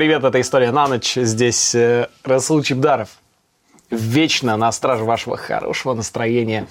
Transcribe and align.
Привет, 0.00 0.24
это 0.24 0.40
«История 0.40 0.72
на 0.72 0.88
ночь». 0.88 1.12
Здесь 1.14 1.74
э, 1.74 2.08
Расул 2.24 2.62
Чебдаров. 2.62 3.18
Вечно 3.90 4.56
на 4.56 4.72
страже 4.72 5.04
вашего 5.04 5.36
хорошего 5.36 5.92
настроения. 5.92 6.66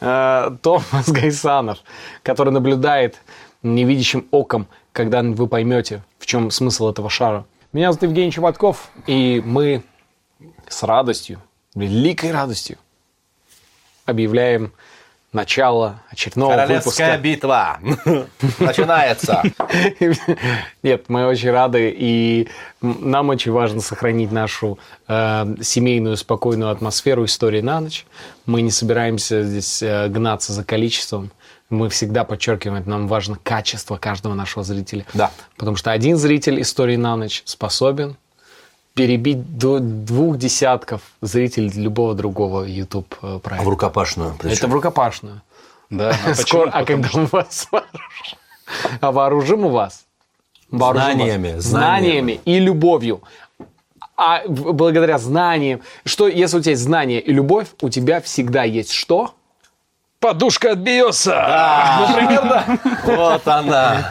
Э, 0.00 0.52
Томас 0.62 1.08
Гайсанов, 1.08 1.78
который 2.22 2.52
наблюдает 2.52 3.18
невидящим 3.64 4.28
оком, 4.30 4.68
когда 4.92 5.20
вы 5.20 5.48
поймете, 5.48 6.04
в 6.20 6.26
чем 6.26 6.52
смысл 6.52 6.88
этого 6.88 7.10
шара. 7.10 7.44
Меня 7.72 7.90
зовут 7.90 8.04
Евгений 8.04 8.30
Чеботков, 8.30 8.92
и 9.08 9.42
мы 9.44 9.82
с 10.68 10.84
радостью, 10.84 11.42
великой 11.74 12.30
радостью 12.30 12.78
объявляем 14.06 14.72
начало 15.32 16.02
очередного 16.10 16.52
Королевская 16.52 17.16
выпуска. 17.18 17.18
битва 17.18 17.78
начинается. 18.58 19.42
Нет, 20.82 21.04
мы 21.08 21.26
очень 21.26 21.50
рады, 21.50 21.94
и 21.96 22.48
нам 22.80 23.28
очень 23.28 23.52
важно 23.52 23.80
сохранить 23.80 24.32
нашу 24.32 24.78
э, 25.06 25.54
семейную 25.60 26.16
спокойную 26.16 26.70
атмосферу 26.70 27.24
истории 27.24 27.60
на 27.60 27.80
ночь. 27.80 28.06
Мы 28.46 28.62
не 28.62 28.70
собираемся 28.70 29.42
здесь 29.44 29.82
э, 29.82 30.08
гнаться 30.08 30.52
за 30.52 30.64
количеством. 30.64 31.30
Мы 31.68 31.88
всегда 31.88 32.24
подчеркиваем, 32.24 32.82
нам 32.86 33.06
важно 33.06 33.38
качество 33.40 33.96
каждого 33.96 34.34
нашего 34.34 34.64
зрителя. 34.64 35.06
Да. 35.14 35.30
Потому 35.56 35.76
что 35.76 35.92
один 35.92 36.16
зритель 36.16 36.60
истории 36.60 36.96
на 36.96 37.14
ночь 37.14 37.42
способен 37.44 38.16
перебить 38.94 39.56
до 39.58 39.78
двух 39.78 40.36
десятков 40.38 41.02
зрителей 41.22 41.70
любого 41.82 42.14
другого 42.14 42.64
YouTube 42.64 43.14
э, 43.22 43.36
В 43.36 43.38
проекта. 43.40 43.70
рукопашную. 43.70 44.34
причем. 44.38 44.56
Это 44.56 44.68
в 44.68 44.72
рукопашную. 44.74 45.40
Да, 45.90 46.14
а 46.26 46.34
Скоро, 46.34 46.70
а 46.70 46.84
когда 46.84 47.08
мы 47.14 47.26
вас 47.26 47.68
вооружим? 47.70 48.38
А 49.00 49.12
вооружим 49.12 49.60
мы 49.62 49.70
вас? 49.70 50.04
Вооружим 50.70 51.18
вас 51.18 51.26
Знаниями, 51.26 51.58
знаниями 51.58 52.40
и 52.44 52.58
любовью. 52.60 53.22
А 54.16 54.42
в- 54.46 54.72
благодаря 54.72 55.18
знаниям, 55.18 55.80
что 56.04 56.28
если 56.28 56.58
у 56.58 56.60
тебя 56.60 56.72
есть 56.72 56.82
знания 56.82 57.20
и 57.20 57.32
любовь, 57.32 57.68
у 57.80 57.88
тебя 57.88 58.20
всегда 58.20 58.64
есть 58.64 58.92
что? 58.92 59.34
Подушка 60.20 60.72
от 60.72 60.78
Биоса! 60.80 62.06
Например, 62.06 62.42
да. 62.42 62.64
Вот 63.06 63.48
она. 63.48 64.10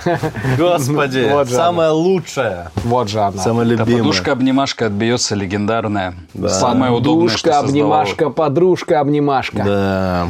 Господи, 0.57 1.29
Вот 1.31 1.47
же 1.47 1.53
самая 1.53 1.91
лучшая. 1.91 2.71
Вот 2.83 3.09
же 3.09 3.19
она. 3.19 3.37
Самая 3.37 3.67
любимая. 3.67 3.99
подушка-обнимашка 3.99 4.87
от 4.87 4.93
Биоса 4.93 5.35
легендарная. 5.35 6.15
Самая 6.47 6.89
удобная, 6.89 7.27
Подушка, 7.27 7.59
обнимашка, 7.59 8.29
подружка, 8.31 8.99
обнимашка. 9.01 9.63
Да. 9.63 10.27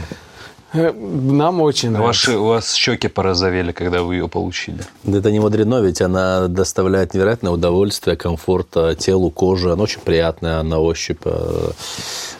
Э, 0.73 0.91
Нам 0.91 1.61
очень 1.61 1.89
нравится. 1.91 2.29
Ваши, 2.29 2.37
у 2.39 2.45
вас 2.45 2.73
щеки 2.73 3.07
порозовели, 3.07 3.71
когда 3.71 4.03
вы 4.03 4.15
ее 4.15 4.27
получили. 4.27 4.79
Да 5.03 5.17
Это 5.17 5.31
не 5.31 5.39
мудрено, 5.39 5.81
ведь 5.81 6.01
она 6.01 6.47
доставляет 6.47 7.13
невероятное 7.13 7.51
удовольствие, 7.51 8.15
комфорт 8.15 8.67
э, 8.75 8.95
телу, 8.97 9.31
коже. 9.31 9.73
Она 9.73 9.83
очень 9.83 10.01
приятная 10.01 10.61
на 10.63 10.79
ощупь. 10.79 11.21
э, 11.25 11.71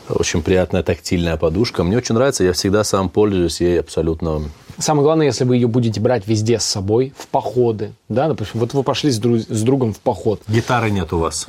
Очень 0.09 0.41
приятная 0.43 0.83
тактильная 0.83 1.37
подушка. 1.37 1.83
Мне 1.83 1.97
очень 1.97 2.15
нравится, 2.15 2.43
я 2.43 2.53
всегда 2.53 2.83
сам 2.83 3.09
пользуюсь 3.09 3.61
ей 3.61 3.79
абсолютно. 3.79 4.41
Самое 4.77 5.03
главное, 5.03 5.25
если 5.25 5.43
вы 5.43 5.55
ее 5.55 5.67
будете 5.67 5.99
брать 5.99 6.25
везде 6.27 6.57
с 6.59 6.63
собой, 6.63 7.13
в 7.17 7.27
походы, 7.27 7.91
да, 8.07 8.27
допустим, 8.27 8.59
вот 8.61 8.73
вы 8.73 8.83
пошли 8.83 9.11
с, 9.11 9.19
друз- 9.19 9.45
с 9.53 9.61
другом 9.63 9.93
в 9.93 9.99
поход, 9.99 10.41
Гитары 10.47 10.89
нет 10.89 11.11
у 11.13 11.17
вас. 11.19 11.47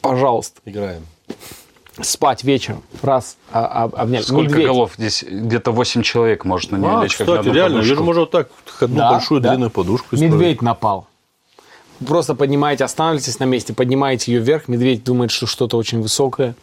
пожалуйста, 0.00 0.60
Играем. 0.64 1.02
Спать 2.00 2.44
вечером, 2.44 2.82
раз 3.02 3.36
а- 3.52 3.84
а- 3.84 4.02
обняли. 4.02 4.22
Сколько 4.22 4.48
Медведь. 4.50 4.66
голов? 4.66 4.92
Здесь 4.96 5.24
где-то 5.28 5.72
8 5.72 6.02
человек 6.02 6.44
может 6.44 6.70
на 6.70 6.76
нее 6.76 6.90
А, 6.98 7.02
лечь, 7.02 7.16
как 7.16 7.26
на 7.26 7.32
кстати, 7.34 7.48
одну 7.48 7.52
реально, 7.54 7.76
я 7.78 7.82
же 7.82 7.88
подушку. 7.90 8.04
можно 8.04 8.20
вот 8.20 8.30
так 8.30 8.48
одну 8.80 8.96
Да, 8.96 9.10
большую 9.12 9.40
да. 9.40 9.48
длинную 9.50 9.70
подушку 9.70 10.06
использовать. 10.16 10.32
Медведь 10.34 10.62
напал. 10.62 11.06
Просто 12.06 12.34
поднимаете, 12.34 12.84
останавливаетесь 12.84 13.38
на 13.40 13.44
месте, 13.44 13.74
поднимаете 13.74 14.32
ее 14.32 14.40
вверх, 14.40 14.68
медведь 14.68 15.04
думает, 15.04 15.30
что 15.30 15.46
что-то 15.46 15.76
очень 15.76 16.00
высокое. 16.00 16.54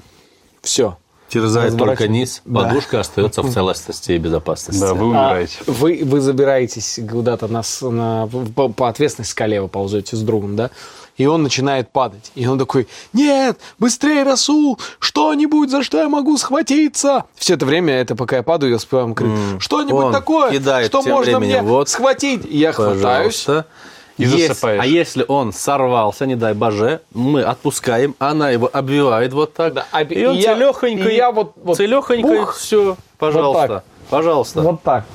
Все. 0.61 0.97
Терзает 1.29 1.77
только 1.77 2.07
низ, 2.07 2.41
Да. 2.45 2.61
подушка 2.63 2.99
остается 3.01 3.41
в 3.41 3.51
целостности 3.53 4.13
и 4.13 4.17
безопасности. 4.17 4.79
Да, 4.79 4.93
вы 4.93 5.07
умираете. 5.07 5.57
А 5.67 5.71
вы, 5.71 6.01
вы 6.03 6.21
забираетесь 6.21 6.99
куда-то 7.09 7.47
на, 7.47 7.63
с- 7.63 7.81
на- 7.87 8.27
по, 8.55 8.69
по 8.69 8.87
ответственной 8.87 9.25
скале 9.25 9.61
вы 9.61 9.67
ползете 9.67 10.15
с 10.15 10.21
другом, 10.21 10.55
да? 10.55 10.69
И 11.17 11.25
он 11.25 11.41
начинает 11.41 11.89
падать. 11.91 12.31
И 12.35 12.45
он 12.45 12.59
такой, 12.59 12.87
нет, 13.11 13.57
быстрее, 13.79 14.21
Расул, 14.23 14.79
что-нибудь, 14.99 15.71
за 15.71 15.81
что 15.83 15.97
я 15.97 16.09
могу 16.09 16.37
схватиться? 16.37 17.23
Все 17.35 17.55
это 17.55 17.65
время, 17.65 17.95
это 17.95 18.15
пока 18.15 18.35
я 18.37 18.43
падаю, 18.43 18.69
я 18.69 18.75
успеваю 18.77 19.13
крикнуть, 19.15 19.59
что-нибудь 19.61 19.93
Он 20.05 20.13
такое, 20.13 20.51
что 20.85 21.01
можно 21.01 21.39
мне 21.39 21.61
вот, 21.63 21.89
схватить. 21.89 22.45
И 22.45 22.57
я 22.59 22.71
хватаюсь. 22.71 23.45
И 24.17 24.23
Есть- 24.23 24.47
засыпаешь. 24.47 24.81
а 24.81 24.85
если 24.85 25.23
он 25.27 25.53
сорвался, 25.53 26.25
не 26.25 26.35
дай 26.35 26.53
боже, 26.53 27.01
мы 27.13 27.43
отпускаем, 27.43 28.15
она 28.19 28.49
его 28.49 28.67
обвивает 28.71 29.31
вот 29.33 29.53
так. 29.53 29.73
Да, 29.75 29.85
об- 29.91 30.11
и 30.11 30.25
он 30.25 30.35
я- 30.35 30.55
целехонький, 30.55 31.11
и 31.11 31.15
я 31.15 31.31
вот- 31.31 31.53
вот 31.63 31.77
целехонький, 31.77 32.23
пух. 32.37 32.55
все, 32.55 32.97
пожалуйста, 33.19 33.67
так. 33.67 33.83
пожалуйста. 34.09 34.61
Вот 34.61 34.81
так. 34.81 35.05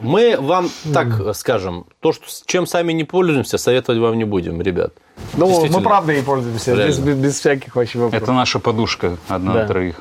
Мы 0.00 0.36
вам 0.38 0.70
так 0.94 1.34
скажем, 1.36 1.84
то, 2.00 2.12
что, 2.12 2.24
чем 2.46 2.66
сами 2.66 2.92
не 2.92 3.04
пользуемся, 3.04 3.58
советовать 3.58 4.00
вам 4.00 4.16
не 4.18 4.24
будем, 4.24 4.60
ребят. 4.62 4.92
Ну, 5.34 5.66
мы 5.68 5.80
правда 5.82 6.12
и 6.12 6.22
пользуемся, 6.22 6.74
без, 6.74 6.98
без- 6.98 7.16
без 7.16 7.38
всяких 7.38 7.76
вообще 7.76 7.98
вопросов. 7.98 8.22
Это 8.22 8.32
наша 8.32 8.58
подушка, 8.58 9.16
одна 9.28 9.52
Да. 9.54 9.60
на 9.62 9.66
троих. 9.68 9.96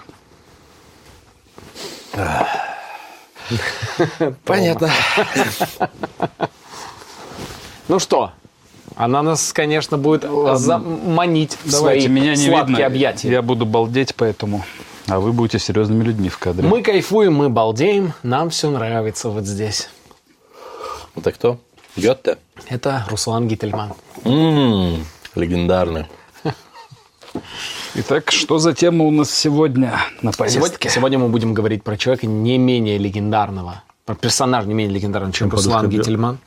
Понятно. 4.46 4.90
Ну 7.90 8.00
что, 8.00 8.32
она 8.96 9.22
нас, 9.24 9.52
конечно, 9.52 9.98
будет 9.98 10.24
заманить 10.56 11.58
в 11.64 11.70
свои 11.72 11.82
Давайте, 11.82 12.08
меня 12.08 12.36
не 12.36 12.48
сладкие 12.48 12.68
видно. 12.78 12.86
объятия. 12.86 13.30
Я 13.30 13.42
буду 13.42 13.66
балдеть, 13.66 14.16
поэтому... 14.16 14.64
А 15.08 15.20
вы 15.20 15.34
будете 15.34 15.58
серьезными 15.58 16.04
людьми 16.04 16.30
в 16.30 16.38
кадре. 16.38 16.68
Мы 16.68 16.84
кайфуем, 16.84 17.34
мы 17.34 17.50
балдеем, 17.50 18.14
нам 18.22 18.52
все 18.52 18.70
нравится 18.70 19.30
вот 19.30 19.46
здесь. 19.46 19.90
Это 21.16 21.32
кто? 21.32 21.58
Гетте? 21.96 22.38
Это 22.68 23.06
Руслан 23.10 23.48
Гительман. 23.48 23.94
М, 24.24 25.04
Легендарный. 25.34 26.06
Итак, 27.96 28.32
что 28.32 28.60
за 28.60 28.74
тема 28.74 29.06
у 29.06 29.12
нас 29.12 29.32
сегодня 29.32 29.94
на 30.22 30.32
Сегодня, 30.32 30.60
повестке? 30.62 30.90
сегодня 30.90 31.18
мы 31.18 31.28
будем 31.30 31.54
говорить 31.56 31.84
про 31.84 31.98
человека 31.98 32.28
не 32.28 32.58
менее 32.60 32.98
легендарного, 33.00 33.82
про 34.06 34.14
персонажа 34.16 34.68
не 34.68 34.74
менее 34.76 34.94
легендарного, 34.96 35.34
чем, 35.34 35.50
Чем 35.50 35.56
Руслан 35.58 35.90
Гительман, 35.90 36.38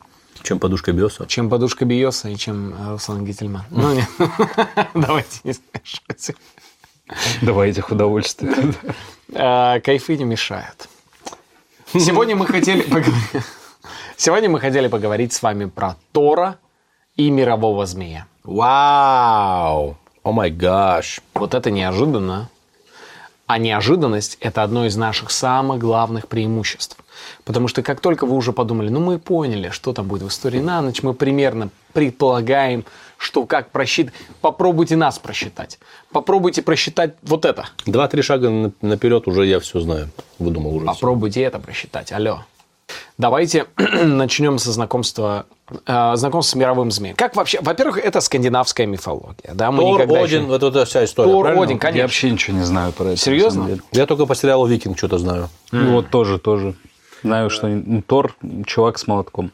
Чем 0.42 0.58
подушка 0.58 0.92
Биоса? 0.92 1.26
чем 1.26 1.48
подушка 1.48 1.84
Биоса 1.84 2.28
и 2.28 2.36
чем 2.36 2.75
э, 2.75 2.91
Руслан 2.91 3.25
Гительман. 3.25 3.64
Ну, 3.70 3.94
нет. 3.94 4.08
Давайте 4.94 5.41
не 5.44 5.53
смешивать. 5.53 6.36
Давайте 7.42 7.80
их 7.80 7.91
удовольствие. 7.91 8.75
Э, 9.32 9.80
Кайфы 9.80 10.16
не 10.16 10.25
мешают. 10.25 10.88
Сегодня 11.92 12.36
мы 12.36 12.47
хотели 12.47 12.82
поговорить... 12.82 13.44
Сегодня 14.16 14.48
мы 14.48 14.60
хотели 14.60 14.88
поговорить 14.88 15.32
с 15.32 15.42
вами 15.42 15.66
про 15.66 15.97
Тора 16.12 16.59
и 17.16 17.30
мирового 17.30 17.86
змея. 17.86 18.26
Вау! 18.44 19.97
О 20.22 20.32
май 20.32 20.50
гаш. 20.50 21.20
Вот 21.34 21.54
это 21.54 21.70
неожиданно. 21.70 22.48
А 23.47 23.59
неожиданность– 23.59 24.38
это 24.41 24.62
одно 24.62 24.86
из 24.86 24.97
наших 24.97 25.30
самых 25.30 25.78
главных 25.78 26.28
преимуществ. 26.28 26.97
Потому 27.44 27.68
что 27.68 27.82
как 27.82 28.00
только 28.00 28.26
вы 28.26 28.36
уже 28.36 28.52
подумали, 28.52 28.88
ну 28.88 29.00
мы 29.00 29.18
поняли, 29.18 29.70
что 29.70 29.92
там 29.92 30.06
будет 30.06 30.22
в 30.22 30.28
истории 30.28 30.60
на 30.60 30.80
ночь, 30.82 31.02
мы 31.02 31.14
примерно 31.14 31.70
предполагаем, 31.92 32.84
что 33.18 33.46
как 33.46 33.70
просчитать. 33.70 34.12
Попробуйте 34.40 34.96
нас 34.96 35.18
просчитать. 35.18 35.78
Попробуйте 36.10 36.62
просчитать 36.62 37.14
вот 37.22 37.44
это. 37.44 37.66
Два-три 37.86 38.22
шага 38.22 38.50
на- 38.50 38.72
наперед 38.82 39.26
уже 39.28 39.46
я 39.46 39.60
все 39.60 39.80
знаю. 39.80 40.10
Выдумал 40.38 40.76
уже. 40.76 40.86
Попробуйте 40.86 41.42
это 41.42 41.59
просчитать. 41.59 42.12
Алло. 42.12 42.44
Давайте 43.16 43.66
начнем 43.76 44.58
со 44.58 44.72
знакомства, 44.72 45.47
э, 45.86 46.12
знакомства 46.16 46.53
с 46.53 46.60
мировым 46.60 46.91
змеем. 46.91 47.15
Как 47.16 47.36
вообще? 47.36 47.58
Во-первых, 47.62 47.98
это 47.98 48.20
скандинавская 48.20 48.86
мифология. 48.86 49.53
Да? 49.54 49.70
Мы 49.70 49.82
Тор, 49.82 49.94
никогда 49.94 50.20
еще- 50.20 50.36
Один, 50.36 50.48
вот 50.48 50.62
эта 50.62 50.84
вся 50.84 51.04
история. 51.04 51.30
Тор, 51.30 51.42
правильно? 51.44 51.62
Один, 51.65 51.76
Я 51.76 51.80
конечно. 51.80 52.03
вообще 52.03 52.30
ничего 52.30 52.56
не 52.58 52.65
знаю 52.65 52.92
про 52.92 53.04
это. 53.08 53.16
Серьезно? 53.16 53.78
Я 53.92 54.06
только 54.06 54.26
по 54.26 54.34
сериалу 54.34 54.66
Викинг 54.66 54.98
что-то 54.98 55.18
знаю. 55.18 55.48
Ну, 55.70 55.92
Вот 55.92 56.10
тоже, 56.10 56.38
тоже. 56.38 56.74
Знаю, 57.22 57.51
что 57.51 57.69
ну, 57.69 58.03
Тор– 58.03 58.36
чувак 58.66 58.98
с 58.98 59.07
молотком. 59.07 59.53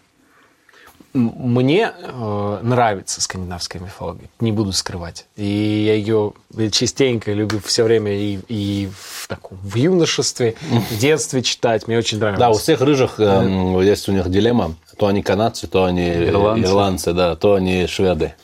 Мне 1.14 1.92
э, 1.96 2.58
нравится 2.62 3.22
скандинавская 3.22 3.80
мифология, 3.80 4.28
не 4.40 4.52
буду 4.52 4.72
скрывать. 4.72 5.26
И 5.36 5.44
я 5.86 5.94
ее 5.94 6.34
частенько 6.70 7.32
люблю 7.32 7.60
все 7.64 7.82
время 7.84 8.12
и, 8.12 8.38
и 8.48 8.90
в, 8.94 9.26
таком, 9.26 9.56
в 9.62 9.74
юношестве, 9.74 10.54
в 10.60 10.98
детстве 10.98 11.42
читать. 11.42 11.88
Мне 11.88 11.96
очень 11.96 12.18
нравится. 12.18 12.40
Да, 12.40 12.50
у 12.50 12.54
всех 12.54 12.82
рыжих 12.82 13.18
эм, 13.20 13.80
есть 13.80 14.08
у 14.08 14.12
них 14.12 14.28
дилемма. 14.30 14.74
То 14.98 15.06
они 15.06 15.22
канадцы, 15.22 15.66
то 15.66 15.84
они 15.84 16.02
э, 16.02 16.28
Ирландцы. 16.28 16.64
ирландцы, 16.70 17.12
да, 17.14 17.36
то 17.36 17.54
они 17.54 17.86
шведы. 17.86 18.34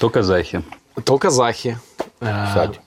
То 0.00 0.10
казахи. 0.10 0.62
То 1.04 1.18
казахи. 1.18 1.78
Э, 2.20 2.46
Кстати. 2.48 2.80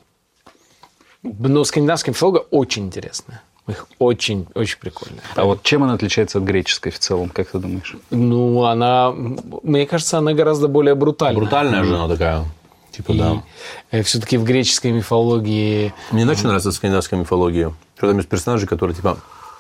Но 1.24 1.64
скандинавская 1.64 2.14
мифология 2.14 2.42
очень 2.52 2.88
интересная. 2.88 3.42
Их 3.68 3.86
очень-очень 4.00 4.80
прикольная. 4.80 5.22
А 5.36 5.44
вот 5.44 5.62
чем 5.64 5.84
она 5.84 5.94
отличается 5.94 6.38
от 6.38 6.46
греческой 6.46 6.92
в 6.92 7.00
целом, 7.00 7.30
как 7.30 7.50
ты 7.50 7.60
думаешь? 7.60 7.98
Ну, 8.12 8.64
она, 8.64 9.12
мне 9.12 9.86
кажется, 9.86 10.18
она 10.18 10.34
гораздо 10.34 10.70
более 10.70 10.96
брутальная. 10.96 11.36
Брутальная 11.36 11.84
же 11.84 11.96
она 11.96 12.08
такая. 12.08 12.46
Типа, 12.92 13.14
да. 13.14 14.04
все-таки 14.04 14.38
в 14.38 14.44
греческой 14.44 14.92
мифологии... 14.92 15.94
Мне 16.12 16.24
не 16.24 16.32
очень 16.32 16.46
нравится 16.46 16.72
скандинавская 16.72 17.20
мифология. 17.20 17.74
Что 17.98 18.08
там 18.08 18.18
есть 18.18 18.30
персонажи, 18.30 18.66
которые 18.66 18.96
типа, 18.96 19.18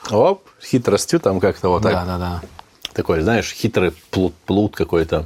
оп, 0.10 0.44
хитростью 0.64 1.20
там 1.20 1.40
как-то 1.40 1.70
вот 1.70 1.84
так. 1.84 1.92
Да, 1.92 2.06
да, 2.06 2.18
да. 2.18 2.42
Такой, 2.94 3.22
знаешь, 3.22 3.52
хитрый 3.52 3.92
плут, 4.10 4.34
плут 4.46 4.76
какой-то. 4.76 5.26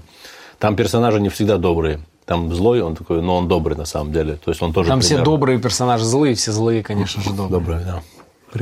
Там 0.60 0.75
персонажи 0.75 1.22
не 1.22 1.30
всегда 1.30 1.57
добрые. 1.57 2.01
Там 2.25 2.54
злой, 2.54 2.81
он 2.81 2.95
такой, 2.95 3.22
но 3.22 3.38
он 3.38 3.48
добрый 3.48 3.78
на 3.78 3.86
самом 3.86 4.12
деле. 4.12 4.36
То 4.36 4.51
есть 4.51 4.62
он 4.62 4.74
тоже 4.74 4.89
Там 4.89 5.01
все 5.01 5.10
примерно 5.10 5.25
добрые 5.25 5.60
персонажи 5.60 6.04
злые, 6.04 6.36
все 6.36 6.51
злые, 6.51 6.83
конечно 6.83 7.22
же, 7.22 7.30
добрые. 7.30 7.50
добрый, 7.50 7.86
да. 7.86 8.01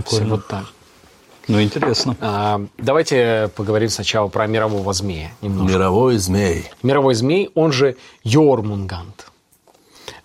Все 0.05 0.23
вот 0.23 0.47
так. 0.47 0.65
Ну, 1.47 1.59
интересно. 1.61 2.15
А, 2.21 2.61
давайте 2.77 3.49
поговорим 3.55 3.89
сначала 3.89 4.27
про 4.27 4.45
мирового 4.45 4.93
змея 4.93 5.31
немножко. 5.41 5.73
Мировой 5.73 6.17
змей. 6.17 6.69
Мировой 6.83 7.15
змей, 7.15 7.49
он 7.55 7.71
же 7.71 7.95
Йормунгант. 8.23 9.31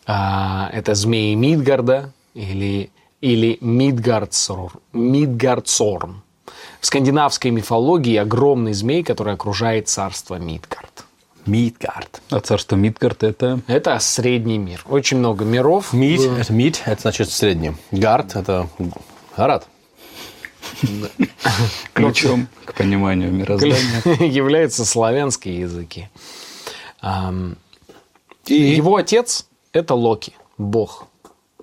А, 0.07 0.69
это 0.73 0.95
змеи 0.95 1.35
Мидгарда 1.35 2.13
или, 2.35 2.91
или 3.23 3.57
Мидгардсор, 3.63 4.73
Мидгардсорм. 4.93 6.23
В 6.81 6.87
скандинавской 6.87 7.51
мифологии 7.51 8.17
огромный 8.17 8.75
змей, 8.75 9.03
который 9.03 9.33
окружает 9.33 9.89
царство 9.89 10.35
Мидгард. 10.35 11.07
Мидгард. 11.47 12.21
А 12.29 12.41
царство 12.41 12.77
Мидгард 12.77 13.23
это... 13.23 13.61
Это 13.67 13.99
средний 13.99 14.59
мир. 14.59 14.85
Очень 14.87 15.19
много 15.19 15.47
миров. 15.47 15.95
Мид, 15.95 16.21
это 16.21 16.53
мид, 16.53 16.83
это 16.85 17.01
значит 17.01 17.31
средний. 17.31 17.73
Гард, 17.91 18.37
это 18.37 18.69
гарат. 19.37 19.67
ключом 21.93 22.49
к 22.65 22.75
пониманию 22.75 23.33
мироздания. 23.33 24.25
являются 24.27 24.85
славянские 24.85 25.61
языки. 25.61 26.09
И 28.47 28.55
Его 28.55 28.97
отец– 28.97 29.47
это 29.73 29.95
Локи, 29.95 30.33
бог, 30.59 31.07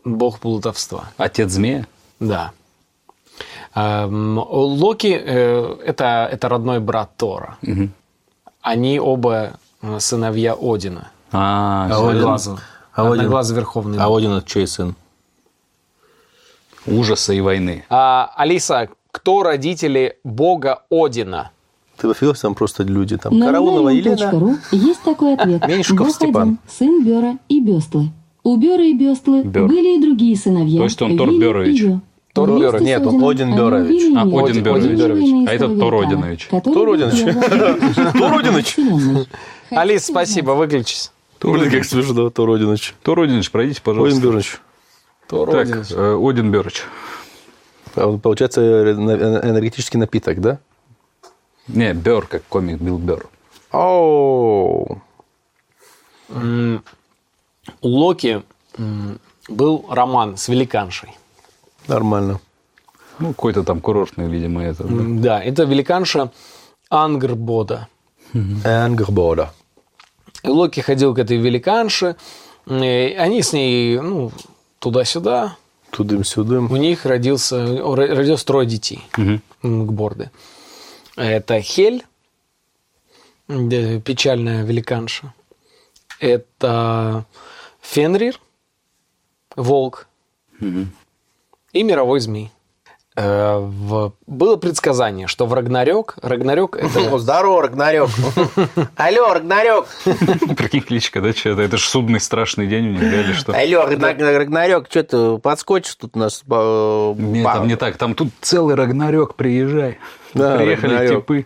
бог 0.06 0.40
плутовства. 0.40 1.10
Отец 1.18 1.52
змея? 1.52 1.86
Да. 2.20 2.52
Локи 3.76 5.20
э, 5.24 5.78
это, 5.86 6.28
это 6.32 6.50
родной 6.50 6.80
брат 6.80 7.16
Тора. 7.18 7.58
Они 8.62 9.00
оба 9.00 9.54
э, 9.82 10.00
сыновья 10.00 10.56
Одина. 10.60 11.12
А, 11.32 11.88
А 11.90 11.98
Один- 11.98 12.10
Одноглазого. 12.10 12.60
а 12.94 13.08
Одноглазый 13.12 13.56
верховный 13.56 13.98
а. 14.00 14.16
Один 14.16 14.34
это 14.34 14.48
чей 14.48 14.68
сын? 14.68 14.96
Ужаса 16.88 17.34
и 17.34 17.42
войны. 17.42 17.86
А, 17.90 18.32
Алиса, 18.36 18.90
кто 19.12 19.44
родители 19.44 20.18
бога 20.24 20.84
Одина? 20.90 21.52
Ты 21.98 22.08
вофилась, 22.08 22.40
там 22.40 22.56
просто 22.56 22.84
люди. 22.84 23.18
Там 23.18 23.38
На 23.38 23.48
Караулова 23.48 23.90
Елена. 23.90 24.32
ру 24.32 24.58
есть 24.72 25.02
такой 25.04 25.36
ответ. 25.36 25.68
Меньшиков 25.68 26.08
Бог 26.08 26.16
Степан. 26.16 26.42
один, 26.42 26.60
сын 26.68 27.04
Бера 27.06 27.38
и 27.48 27.60
Бестлы. 27.62 28.12
У 28.44 28.56
Бера 28.58 28.84
и 28.84 28.94
Бестлы 28.94 29.44
Бер. 29.44 29.68
были 29.68 29.98
и 29.98 30.02
другие 30.02 30.36
сыновья. 30.36 30.80
То 30.80 30.84
есть 30.86 31.02
он 31.02 31.16
Тор 31.18 31.30
Берович? 31.30 31.84
Тор 32.34 32.60
Берович. 32.60 32.82
Нет, 32.82 33.06
он 33.06 33.24
Один 33.24 33.56
Берович. 33.56 34.02
А, 34.16 34.22
Один 34.22 34.64
Берович. 34.64 35.48
А 35.50 35.56
истории 35.56 35.80
Тор 35.80 35.96
Одинович. 35.96 36.50
Тор 36.50 36.90
Одинович. 36.90 38.14
Тор 38.18 38.40
Одинович. 38.40 38.78
Алис, 39.70 40.06
спасибо, 40.06 40.52
выключись. 40.52 41.12
Блин, 41.42 41.70
как 41.70 41.86
смешно, 41.86 42.30
Тор 42.30 42.50
Одинович. 42.52 42.96
Тор 43.04 43.20
Одинович, 43.20 43.52
пройдите, 43.52 43.82
Один 43.82 43.84
пожалуйста. 43.84 44.22
Тор 45.32 45.50
Так, 45.50 45.62
Одинович. 45.62 45.92
э, 45.92 46.20
Один 46.30 46.52
Берыч. 46.52 46.84
А, 47.96 48.18
Получается, 48.18 48.60
э, 48.62 48.92
энергетический 48.92 49.98
напиток, 49.98 50.42
да? 50.42 50.60
Не, 51.70 51.94
Бер, 51.94 52.28
как 52.28 52.44
комик 52.50 52.82
Билл 52.82 52.98
Бер. 52.98 53.28
Оу. 53.72 55.02
У 56.30 57.88
Локи 57.88 58.44
был 59.48 59.86
роман 59.90 60.36
с 60.36 60.50
великаншей. 60.50 61.10
Нормально. 61.88 62.42
Ну, 63.20 63.30
какой-то 63.30 63.64
там 63.64 63.80
курортный, 63.80 64.28
видимо, 64.28 64.62
это. 64.64 64.84
да. 64.84 65.04
Да, 65.08 65.42
это 65.42 65.64
великанша 65.64 66.32
Ангрбода. 66.90 67.88
Энгербода. 68.34 69.54
И 70.44 70.50
Локи 70.50 70.82
ходил 70.82 71.14
к 71.16 71.20
этой 71.20 71.38
великанше, 71.38 72.16
они 72.66 73.42
с 73.42 73.54
ней, 73.54 73.98
ну, 74.00 74.32
туда-сюда. 74.82 75.58
Тудым-сюдым. 75.92 76.72
У 76.72 76.76
них 76.76 77.06
родился, 77.06 77.58
родилось 77.66 78.44
трое 78.44 78.68
детей. 78.68 79.04
Мгм. 79.16 79.42
Нгборды. 79.62 80.32
Это 81.16 81.62
Хель, 81.62 82.04
печальная 83.48 84.64
великанша. 84.64 85.34
Это 86.20 87.26
Фенрир, 87.82 88.40
волк. 89.56 90.08
И 90.60 91.84
мировой 91.84 92.20
змей. 92.20 92.52
Э, 93.18 93.58
в- 93.60 94.14
Было 94.26 94.56
предсказание, 94.56 95.28
что 95.28 95.46
в 95.46 95.54
Рагнарёк... 95.54 96.16
Рагнарёк 96.22 96.78
это... 96.78 97.18
Здорово, 97.20 97.64
Рагнарёк. 97.64 98.10
Алло, 98.96 99.34
Рагнарёк. 99.34 99.88
Прикинь, 100.56 100.82
кличка, 100.82 101.20
да, 101.22 101.34
что-то? 101.34 101.62
Это 101.62 101.76
же 101.76 101.84
судный 101.84 102.22
страшный 102.22 102.68
день 102.68 102.88
у 102.88 102.92
них, 102.92 103.02
да, 103.02 103.22
или 103.22 103.34
что? 103.34 103.52
Алло, 103.54 103.86
Рагнарёк, 103.86 104.88
что 104.90 105.04
ты 105.04 105.38
подскочишь 105.40 105.96
тут 105.96 106.16
у 106.16 106.20
нас? 106.20 106.42
э, 106.50 107.14
Нет, 107.18 107.44
там 107.44 107.68
не 107.68 107.76
так. 107.76 107.98
Там 107.98 108.16
тут 108.16 108.30
целый 108.40 108.76
Рагнарёк, 108.76 109.36
приезжай. 109.36 109.98
Да, 110.34 110.56
Приехали 110.58 111.08
типы. 111.10 111.46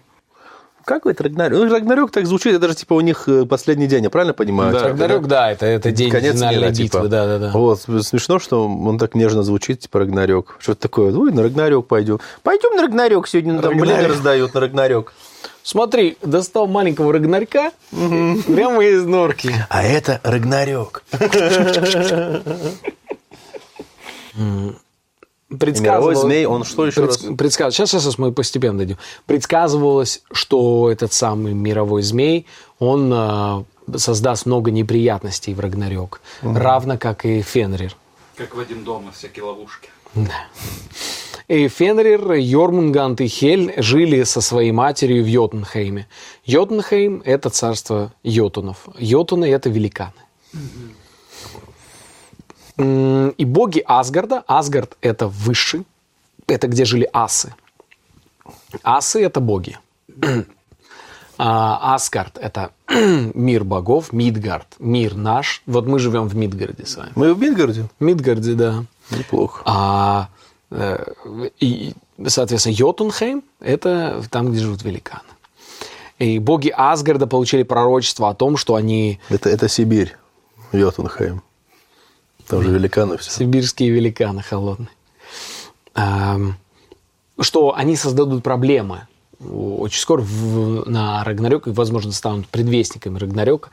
Как 0.85 1.05
это 1.07 1.23
Рагнарёк? 1.23 1.59
Ну, 1.59 1.73
Рагнарёк 1.73 2.11
так 2.11 2.27
звучит, 2.27 2.53
это 2.53 2.67
же 2.67 2.75
типа 2.75 2.93
у 2.93 3.01
них 3.01 3.27
э, 3.27 3.45
последний 3.45 3.87
день, 3.87 4.03
я 4.03 4.09
правильно 4.11 4.33
понимаю? 4.33 4.71
Да. 4.71 4.83
Рагнарёк, 4.89 5.27
да, 5.27 5.51
это, 5.51 5.65
это 5.65 5.91
день 5.91 6.11
Конец 6.11 6.35
финальной 6.35 6.59
мира, 6.61 6.69
битвы. 6.69 6.83
типа. 6.85 7.07
Да, 7.07 7.25
да, 7.25 7.39
да. 7.39 7.51
Вот, 7.53 7.81
смешно, 7.81 8.37
что 8.37 8.67
он 8.67 8.99
так 8.99 9.15
нежно 9.15 9.41
звучит, 9.41 9.79
типа 9.79 9.99
Рагнарёк. 9.99 10.57
Что-то 10.59 10.81
такое, 10.81 11.11
ой, 11.11 11.31
на 11.31 11.41
Рагнарёк 11.41 11.87
пойдем. 11.87 12.19
Пойдем 12.43 12.75
на 12.75 12.83
Рагнарёк 12.83 13.27
сегодня, 13.27 13.59
там 13.61 13.71
Рагнарёк. 13.71 13.95
блины 13.97 14.07
раздают 14.07 14.53
на 14.53 14.59
Рагнарёк. 14.61 15.13
Смотри, 15.63 16.17
достал 16.21 16.67
маленького 16.67 17.11
Рагнарька 17.13 17.71
прямо 17.89 18.85
из 18.85 19.03
норки. 19.05 19.51
А 19.69 19.81
это 19.83 20.19
Рагнарёк. 20.23 21.01
Мировой 25.49 26.15
змей, 26.15 26.45
он 26.45 26.63
что 26.63 26.87
еще 26.87 27.05
раз? 27.05 27.17
Предсказ... 27.17 27.73
Сейчас, 27.73 27.89
сейчас, 27.89 28.03
сейчас 28.03 28.17
мы 28.17 28.31
постепенно 28.31 28.79
дойдем. 28.79 28.97
Предсказывалось, 29.27 30.23
что 30.31 30.89
этот 30.89 31.13
самый 31.13 31.53
мировой 31.53 32.01
змей, 32.01 32.47
он 32.79 33.11
а, 33.13 33.63
создаст 33.95 34.47
много 34.47 34.71
неприятностей 34.71 35.53
в 35.53 35.59
Рагнарёк, 35.59 36.19
равно 36.41 36.97
как 36.97 37.25
и 37.25 37.41
Фенрир. 37.41 37.95
Как 38.35 38.55
в 38.55 38.59
один 38.59 38.83
дома 38.83 39.11
всякие 39.11 39.45
ловушки. 39.45 39.89
И 41.47 41.67
Фенрир, 41.67 42.33
Йормунгант 42.33 43.21
и 43.21 43.27
Хель 43.27 43.73
жили 43.77 44.23
со 44.23 44.41
своей 44.41 44.71
матерью 44.71 45.23
в 45.23 45.27
Йотунхейме. 45.27 46.07
Йотунхейм– 46.43 47.21
это 47.25 47.51
царство 47.51 48.13
йотунов. 48.23 48.87
Йотуны– 48.97 49.45
это 49.45 49.69
великаны. 49.69 50.13
М, 50.55 50.94
И 52.77 53.45
боги 53.45 53.83
Асгарда, 53.85 54.43
Асгард– 54.47 54.97
это 55.01 55.27
высший, 55.27 55.85
это 56.47 56.67
где 56.67 56.85
жили 56.85 57.09
асы. 57.13 57.53
Асы– 58.83 59.23
это 59.25 59.39
боги. 59.39 59.77
А 61.37 61.95
Асгард– 61.95 62.37
это 62.41 62.71
мир 62.87 63.65
богов, 63.65 64.13
Мидгард– 64.13 64.67
мир 64.79 65.15
наш. 65.15 65.63
Вот 65.65 65.85
мы 65.85 65.99
живем 65.99 66.29
в 66.29 66.35
Мидгарде 66.35 66.85
с 66.85 66.95
вами. 66.95 67.11
Мы 67.15 67.33
в 67.33 67.39
Мидгарде? 67.39 67.89
В 67.99 68.03
Мидгарде, 68.03 68.53
да. 68.53 68.85
Неплохо. 69.11 69.61
А, 69.65 70.29
э, 70.71 71.05
и, 71.59 71.93
соответственно, 72.25 72.73
Йотунхейм– 72.75 73.43
это 73.59 74.23
там, 74.31 74.51
где 74.51 74.61
живут 74.61 74.83
великаны. 74.83 75.23
И 76.19 76.39
боги 76.39 76.69
Асгарда 76.69 77.27
получили 77.27 77.63
пророчество 77.63 78.29
о 78.29 78.33
том, 78.33 78.55
что 78.55 78.75
они 78.75 79.19
Это, 79.29 79.49
это 79.49 79.67
Сибирь, 79.67 80.15
Йотунхайм. 80.71 81.41
Там 82.47 82.61
же 82.63 82.71
великаны 82.71 83.17
все. 83.17 83.31
сибирские 83.31 83.89
великаны 83.89 84.41
холодные, 84.43 84.89
что 87.39 87.75
они 87.75 87.95
создадут 87.95 88.43
проблемы 88.43 89.07
очень 89.39 89.99
скоро 89.99 90.21
в- 90.21 90.89
на 90.89 91.23
Рагнарёк 91.23 91.67
и, 91.67 91.71
возможно, 91.71 92.11
станут 92.11 92.47
предвестниками 92.47 93.17
Рагнарёка. 93.19 93.69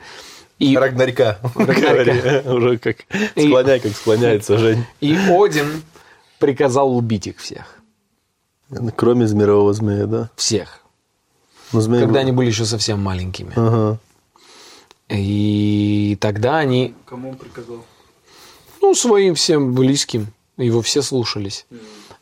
И, 0.59 0.75
Рагнарька. 0.77 1.39
Рагнарька. 1.55 2.43
Уже 2.53 2.77
как 2.77 2.97
склоняй, 3.31 3.79
как 3.79 3.93
склоняется 3.93 4.57
Жень. 4.57 4.85
и 5.01 5.15
Один 5.15 5.83
приказал 6.39 6.95
убить 6.95 7.27
их 7.27 7.37
всех. 7.39 7.79
Кроме 8.95 9.25
мирового 9.27 9.73
змея, 9.73 10.05
да? 10.05 10.29
Всех. 10.35 10.81
Но 11.71 11.81
змей 11.81 12.01
Когда 12.01 12.13
был- 12.15 12.21
они 12.21 12.31
были 12.33 12.47
еще 12.47 12.65
совсем 12.65 13.01
маленькими. 13.01 13.53
Ага. 13.55 13.99
И 15.09 16.17
тогда 16.19 16.57
они, 16.57 16.93
Кому 17.05 17.31
он 17.31 17.35
приказал? 17.35 17.85
Ну, 18.83 18.93
своим 18.95 19.33
всем 19.33 19.73
близким, 19.73 20.27
его 20.57 20.81
все 20.81 21.01
слушались. 21.01 21.65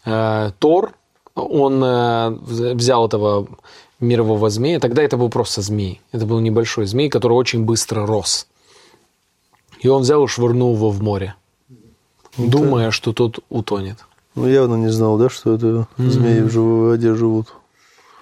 э, 0.05 0.51
Тор, 0.59 0.93
он 1.35 1.83
э, 1.83 1.87
вз- 1.87 2.73
взял 2.75 3.05
этого 3.07 3.47
мирового 3.99 4.49
змея. 4.49 4.79
Тогда 4.79 5.01
это 5.01 5.17
был 5.17 5.29
просто 5.29 5.61
змей. 5.61 5.99
Это 6.11 6.25
был 6.25 6.39
небольшой 6.39 6.85
змей, 6.85 7.09
который 7.09 7.33
очень 7.33 7.65
быстро 7.65 8.05
рос. 8.05 8.47
И 9.79 9.87
он 9.87 10.01
взял 10.03 10.23
и 10.23 10.27
швырнул 10.27 10.75
его 10.75 10.89
в 10.91 11.01
море, 11.01 11.33
думая, 12.37 12.91
что 12.91 13.13
тот 13.13 13.39
утонет. 13.49 13.97
Ну, 14.35 14.47
явно 14.47 14.75
не 14.75 14.89
знал, 14.91 15.17
да, 15.17 15.29
что 15.29 15.55
это 15.55 15.87
змеи 15.97 16.41
в 16.41 16.51
живой 16.51 16.89
воде 16.91 17.15
живут. 17.15 17.47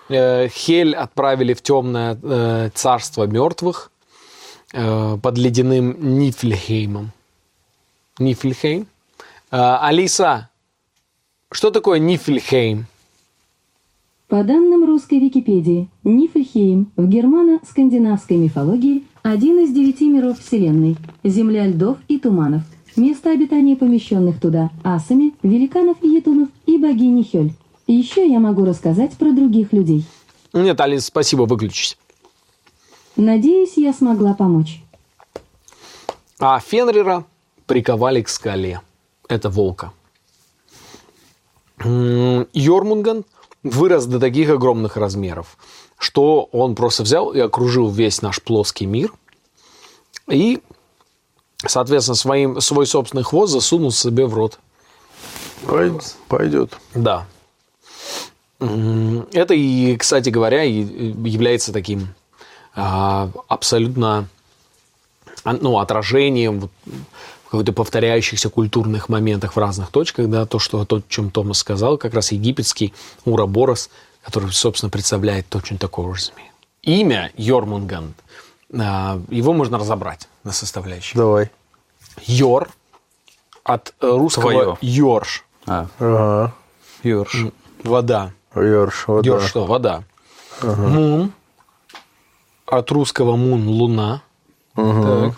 Э, 0.10 0.48
Хель 0.48 0.96
отправили 0.96 1.53
в 1.53 1.62
темное 1.62 2.72
царство 2.74 3.25
мертвых 3.27 3.91
под 4.72 5.38
ледяным 5.38 6.19
Нифльхеймом. 6.19 7.12
Нифльхейм? 8.19 8.88
Э, 9.51 9.77
Алиса, 9.81 10.49
что 11.51 11.71
такое 11.71 11.99
Нифльхейм? 11.99 12.85
По 14.27 14.43
данным 14.43 14.85
русской 14.85 15.19
Википедии, 15.19 15.89
Нифльхейм 16.03 16.91
в 16.95 17.07
германо-скандинавской 17.07 18.38
мифологии 18.38 19.03
один 19.23 19.59
из 19.59 19.73
девяти 19.73 20.07
миров 20.07 20.39
Вселенной, 20.39 20.97
земля 21.23 21.65
льдов 21.65 21.97
и 22.07 22.19
туманов, 22.19 22.61
место 22.95 23.31
обитания 23.31 23.75
помещенных 23.75 24.39
туда 24.39 24.69
асами, 24.83 25.33
великанов 25.41 25.97
и 26.03 26.09
етунов 26.09 26.49
и 26.67 26.77
богини 26.77 27.23
Хёль. 27.23 27.53
Еще 27.88 28.29
я 28.31 28.39
могу 28.39 28.65
рассказать 28.65 29.13
про 29.17 29.31
других 29.31 29.73
людей. 29.73 30.05
Нет, 30.53 30.79
Алиса, 30.79 31.07
спасибо, 31.07 31.43
выключись. 31.43 31.97
Надеюсь, 33.15 33.73
я 33.77 33.93
смогла 33.93 34.33
помочь. 34.35 34.83
А 36.39 36.59
Фенрира 36.59 37.25
приковали 37.69 38.23
к 38.23 38.29
скале. 38.29 38.81
Это 39.29 39.49
волка. 39.49 39.93
Йормунган 41.85 43.23
вырос 43.63 44.05
до 44.05 44.19
таких 44.19 44.49
огромных 44.49 44.97
размеров, 44.97 45.55
что 45.99 46.49
он 46.51 46.73
просто 46.75 47.03
взял 47.03 47.31
и 47.31 47.39
окружил 47.39 47.89
весь 47.89 48.23
наш 48.23 48.41
плоский 48.41 48.88
мир 48.88 49.13
и, 50.27 50.61
соответственно, 51.65 52.15
своим, 52.15 52.59
свой 52.59 52.88
собственный 52.88 53.23
хвост 53.23 53.53
засунул 53.53 53.91
себе 53.91 54.25
в 54.25 54.33
рот. 54.33 54.59
Пой- 55.65 56.01
Пойдет. 56.27 56.75
Да. 56.95 57.27
Это 58.59 59.53
и, 59.53 59.95
кстати 59.95 60.29
говоря, 60.29 60.63
является 60.63 61.71
таким 61.71 62.15
а, 62.75 63.29
абсолютно 63.47 64.27
а, 65.43 65.53
ну, 65.53 65.77
отражением 65.77 66.69
какой-то 67.49 67.73
повторяющихся 67.73 68.49
культурных 68.49 69.09
моментах 69.09 69.55
в 69.55 69.59
разных 69.59 69.89
точках, 69.89 70.29
да, 70.29 70.45
то, 70.45 70.59
что, 70.59 70.85
то, 70.85 70.97
о 70.97 71.01
чем 71.07 71.31
Томас 71.31 71.57
сказал, 71.57 71.97
как 71.97 72.13
раз 72.13 72.31
египетский 72.31 72.93
Ураборос, 73.25 73.89
который, 74.21 74.51
собственно, 74.51 74.91
представляет 74.91 75.47
точно 75.49 75.77
такого 75.79 76.15
же 76.15 76.25
змея. 76.25 76.51
Имя 76.83 77.31
Йормунганд, 77.37 78.15
а, 78.79 79.19
его 79.29 79.53
можно 79.53 79.79
разобрать 79.79 80.29
на 80.43 80.51
составляющие. 80.51 81.17
Давай. 81.17 81.49
Йор 82.21 82.69
от 83.63 83.93
э, 83.99 84.07
русского 84.07 84.51
Твоё. 84.51 84.77
Йорш, 84.81 85.43
А, 85.65 85.87
Ага. 85.99 86.53
Йорш. 87.03 87.45
вода. 87.83 88.31
Йорш, 88.55 89.07
вода. 89.07 89.27
Йорш 89.27 89.49
что? 89.49 89.65
Вода. 89.65 90.03
Мун. 90.61 91.31
От 92.67 92.91
русского 92.91 93.35
мун– 93.35 93.67
луна. 93.69 94.21
Так. 94.75 95.33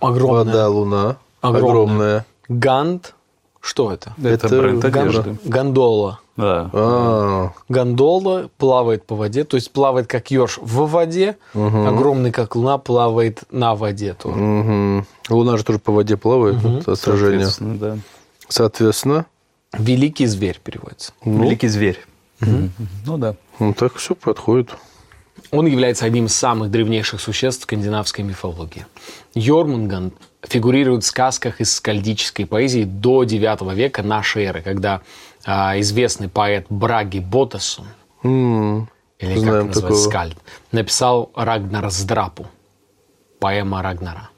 Огромная. 0.00 0.44
Вода, 0.44 0.68
луна. 0.68 1.16
Огромная. 1.42 1.70
Огромная. 1.70 2.26
Гант. 2.48 3.14
Что 3.60 3.92
это? 3.92 4.12
Это, 4.18 4.46
Это 4.46 4.58
бренд 4.60 4.84
одежды. 4.84 5.36
Гондола. 5.44 6.18
Да. 6.36 6.70
А, 6.72 7.52
Гондола 7.68 8.50
плавает 8.58 9.04
по 9.06 9.14
воде, 9.14 9.44
то 9.44 9.56
есть 9.56 9.70
плавает 9.70 10.06
как 10.08 10.30
ёрш 10.30 10.58
в 10.60 10.86
воде, 10.88 11.36
огромный 11.54 12.32
как 12.32 12.56
луна 12.56 12.78
плавает 12.78 13.44
на 13.52 13.74
воде 13.74 14.14
тоже. 14.14 14.36
мгм. 14.36 15.06
Луна 15.28 15.58
же 15.58 15.64
тоже 15.64 15.78
по 15.78 15.92
воде 15.92 16.16
плавает, 16.16 16.56
вот 16.56 16.88
отражение. 16.88 17.46
Соответственно, 17.46 17.78
да. 17.78 17.98
Соответственно, 18.48 19.26
Великий 19.78 20.26
зверь 20.26 20.60
переводится. 20.62 21.12
Великий 21.24 21.68
зверь. 21.68 21.98
Мгм. 22.40 22.72
Ну 23.06 23.16
да. 23.18 23.36
ну 23.58 23.72
так 23.74 23.94
все 23.96 24.14
подходит. 24.14 24.70
Он 25.50 25.66
является 25.66 26.04
одним 26.04 26.26
из 26.26 26.34
самых 26.34 26.70
древнейших 26.70 27.20
существ 27.20 27.62
скандинавской 27.62 28.24
мифологии. 28.24 28.86
Йормунганд 29.34 30.14
фигурирует 30.42 31.04
в 31.04 31.06
сказках 31.06 31.60
из 31.60 31.74
скальдической 31.74 32.44
поэзии 32.46 32.84
до 32.84 33.22
IX 33.24 33.74
века 33.74 34.02
нашей 34.02 34.44
эры, 34.44 34.62
когда 34.62 35.00
а, 35.44 35.78
известный 35.80 36.28
поэт 36.28 36.66
Браги 36.68 37.18
Ботасун, 37.20 37.86
М, 38.22 38.88
или 39.18 39.34
как 39.34 39.42
называется, 39.44 39.80
такого. 39.80 39.96
скальд, 39.98 40.36
написал 40.72 41.30
Рагнар 41.34 41.90
Здрапу, 41.90 42.46
поэма 43.40 43.82
Рагнара. 43.82 44.28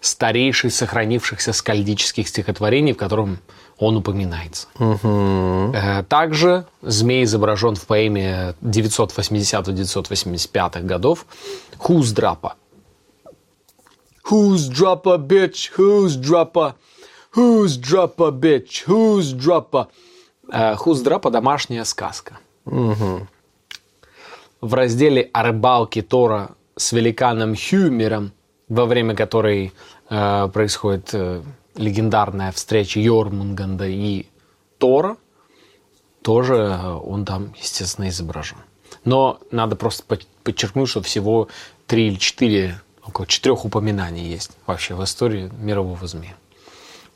Старейший 0.00 0.68
из 0.68 0.76
сохранившихся 0.76 1.52
скальдических 1.54 2.28
стихотворений, 2.28 2.92
в 2.92 2.96
котором 2.98 3.38
он 3.78 3.96
упоминается. 3.96 4.66
Э, 4.78 6.04
Также 6.08 6.66
змей 6.82 7.24
изображен 7.24 7.74
в 7.74 7.86
поэме 7.86 8.54
980-985 8.60 10.82
годов 10.82 11.24
Хуздрапа. 11.78 12.56
Who's 14.30 14.68
drop 14.68 15.06
a 15.06 15.18
bitch? 15.18 15.70
Who's 15.76 16.16
drop 16.16 16.56
a? 16.56 16.74
Who's 17.36 17.76
drop 17.76 18.20
a 18.20 18.30
bitch? 18.32 18.84
Who's 18.86 19.32
drop 19.32 19.74
a? 19.74 19.88
Э, 20.50 20.76
Хуздрапа– 20.76 21.30
домашняя 21.30 21.84
сказка. 21.84 22.38
В 24.60 24.74
разделе 24.74 25.30
о 25.32 25.42
рыбалке 25.42 26.02
Тора 26.02 26.50
с 26.76 26.92
великаном 26.92 27.54
Хюмером, 27.54 28.32
во 28.68 28.86
время 28.86 29.14
которой 29.14 29.72
э, 30.08 30.48
происходит 30.52 31.10
э, 31.12 31.42
легендарная 31.76 32.50
встреча 32.52 33.00
Йормунганда 33.00 33.86
и 33.86 34.26
Тора, 34.78 35.16
тоже 36.22 36.54
э, 36.54 36.92
он 36.92 37.24
там, 37.24 37.54
естественно, 37.60 38.08
изображен. 38.08 38.58
Но 39.04 39.38
надо 39.50 39.76
просто 39.76 40.02
под- 40.04 40.26
подчеркнуть, 40.42 40.88
что 40.88 41.02
всего 41.02 41.48
три 41.86 42.08
или 42.08 42.16
четыре, 42.16 42.80
около 43.14 43.26
четырех 43.28 43.64
упоминаний 43.64 44.26
есть 44.28 44.50
вообще 44.66 44.94
в 44.94 45.04
истории 45.04 45.48
мирового 45.60 46.04
змея. 46.06 46.34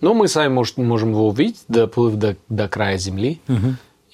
Но 0.00 0.14
мы 0.14 0.28
сами 0.28 0.52
может, 0.52 0.76
можем 0.76 1.10
его 1.10 1.28
увидеть, 1.28 1.62
доплыв 1.66 2.14
до, 2.14 2.36
до 2.48 2.68
края 2.68 2.96
Земли 2.98 3.40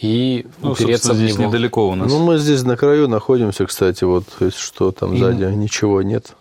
и 0.01 0.47
Ну, 0.63 0.73
упереться 0.73 1.09
собственно, 1.09 1.15
в 1.15 1.17
здесь 1.19 1.39
него. 1.39 1.49
недалеко 1.51 1.89
у 1.91 1.95
нас. 1.95 2.11
Ну, 2.11 2.25
мы 2.25 2.39
здесь 2.39 2.63
на 2.63 2.77
краю 2.79 3.07
находимся, 3.07 3.67
кстати, 3.67 4.03
вот, 4.05 4.25
то 4.39 4.47
есть, 4.47 4.57
что 4.57 4.93
там 4.93 5.17
сзади, 5.19 5.45
ничего 5.45 6.01
нет. 6.03 6.35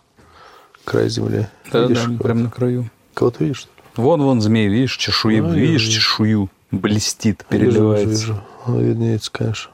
Край 0.85 1.07
земли. 1.09 1.47
да, 1.71 1.83
видишь? 1.87 2.03
да, 2.07 2.23
прям 2.23 2.43
на 2.43 2.49
краю. 2.49 2.89
Кого-то 3.13 3.43
видишь? 3.43 3.67
Вон, 3.95 4.21
вон 4.21 4.41
змей, 4.41 4.67
видишь, 4.69 4.95
чешуи, 4.97 5.39
А, 5.39 5.41
видишь, 5.49 5.83
вижу. 5.83 5.91
чешую 5.91 6.49
блестит, 6.71 7.45
Вижу, 7.49 7.65
переливается. 7.65 8.07
вижу. 8.09 8.41
Ну, 8.67 8.79
Виднеется, 8.81 9.31
конечно. 9.31 9.71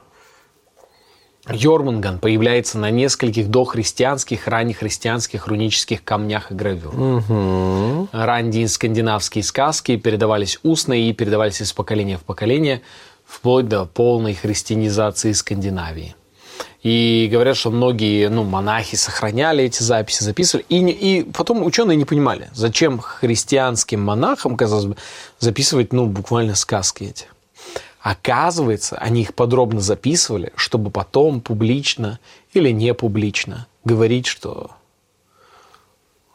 Йормунган 1.52 2.20
появляется 2.20 2.78
на 2.78 2.92
нескольких 2.92 3.50
дохристианских, 3.50 4.48
раннехристианских 4.48 5.48
рунических 5.48 6.04
камнях 6.04 6.52
и 6.52 6.56
гравюрах. 6.56 7.30
Угу. 7.30 8.10
Ранние 8.12 8.68
скандинавские 8.68 9.44
сказки 9.44 9.96
передавались 9.98 10.60
устно 10.64 10.94
и 10.94 11.14
передавались 11.14 11.62
из 11.62 11.74
поколения 11.74 12.18
в 12.18 12.22
поколение, 12.22 12.82
вплоть 13.26 13.68
до 13.68 13.86
полной 13.86 14.34
христианизации 14.34 15.32
Скандинавии. 15.34 16.16
И 16.82 17.28
говорят, 17.32 17.58
что 17.58 17.72
многие 17.72 18.30
ну, 18.30 18.44
монахи 18.44 18.96
сохраняли 18.96 19.66
эти 19.66 19.84
записи, 19.84 20.24
записывали. 20.24 20.66
И, 20.70 20.78
и 20.78 21.24
потом 21.24 21.64
ученые 21.64 21.98
не 21.98 22.06
понимали, 22.06 22.50
зачем 22.54 23.00
христианским 23.00 24.02
монахам, 24.02 24.56
казалось 24.56 24.86
бы, 24.86 24.98
записывать 25.40 25.92
ну, 25.92 26.06
буквально 26.06 26.56
сказки 26.56 27.04
эти. 27.04 27.26
Оказывается, 28.10 28.98
они 28.98 29.22
их 29.22 29.36
подробно 29.36 29.82
записывали, 29.82 30.52
чтобы 30.56 30.90
потом 30.90 31.42
публично 31.42 32.20
или 32.54 32.72
не 32.72 32.96
публично 32.96 33.68
говорить, 33.84 34.26
что 34.26 34.72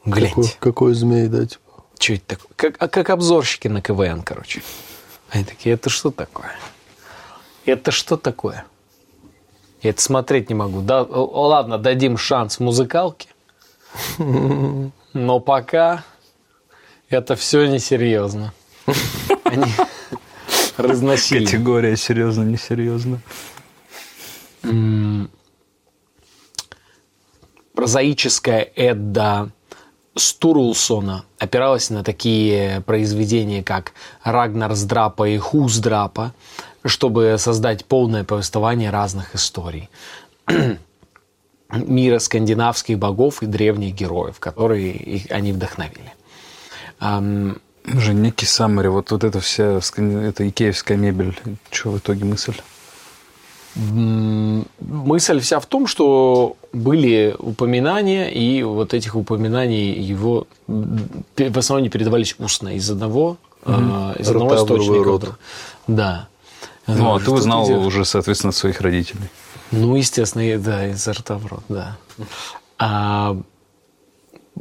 гляньте. 0.04 0.34
Какой, 0.36 0.56
какой 0.60 0.94
змей, 0.94 1.26
да, 1.26 1.44
типа. 1.44 1.82
Что 1.98 2.12
это 2.12 2.26
такое? 2.26 2.50
Как, 2.54 2.76
а 2.78 2.86
как 2.86 3.10
обзорщики 3.10 3.66
на 3.66 3.82
КВН, 3.82 4.22
короче. 4.22 4.62
Они 5.30 5.42
такие, 5.42 5.74
это 5.74 5.90
что 5.90 6.12
такое? 6.12 6.52
Это 7.66 7.90
что 7.90 8.16
такое? 8.16 8.64
Я 9.82 9.90
это 9.90 10.00
смотреть 10.00 10.50
не 10.50 10.54
могу. 10.54 10.80
Да, 10.80 11.02
ладно, 11.02 11.76
дадим 11.76 12.16
шанс 12.16 12.60
музыкалке. 12.60 13.30
Но 15.12 15.40
пока 15.40 16.04
это 17.08 17.34
все 17.34 17.66
несерьезно. 17.66 18.52
Они 19.42 19.66
разносили. 20.76 21.44
Категория 21.44 21.96
серьезно, 21.96 22.42
несерьезно. 22.42 23.20
прозаическая 27.74 28.68
Эдда 28.76 29.50
Стурулсона 30.16 31.24
опиралась 31.38 31.90
на 31.90 32.04
такие 32.04 32.80
произведения, 32.82 33.62
как 33.62 33.92
Рагнарсдрапа 34.22 35.28
и 35.28 35.38
Хуздрапа, 35.38 36.32
чтобы 36.84 37.36
создать 37.38 37.84
полное 37.84 38.24
повествование 38.24 38.90
разных 38.90 39.34
историй 39.34 39.90
мира 41.72 42.18
скандинавских 42.18 42.98
богов 42.98 43.42
и 43.42 43.46
древних 43.46 43.94
героев, 43.94 44.38
которые 44.38 44.92
их, 44.92 45.30
они 45.30 45.52
вдохновили. 45.52 46.12
Уже 47.86 48.14
некий 48.14 48.46
саммари, 48.46 48.88
вот, 48.88 49.10
вот 49.10 49.24
эта 49.24 49.40
вся 49.40 49.78
это 49.78 50.48
икеевская 50.48 50.96
мебель. 50.96 51.38
Что 51.70 51.90
в 51.90 51.98
итоге 51.98 52.24
мысль? 52.24 52.54
мысль 53.76 55.40
вся 55.40 55.58
в 55.58 55.66
том, 55.66 55.86
что 55.86 56.56
были 56.72 57.34
упоминания, 57.38 58.30
и 58.30 58.62
вот 58.62 58.94
этих 58.94 59.16
упоминаний 59.16 59.92
его 59.92 60.46
в 60.66 61.58
основном 61.58 61.82
не 61.82 61.88
передавались 61.90 62.36
устно 62.38 62.76
из 62.76 62.88
одного, 62.90 63.36
э, 63.64 64.14
из 64.18 64.28
одного 64.28 64.50
Рота 64.50 64.62
источника. 64.62 65.04
рот. 65.04 65.38
Да. 65.86 66.28
Ну, 66.86 67.14
а 67.14 67.20
ты 67.20 67.30
узнал 67.30 67.66
делаешь? 67.66 67.86
уже, 67.86 68.04
соответственно, 68.04 68.50
от 68.50 68.56
своих 68.56 68.80
родителей. 68.80 69.28
Ну, 69.72 69.96
естественно, 69.96 70.58
да, 70.58 70.86
из 70.86 71.06
рта 71.08 71.36
в 71.36 71.46
рот, 71.46 71.64
да. 71.68 71.96
А 72.78 73.36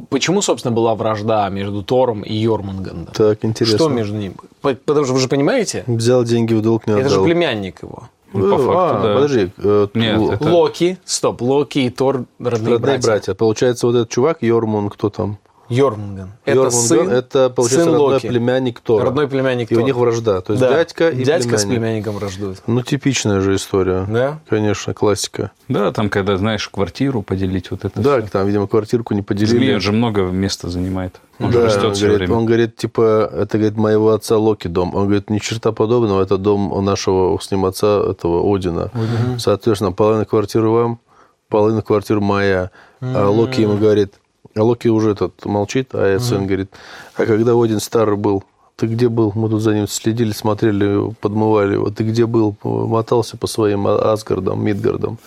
почему, 0.08 0.42
собственно, 0.42 0.74
была 0.74 0.94
вражда 0.94 1.48
между 1.48 1.82
Тором 1.82 2.22
и 2.22 2.34
Йормунгандом? 2.34 3.12
Так, 3.14 3.44
интересно. 3.44 3.78
Что 3.78 3.88
между 3.88 4.16
ними? 4.16 4.34
По- 4.60 4.74
Потому 4.74 5.04
что 5.06 5.14
вы 5.14 5.20
же 5.20 5.28
понимаете, 5.28 5.84
Взял 5.86 6.24
деньги 6.24 6.54
в 6.54 6.62
долг, 6.62 6.86
не 6.86 6.94
это 6.94 7.08
же 7.08 7.14
отдал. 7.16 7.24
племянник 7.24 7.82
его. 7.82 8.08
Ну, 8.32 8.40
по 8.56 8.60
Э, 8.60 8.64
факту, 8.64 8.78
а, 8.78 9.02
да. 9.02 9.14
Подожди. 9.14 9.50
э, 9.58 9.88
Нет, 9.94 10.16
Л- 10.16 10.30
это- 10.32 10.44
Локи, 10.48 10.98
стоп, 11.04 11.40
Локи 11.40 11.78
и 11.78 11.90
Тор 11.90 12.24
родные, 12.40 12.74
родные 12.74 12.98
братья. 12.98 13.34
Получается, 13.34 13.86
вот 13.86 13.94
этот 13.94 14.08
чувак, 14.08 14.38
Йормун, 14.42 14.90
кто 14.90 15.08
там? 15.10 15.38
Йормунган. 15.68 16.32
Это 16.44 16.56
Йормунган, 16.56 16.80
сын, 16.82 17.08
это, 17.10 17.50
получается, 17.50 17.84
сын 17.84 17.92
родной 17.94 18.14
Локи. 18.14 18.28
племянник 18.28 18.80
Тора. 18.80 19.04
Родной 19.06 19.28
племянник 19.28 19.70
И 19.70 19.74
у 19.74 19.78
Тора. 19.78 19.86
них 19.86 19.96
вражда. 19.96 20.40
То 20.40 20.52
есть 20.52 20.60
Да. 20.62 20.70
дядька 20.70 21.08
и 21.10 21.24
Дядька 21.24 21.56
с 21.58 21.62
племянник. 21.62 21.80
племянником 21.80 22.14
враждуют. 22.16 22.62
Ну, 22.66 22.82
типичная 22.82 23.40
же 23.40 23.54
история. 23.54 24.04
Да? 24.08 24.40
Конечно, 24.48 24.92
классика. 24.94 25.52
Да, 25.68 25.90
там, 25.92 26.10
когда, 26.10 26.36
знаешь, 26.36 26.68
квартиру 26.68 27.22
поделить, 27.22 27.70
вот 27.70 27.84
это 27.84 28.00
Да, 28.00 28.20
всё. 28.20 28.28
там, 28.30 28.46
видимо, 28.46 28.66
квартирку 28.66 29.14
не 29.14 29.22
поделили. 29.22 29.56
Змея 29.56 29.80
же 29.80 29.92
много 29.92 30.22
места 30.22 30.68
занимает. 30.68 31.20
Он 31.40 31.50
же 31.50 31.58
Да, 31.58 31.64
растет 31.64 31.84
он 31.84 31.94
все 31.94 32.06
говорит, 32.06 32.28
время. 32.28 32.38
он 32.40 32.46
говорит, 32.46 32.76
типа, 32.76 33.30
это, 33.32 33.58
говорит, 33.58 33.76
моего 33.78 34.10
отца 34.12 34.36
Локи 34.36 34.68
дом. 34.68 34.94
Он 34.94 35.04
говорит, 35.06 35.30
ни 35.30 35.38
черта 35.38 35.72
подобного, 35.72 36.22
это 36.22 36.36
дом 36.38 36.84
нашего 36.84 37.36
с 37.38 37.50
ним 37.50 37.64
отца, 37.64 38.04
этого 38.10 38.54
Одина. 38.54 38.90
Соответственно, 39.38 39.92
половина 39.92 40.24
квартиры 40.26 40.68
вам, 40.68 41.00
половина 41.48 41.82
квартиры 41.82 42.20
моя. 42.20 42.70
А 43.00 43.28
Локи 43.28 43.60
ему 43.62 43.76
говорит, 43.76 44.14
а 44.54 44.62
Локи 44.62 44.88
уже 44.88 45.10
этот 45.10 45.44
молчит, 45.44 45.90
а 45.92 46.18
сын 46.20 46.46
говорит, 46.46 46.70
а 47.16 47.26
когда 47.26 47.52
Один 47.60 47.80
старый 47.80 48.16
был, 48.16 48.44
ты 48.76 48.86
где 48.86 49.08
был? 49.08 49.32
Мы 49.34 49.48
тут 49.48 49.62
за 49.62 49.74
ним 49.74 49.86
следили, 49.86 50.32
смотрели, 50.32 51.12
подмывали 51.20 51.74
его. 51.74 51.90
Ты 51.90 52.04
где 52.04 52.26
был? 52.26 52.56
Мотался 52.64 53.36
по 53.36 53.46
своим 53.46 53.86
А- 53.86 54.12
Асгардам, 54.12 54.64
Мидгардам. 54.64 55.18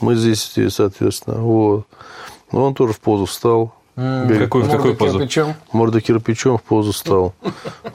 Мы 0.00 0.14
здесь, 0.14 0.54
соответственно. 0.70 1.38
Вот. 1.40 1.86
Ну, 2.52 2.62
он 2.62 2.74
тоже 2.74 2.92
в 2.92 3.00
позу 3.00 3.26
встал. 3.26 3.74
Говорит, 3.96 4.40
Какую, 4.40 4.64
в 4.64 4.70
какую 4.70 4.94
позу? 4.94 5.18
Причем 5.18 5.54
Морда 5.72 6.02
кирпичом 6.02 6.58
в 6.58 6.62
позу 6.62 6.92
стал. 6.92 7.34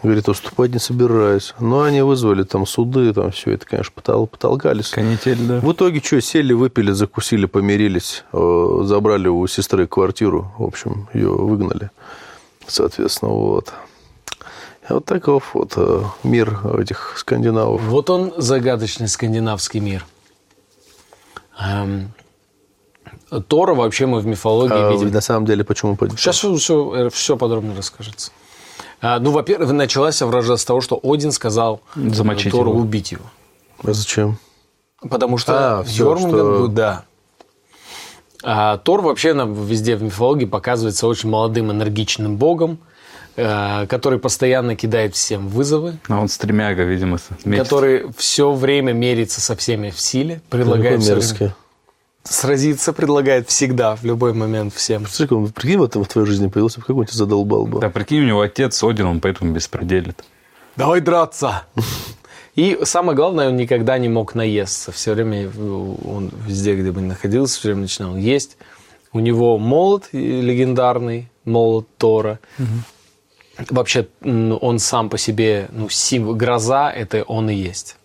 Говорит, 0.02 0.28
уступать 0.28 0.72
не 0.72 0.80
собираюсь. 0.80 1.54
Но 1.60 1.84
они 1.84 2.02
вызвали 2.02 2.42
там 2.42 2.66
суды, 2.66 3.14
там 3.14 3.30
все 3.32 3.52
это, 3.52 3.68
конечно, 3.68 3.94
потол- 3.96 4.26
потолкались. 4.26 4.90
Канитель, 4.90 5.38
да. 5.46 5.60
В 5.60 5.72
итоге 5.72 6.02
что, 6.02 6.20
сели, 6.20 6.54
выпили, 6.54 6.90
закусили, 6.92 7.46
помирились, 7.46 8.24
э, 8.34 8.80
забрали 8.84 9.28
у 9.28 9.46
сестры 9.46 9.86
квартиру, 9.86 10.52
в 10.58 10.64
общем, 10.64 11.08
ее 11.14 11.30
выгнали, 11.30 11.92
соответственно, 12.66 13.32
вот. 13.32 13.72
Вот 14.90 15.06
таков 15.06 15.54
вот 15.54 15.74
э, 15.76 16.02
мир 16.24 16.60
этих 16.80 17.14
скандинавов. 17.18 17.80
Вот 17.84 18.10
он, 18.10 18.34
загадочный 18.38 19.08
скандинавский 19.08 19.80
мир. 19.80 20.04
Тора 23.40 23.74
вообще 23.74 24.06
мы 24.06 24.20
в 24.20 24.26
мифологии 24.26 24.74
А 24.76 24.92
видим. 24.92 25.12
на 25.12 25.22
самом 25.22 25.46
деле, 25.46 25.64
почему? 25.64 25.96
по- 25.96 26.10
Сейчас 26.10 26.38
все, 26.44 27.10
все 27.10 27.38
подробно 27.38 27.76
расскажется. 27.76 28.32
А, 29.02 29.20
ну, 29.20 29.32
во-первых, 29.32 29.72
началась 29.72 30.22
вражда 30.22 30.58
с 30.58 30.66
того, 30.66 30.82
что 30.82 31.00
Один 31.02 31.32
сказал 31.32 31.82
э, 31.96 32.10
Замочить 32.10 32.52
Тору 32.52 32.72
его. 32.72 32.80
убить 32.82 33.12
его. 33.14 33.24
А 33.84 33.94
зачем? 33.94 34.38
Потому 35.10 35.38
что 35.38 35.80
А, 35.80 35.84
всё, 35.84 36.10
Йормунганд 36.10 36.56
что- 36.58 36.68
да. 36.68 37.04
А 38.44 38.78
Тор 38.78 39.02
вообще 39.02 39.34
нам 39.34 39.54
везде 39.54 39.96
в 39.96 40.04
мифологии 40.04 40.46
показывается 40.46 41.08
очень 41.08 41.30
молодым, 41.30 41.72
энергичным 41.72 42.38
богом, 42.38 42.80
э, 43.36 43.86
который 43.88 44.20
постоянно 44.20 44.76
кидает 44.76 45.16
всем 45.16 45.48
вызовы, 45.48 45.98
А 46.10 46.20
он 46.20 46.28
стремяга, 46.28 46.84
видимо, 46.84 47.18
метит. 47.46 47.64
который 47.64 48.06
все 48.18 48.52
время 48.52 48.94
мерится 48.94 49.42
со 49.42 49.56
всеми 49.56 49.90
в 49.92 50.00
силе, 50.00 50.42
предлагает 50.50 51.02
всё 51.02 51.14
время 51.14 51.22
мерзкий. 51.22 51.52
Сразиться, 52.24 52.94
предлагает 52.94 53.48
всегда, 53.50 53.96
в 53.96 54.04
любой 54.04 54.34
момент 54.34 54.74
всем. 54.74 55.06
Слушай, 55.08 55.34
он, 55.38 55.50
прикинь, 55.50 55.78
вот 55.78 55.96
в 55.96 56.06
твоей 56.06 56.28
жизни 56.28 56.48
появился, 56.48 56.80
какой 56.80 56.96
он 56.96 57.06
тебя 57.06 57.18
задолбал 57.18 57.66
бы. 57.66 57.80
Да, 57.80 57.90
прикинь, 57.90 58.22
у 58.22 58.26
него 58.28 58.42
отец 58.42 58.84
Один, 58.84 59.08
он 59.08 59.20
поэтому 59.22 59.54
беспределит. 59.54 60.24
Давай 60.76 61.02
драться! 61.02 61.64
И 62.56 62.80
самое 62.84 63.16
главное, 63.16 63.48
он 63.50 63.56
никогда 63.56 63.98
не 63.98 64.10
мог 64.10 64.36
наесться. 64.36 64.92
Все 64.92 65.14
время 65.14 65.50
он 65.58 66.32
везде, 66.46 66.76
где 66.76 66.92
бы 66.92 67.02
ни 67.02 67.06
находился, 67.06 67.58
все 67.60 67.70
время 67.70 67.82
начинал 67.84 68.18
есть. 68.18 68.58
У 69.14 69.20
него 69.20 69.58
молот 69.58 70.10
легендарный, 70.12 71.30
молот 71.46 71.88
Тора. 71.98 72.40
Вообще, 73.70 74.08
м, 74.22 74.58
он 74.62 74.80
сам 74.80 75.10
по 75.10 75.18
себе, 75.18 75.68
ну, 75.72 75.88
символ, 75.90 76.36
гроза, 76.36 76.90
это 76.92 77.24
он 77.24 77.50
и 77.50 77.54
есть. 77.56 77.98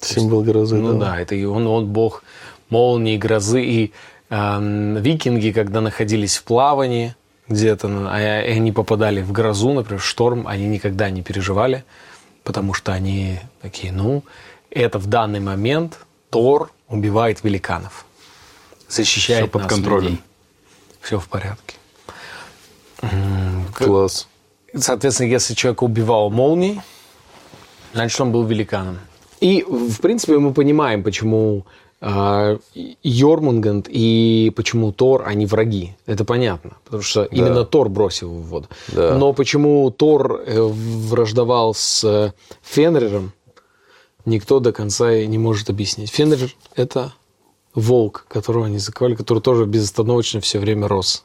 Символ 0.00 0.42
грозы, 0.42 0.76
Ну 0.76 0.98
да. 0.98 1.10
да, 1.12 1.20
это 1.20 1.34
и 1.34 1.44
он, 1.44 1.66
он 1.66 1.86
бог 1.86 2.22
молнии, 2.74 3.16
грозы. 3.16 3.62
И 3.62 3.92
эм, 4.30 4.96
викинги, 4.96 5.52
когда 5.52 5.80
находились 5.80 6.36
в 6.36 6.44
плавании 6.44 7.14
где-то, 7.48 7.88
ну, 7.88 8.06
а 8.08 8.16
они 8.56 8.72
попадали 8.72 9.22
в 9.22 9.32
грозу, 9.32 9.72
например, 9.72 10.00
в 10.00 10.04
шторм, 10.04 10.46
они 10.46 10.66
никогда 10.66 11.10
не 11.10 11.22
переживали, 11.22 11.84
потому 12.42 12.74
что 12.74 12.92
они 12.92 13.38
такие, 13.62 13.92
ну, 13.92 14.22
это 14.70 14.98
в 14.98 15.06
данный 15.06 15.40
момент 15.40 15.98
Тор 16.30 16.70
убивает 16.88 17.44
великанов, 17.44 18.06
защищает 18.88 19.44
Всё 19.44 19.50
под 19.50 19.62
нас, 19.62 19.72
контролем. 19.72 20.18
Все 21.00 21.18
в 21.18 21.28
порядке. 21.28 21.76
Класс. 23.74 24.26
Соответственно, 24.76 25.28
если 25.28 25.54
человек 25.54 25.82
убивал 25.82 26.30
молнией, 26.30 26.80
значит, 27.92 28.20
он 28.20 28.32
был 28.32 28.44
великаном. 28.44 28.98
И, 29.40 29.62
в 29.62 30.00
принципе, 30.00 30.38
мы 30.38 30.52
понимаем, 30.52 31.02
почему 31.02 31.58
э, 31.58 31.83
Йормунганд 32.04 33.88
и 33.88 34.52
почему 34.54 34.92
Тор, 34.92 35.22
они 35.26 35.46
враги. 35.46 35.96
Это 36.04 36.24
понятно. 36.24 36.76
Потому 36.84 37.02
что 37.02 37.24
именно 37.24 37.64
Тор 37.64 37.88
бросил 37.88 38.30
его 38.30 38.40
в 38.40 38.46
воду. 38.46 38.68
Да. 38.88 39.16
Но 39.16 39.32
почему 39.32 39.90
Тор 39.90 40.42
э, 40.44 40.60
враждовал 40.60 41.72
с 41.74 42.04
э, 42.04 42.32
Фенриром, 42.62 43.32
никто 44.26 44.60
до 44.60 44.72
конца 44.72 45.14
и 45.14 45.26
не 45.26 45.38
может 45.38 45.70
объяснить. 45.70 46.10
Фенрир– 46.10 46.54
это 46.76 47.14
волк, 47.74 48.26
которого 48.28 48.66
они 48.66 48.78
заковали, 48.78 49.14
который 49.14 49.40
тоже 49.40 49.64
безостановочно 49.64 50.40
все 50.40 50.58
время 50.58 50.88
рос. 50.88 51.24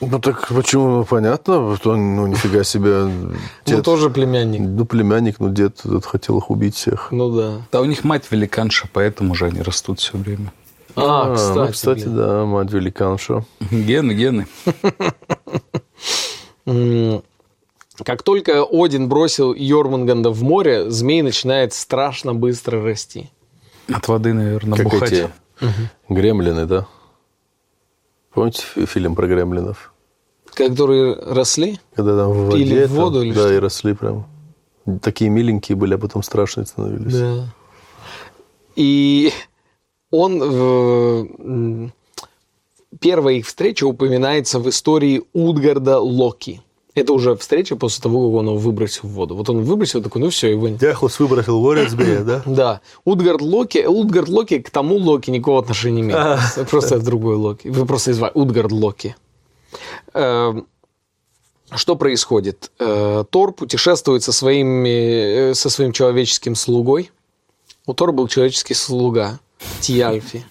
Ну 0.00 0.18
так 0.18 0.48
почему? 0.48 0.88
Ну, 0.88 1.04
понятно, 1.04 1.76
что 1.76 1.90
он, 1.90 2.16
ну, 2.16 2.26
нифига 2.26 2.64
себе. 2.64 3.04
Ну, 3.04 3.34
Дед, 3.66 3.84
тоже 3.84 4.08
племянник. 4.08 4.60
ну, 4.62 4.84
племянник, 4.86 5.38
ну, 5.40 5.50
дед 5.50 5.80
этот 5.84 6.06
хотел 6.06 6.38
их 6.38 6.50
убить 6.50 6.74
всех. 6.74 7.08
Ну 7.12 7.30
да. 7.30 7.62
Да 7.70 7.80
у 7.82 7.84
них 7.84 8.02
мать 8.02 8.24
великанша, 8.30 8.88
поэтому 8.92 9.34
же 9.34 9.46
они 9.46 9.60
растут 9.60 10.00
все 10.00 10.16
время. 10.16 10.52
А, 10.96 11.34
кстати, 11.34 11.58
ну, 11.58 11.68
кстати, 11.68 12.00
блин. 12.04 12.16
да, 12.16 12.44
мать 12.46 12.72
великанша. 12.72 13.44
Гены, 13.70 14.12
гены. 14.12 14.46
Как 18.04 18.22
только 18.22 18.64
Один 18.64 19.08
бросил 19.08 19.52
Йормунганда 19.54 20.30
в 20.30 20.42
море, 20.42 20.90
змей 20.90 21.22
начинает 21.22 21.74
страшно 21.74 22.34
быстро 22.34 22.82
расти. 22.82 23.30
От 23.92 24.08
воды, 24.08 24.32
наверное, 24.32 24.76
Как 24.78 24.84
бухать. 24.88 25.12
эти 25.12 25.30
гремлины, 26.08 26.64
да? 26.66 26.86
Помните 28.32 28.62
фи- 28.62 28.86
фильм 28.86 29.14
про 29.14 29.26
гремлинов? 29.26 29.89
Которые 30.68 31.14
росли? 31.14 31.78
Когда 31.94 32.16
там 32.16 32.32
в 32.32 32.46
воде... 32.46 32.64
Пили 32.64 32.84
в 32.84 32.88
там, 32.88 32.96
воду 32.96 33.22
или 33.22 33.32
Да, 33.32 33.40
что? 33.42 33.52
и 33.54 33.58
росли 33.58 33.94
прям. 33.94 34.26
Такие 35.02 35.30
миленькие 35.30 35.76
были, 35.76 35.94
а 35.94 35.98
потом 35.98 36.22
страшные 36.22 36.66
становились. 36.66 37.12
Да. 37.12 37.54
И 38.76 39.32
он... 40.10 40.42
м, 40.42 41.92
Первая 43.00 43.36
их 43.36 43.46
встреча 43.46 43.84
упоминается 43.84 44.58
в 44.58 44.68
истории 44.68 45.22
Утгарда 45.32 46.00
Локи. 46.00 46.60
Это 46.94 47.12
уже 47.12 47.36
встреча 47.36 47.76
после 47.76 48.02
того, 48.02 48.26
как 48.28 48.40
он 48.40 48.46
его 48.46 48.56
выбросил 48.56 49.08
в 49.08 49.12
воду. 49.12 49.36
Вот 49.36 49.48
он 49.48 49.62
выбросил, 49.62 50.02
такой, 50.02 50.20
ну 50.20 50.28
все, 50.30 50.50
его 50.50 50.68
нет. 50.68 50.80
Дяхлус 50.80 51.20
выбросил 51.20 51.60
в 51.62 51.88
змея, 51.88 52.24
да? 52.24 52.42
Да. 52.46 52.80
Утгард 53.04 53.40
Локи, 53.40 53.84
Утгард 53.86 54.28
Локи 54.28 54.58
к 54.58 54.70
тому 54.70 54.96
Локи 54.96 55.30
никакого 55.30 55.60
отношения 55.60 56.02
не 56.02 56.10
имеет. 56.10 56.68
Просто 56.68 56.96
это 56.96 57.04
другой 57.04 57.36
Локи. 57.36 57.68
Вы 57.68 57.86
просто 57.86 58.10
назвали 58.10 58.32
Утгард 58.34 58.72
Локи. 58.72 59.14
Эм, 60.14 60.66
что 61.72 61.94
происходит? 61.96 62.70
Э, 62.78 63.24
Тор 63.30 63.52
путешествует 63.52 64.22
со, 64.22 64.32
своими, 64.32 65.50
э, 65.50 65.54
со 65.54 65.70
своим 65.70 65.92
человеческим 65.92 66.54
слугой. 66.54 67.10
У 67.86 67.94
Тора 67.94 68.12
был 68.12 68.26
человеческий 68.28 68.74
слуга 68.74 69.38
Тиальфи. 69.80 70.44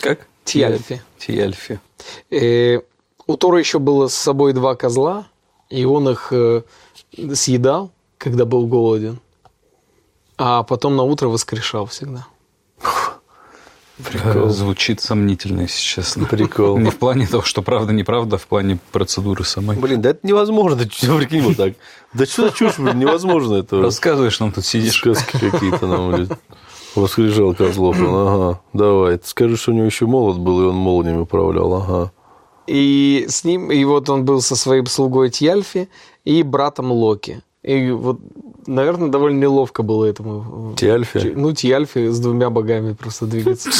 Как? 0.00 0.26
Тиальфи. 0.44 1.02
Тиальфи. 1.18 1.80
Э, 2.30 2.80
у 3.26 3.36
Тора 3.36 3.58
еще 3.58 3.78
было 3.78 4.08
с 4.08 4.14
собой 4.14 4.52
два 4.54 4.76
козла, 4.76 5.26
и 5.68 5.84
он 5.84 6.08
их 6.08 6.32
съедал, 7.34 7.90
когда 8.18 8.44
был 8.44 8.66
голоден, 8.66 9.20
а 10.38 10.62
потом 10.62 10.96
на 10.96 11.02
утро 11.02 11.28
воскрешал 11.28 11.86
всегда. 11.86 12.26
Прикол. 14.04 14.50
Звучит 14.50 15.00
сомнительно, 15.00 15.62
если 15.62 15.80
честно. 15.80 16.26
Прикол. 16.26 16.76
Не 16.78 16.90
в 16.90 16.98
плане 16.98 17.26
того, 17.26 17.42
что 17.42 17.62
правда, 17.62 17.92
неправда, 17.92 18.36
а 18.36 18.38
в 18.38 18.46
плане 18.46 18.78
процедуры 18.92 19.44
самой. 19.44 19.76
Блин, 19.76 20.02
да 20.02 20.10
это 20.10 20.26
невозможно. 20.26 20.78
Прикинь 21.18 21.40
вот 21.40 21.56
так. 21.56 21.74
Да 22.12 22.26
что 22.26 22.48
за 22.48 22.54
чушь, 22.54 22.78
блин, 22.78 22.98
невозможно 22.98 23.56
это. 23.56 23.80
Рассказываешь 23.80 24.38
нам 24.38 24.52
тут 24.52 24.66
сидишь. 24.66 24.98
Сказки 24.98 25.38
какие-то 25.38 25.86
нам, 25.86 26.12
блин. 26.12 26.28
Воскрешал 26.94 27.54
Козлов. 27.54 27.98
Он, 27.98 28.14
ага, 28.14 28.60
давай. 28.72 29.16
Ты 29.18 29.26
скажи, 29.28 29.56
что 29.56 29.72
у 29.72 29.74
него 29.74 29.86
еще 29.86 30.06
молот 30.06 30.38
был, 30.38 30.62
и 30.62 30.64
он 30.64 30.74
молниями 30.74 31.20
управлял. 31.20 31.72
Ага. 31.74 32.12
И 32.66 33.26
с 33.28 33.44
ним, 33.44 33.70
и 33.70 33.82
вот 33.84 34.10
он 34.10 34.24
был 34.24 34.40
со 34.40 34.56
своим 34.56 34.86
слугой 34.86 35.30
Тьяльфи 35.30 35.88
и 36.24 36.42
братом 36.42 36.92
Локи. 36.92 37.42
И 37.66 37.90
вот, 37.90 38.20
наверное, 38.68 39.08
довольно 39.08 39.40
неловко 39.40 39.82
было 39.82 40.04
этому. 40.04 40.74
Тиальфи? 40.76 41.32
Ну, 41.34 41.52
Тьяльфи 41.52 42.10
с 42.10 42.20
двумя 42.20 42.48
богами 42.48 42.92
просто 42.92 43.26
двигаться. 43.26 43.70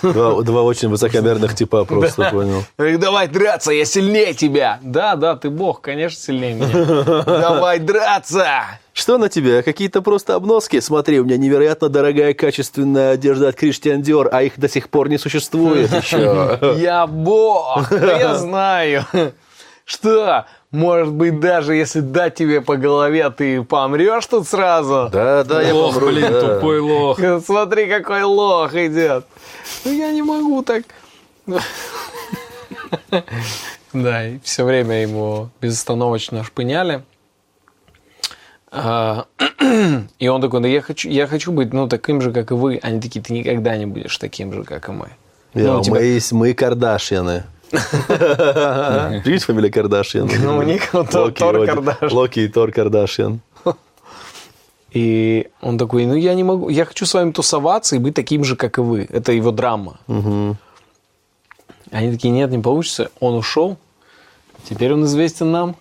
Два, 0.00 0.40
два 0.42 0.62
очень 0.62 0.88
высокомерных 0.88 1.54
типа, 1.56 1.84
просто 1.84 2.30
понял. 2.30 2.64
Говорит, 2.78 3.00
давай 3.00 3.26
драться, 3.26 3.72
я 3.72 3.84
сильнее 3.84 4.32
тебя. 4.34 4.78
Да, 4.82 5.16
да, 5.16 5.34
ты 5.34 5.50
бог, 5.50 5.80
конечно, 5.80 6.20
сильнее 6.20 6.54
меня. 6.54 7.22
Давай 7.24 7.80
драться. 7.80 8.46
Что 8.92 9.18
на 9.18 9.28
тебе? 9.28 9.62
Какие-то 9.62 10.02
просто 10.02 10.36
обноски? 10.36 10.78
Смотри, 10.78 11.18
у 11.18 11.24
меня 11.24 11.36
невероятно 11.36 11.88
дорогая 11.88 12.34
качественная 12.34 13.12
одежда 13.12 13.48
от 13.48 13.60
Christian 13.60 14.02
Dior, 14.02 14.28
а 14.30 14.42
их 14.42 14.52
до 14.56 14.68
сих 14.68 14.88
пор 14.88 15.08
не 15.08 15.18
существует 15.18 15.92
еще. 16.02 16.58
Я 16.78 17.08
бог, 17.08 17.88
да 17.90 18.18
я 18.18 18.34
знаю. 18.36 19.04
Что? 19.84 20.44
Может 20.72 21.12
быть, 21.12 21.38
даже 21.38 21.74
если 21.74 22.00
дать 22.00 22.34
тебе 22.34 22.62
по 22.62 22.76
голове, 22.76 23.28
ты 23.30 23.62
помрешь 23.62 24.26
тут 24.26 24.48
сразу? 24.48 25.10
Да, 25.12 25.44
да, 25.44 25.60
я 25.62 25.74
Лох, 25.74 25.92
помру, 25.94 26.08
блин, 26.08 26.32
да. 26.32 26.54
тупой 26.56 26.80
лох. 26.80 27.20
Смотри, 27.44 27.86
какой 27.86 28.22
лох 28.22 28.74
идет. 28.74 29.26
Ну, 29.84 29.92
я 29.92 30.10
не 30.12 30.22
могу 30.22 30.62
так. 30.62 30.84
Да, 33.92 34.26
и 34.26 34.38
все 34.42 34.64
время 34.64 35.02
ему 35.02 35.50
безостановочно 35.60 36.44
шпыняли. 36.44 37.02
А, 38.70 39.26
И 40.18 40.28
он 40.28 40.40
такой, 40.40 40.60
да 40.62 40.68
я 40.68 40.80
хочу, 40.80 41.10
я 41.10 41.26
хочу 41.26 41.52
быть, 41.52 41.74
ну, 41.74 41.88
таким 41.88 42.22
же, 42.22 42.32
как 42.32 42.50
и 42.52 42.54
вы. 42.54 42.78
Они 42.82 43.02
такие, 43.02 43.22
ты 43.22 43.34
никогда 43.34 43.76
не 43.76 43.84
будешь 43.84 44.16
таким 44.16 44.50
же, 44.54 44.64
как 44.64 44.88
и 44.88 44.92
мы. 44.92 45.08
Я, 45.52 45.74
Ну, 45.74 45.82
тебя- 45.82 45.96
мы, 46.00 46.20
мы 46.32 46.54
Кардашьяны. 46.54 47.44
Видите 47.72 49.44
фамилия 49.46 49.70
Кардашьян? 49.70 50.28
Ну, 50.42 50.58
у 50.58 50.62
них 50.62 50.90
Тор- 50.90 51.32
Кардашьян. 51.32 52.12
Локи 52.12 52.40
и 52.40 52.48
Тор 52.48 52.70
Кардашьян. 52.72 53.40
И 54.90 55.48
он 55.62 55.78
такой, 55.78 56.04
ну, 56.04 56.14
я 56.14 56.34
не 56.34 56.44
могу, 56.44 56.68
я 56.68 56.84
хочу 56.84 57.06
с 57.06 57.14
вами 57.14 57.32
тусоваться 57.32 57.96
и 57.96 57.98
быть 57.98 58.14
таким 58.14 58.44
же, 58.44 58.56
как 58.56 58.76
и 58.76 58.82
вы. 58.82 59.08
Это 59.10 59.32
его 59.32 59.50
драма. 59.50 59.96
Они 60.06 62.10
такие, 62.12 62.30
нет, 62.30 62.50
не 62.50 62.58
получится. 62.58 63.10
Он 63.20 63.34
ушел. 63.34 63.78
Теперь 64.68 64.92
он 64.92 65.04
известен 65.04 65.50
нам 65.50 65.76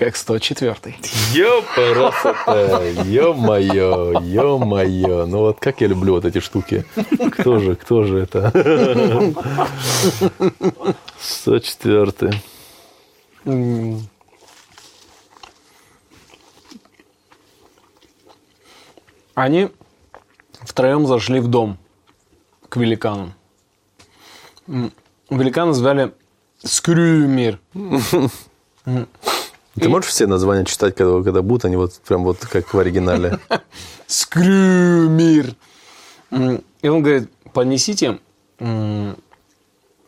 как 0.00 0.14
104-й. 0.14 0.96
Ёпарасота, 1.38 2.82
ё-моё, 3.04 4.18
ё-моё. 4.18 5.26
Ну 5.26 5.38
вот 5.40 5.60
как 5.60 5.82
я 5.82 5.88
люблю 5.88 6.14
вот 6.14 6.24
эти 6.24 6.40
штуки. 6.40 6.86
Кто 7.32 7.58
же, 7.58 7.76
кто 7.76 8.04
же 8.04 8.20
это? 8.20 8.50
104 11.20 12.32
М. 13.44 14.08
Они 19.34 19.68
втроем 20.62 21.06
зашли 21.06 21.40
в 21.40 21.48
дом 21.48 21.76
к 22.70 22.78
великану. 22.78 23.34
М, 24.66 24.92
Великана 25.28 25.74
звали 25.74 26.12
Скрюмир. 26.64 27.58
Ты 29.74 29.88
можешь 29.88 30.10
все 30.10 30.26
названия 30.26 30.64
читать, 30.64 30.94
когда, 30.94 31.22
когда 31.22 31.42
будут 31.42 31.64
они 31.64 31.76
вот 31.76 31.94
прям 32.06 32.24
вот 32.24 32.38
как 32.38 32.74
в 32.74 32.78
оригинале? 32.78 33.38
Скрюмир. 34.06 35.54
И 36.30 36.88
он 36.88 37.02
говорит, 37.02 37.30
понесите. 37.52 38.18
А 38.58 39.14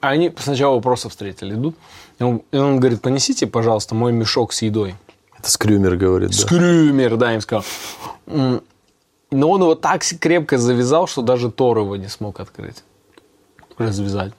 они 0.01 0.33
сначала 0.37 0.81
просто 0.81 1.09
встретили, 1.09 1.55
идут. 1.55 1.77
И 2.19 2.25
он, 2.25 2.43
и 2.51 2.57
он 2.57 2.81
говорит, 2.81 3.01
понесите, 3.01 3.47
пожалуйста, 3.47 3.95
мой 3.95 4.13
мешок 4.13 4.53
с 4.53 4.63
едой. 4.63 4.97
Это 5.39 5.51
Скрюмер 5.51 5.97
говорит, 5.97 6.31
да. 6.31 6.37
Скрюмер, 6.37 7.17
да, 7.17 7.35
им 7.35 7.41
сказал. 7.41 7.65
Но 8.27 8.61
он 9.31 9.63
его 9.63 9.75
так 9.75 10.03
крепко 10.21 10.59
завязал, 10.59 11.07
что 11.07 11.23
даже 11.23 11.51
Тор 11.51 11.79
его 11.79 11.97
не 11.97 12.09
смог 12.09 12.41
открыть. 12.41 12.83
Развязать. 13.79 14.33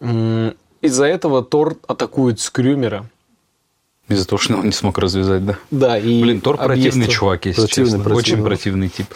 Из-за 0.00 1.04
этого 1.04 1.44
Тор 1.44 1.76
атакует 1.86 2.40
Скрюмера. 2.40 3.08
Из-за 4.08 4.26
того, 4.26 4.38
что 4.38 4.56
он 4.56 4.66
не 4.66 4.72
смог 4.72 4.98
развязать, 4.98 5.44
да? 5.44 5.58
Да, 5.70 5.98
и 5.98 6.22
Блин, 6.22 6.40
Тор 6.40 6.56
противный 6.56 7.08
чувак, 7.08 7.46
если 7.46 7.60
Противный, 7.60 7.90
честно. 7.90 8.04
противный. 8.04 8.18
Очень 8.18 8.44
противный 8.44 8.88
тип. 8.88 9.14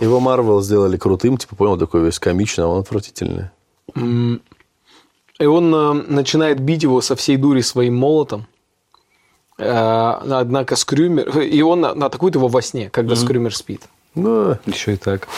Его 0.00 0.18
Марвел 0.18 0.62
сделали 0.62 0.96
крутым, 0.96 1.36
типа, 1.36 1.56
понял, 1.56 1.76
такой 1.76 2.02
весь 2.02 2.18
комичный, 2.18 2.64
а 2.64 2.68
он 2.68 2.80
отвратительный. 2.80 3.50
И 3.94 5.46
он 5.46 5.74
э, 5.74 5.92
начинает 6.08 6.60
бить 6.60 6.84
его 6.84 7.00
со 7.00 7.16
всей 7.16 7.36
дури 7.36 7.60
своим 7.60 7.96
молотом. 7.96 8.46
Э, 9.58 10.16
однако 10.30 10.76
Скрюмер... 10.76 11.40
И 11.40 11.60
он 11.60 11.84
атакует 11.84 12.36
его 12.36 12.48
во 12.48 12.62
сне, 12.62 12.88
когда 12.88 13.16
Скрюмер 13.16 13.54
спит. 13.54 13.82
Ну, 14.14 14.56
Еще 14.64 14.94
и 14.94 14.96
так. 14.96 15.28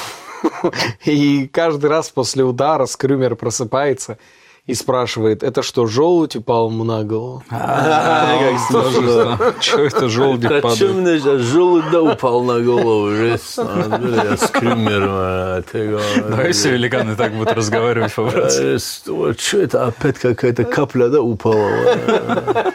И 1.04 1.48
каждый 1.48 1.88
раз 1.90 2.10
после 2.10 2.44
удара 2.44 2.86
Скрюмер 2.86 3.36
просыпается 3.36 4.18
и 4.66 4.74
спрашивает, 4.74 5.44
это 5.44 5.62
что, 5.62 5.86
желудь 5.86 6.34
упал 6.34 6.70
ему 6.70 6.82
на 6.82 7.04
голову? 7.04 7.42
как 7.50 8.58
смешно. 8.68 9.38
Что 9.60 9.84
это 9.84 10.08
желуди 10.08 10.46
А 10.46 10.60
чё 10.60 10.60
падают? 10.60 10.96
мне 10.96 11.18
сейчас 11.20 11.40
желудь 11.40 11.84
да 11.92 12.02
упал 12.02 12.42
на 12.42 12.60
голову? 12.60 13.08
а, 13.58 14.36
Скрюмер, 14.36 15.06
а. 15.08 15.62
Давай 16.28 16.52
все 16.52 16.72
великаны 16.72 17.14
так 17.14 17.32
будут 17.34 17.52
разговаривать 17.52 18.12
по-братски. 18.14 18.78
Что 18.78 19.58
это 19.58 19.86
опять 19.86 20.18
какая-то 20.18 20.64
капля, 20.64 21.08
да, 21.08 21.20
упала? 21.20 21.70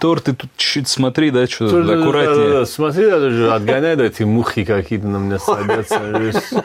Тор, 0.00 0.20
ты 0.20 0.34
тут 0.34 0.50
чуть-чуть 0.56 0.88
смотри, 0.88 1.30
да, 1.30 1.46
что 1.46 1.70
Да, 1.70 1.82
да, 1.82 1.94
да, 1.94 2.00
аккуратнее. 2.00 2.66
Смотри, 2.66 3.04
же 3.08 3.52
отгоняй, 3.52 3.94
да, 3.96 4.04
эти 4.04 4.24
мухи 4.24 4.64
какие-то 4.64 5.06
на 5.06 5.18
меня 5.18 5.38
садятся. 5.38 6.64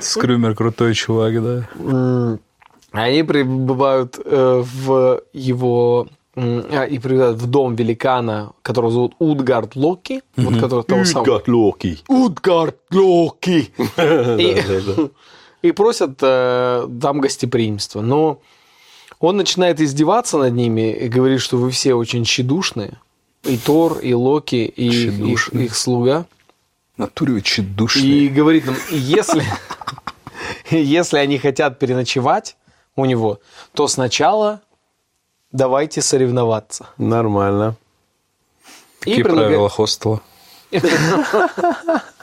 Скрюмер 0.00 0.54
крутой 0.54 0.94
чувак, 0.94 1.42
да. 1.42 2.38
Они 2.92 3.22
прибывают 3.22 4.18
э, 4.24 4.64
в 4.64 5.22
его... 5.32 6.08
а, 6.34 6.84
и 6.84 6.98
прибывают 6.98 7.38
в 7.38 7.46
дом 7.46 7.76
великана, 7.76 8.52
которого 8.62 8.90
зовут 8.90 9.14
Утгард 9.20 9.76
Локи. 9.76 10.22
Вот 10.36 10.58
который 10.58 10.82
того 10.84 11.04
самого. 11.04 11.38
Как 11.38 11.46
Локи. 11.48 11.98
Утгард 12.08 12.76
Локи! 12.90 13.70
И- 15.62 15.72
просят 15.72 16.18
э, 16.22 16.88
там 17.00 17.20
гостеприимства. 17.20 18.00
Но 18.00 18.40
он 19.20 19.36
начинает 19.36 19.80
издеваться 19.80 20.38
над 20.38 20.54
ними 20.54 20.92
и 20.92 21.08
говорит, 21.08 21.40
что 21.42 21.58
вы 21.58 21.70
все 21.70 21.94
очень 21.94 22.24
тщедушные. 22.24 22.98
И 23.44 23.56
Тор, 23.56 23.98
и 23.98 24.14
Локи, 24.14 24.56
и 24.74 25.08
их 25.64 25.76
слуга. 25.76 26.26
Натуре 27.00 27.32
очень 27.34 27.64
И 27.64 27.66
душный. 27.66 28.28
говорит 28.28 28.66
им, 28.66 28.76
если, 28.90 29.42
если 30.70 31.16
они 31.18 31.38
хотят 31.38 31.78
переночевать 31.78 32.56
у 32.94 33.06
него, 33.06 33.40
то 33.72 33.88
сначала 33.88 34.60
давайте 35.50 36.02
соревноваться. 36.02 36.88
Нормально. 36.98 37.76
И 39.00 39.04
Какие 39.04 39.22
предлагает- 39.22 39.48
правила 39.48 39.68
хостела? 39.70 40.20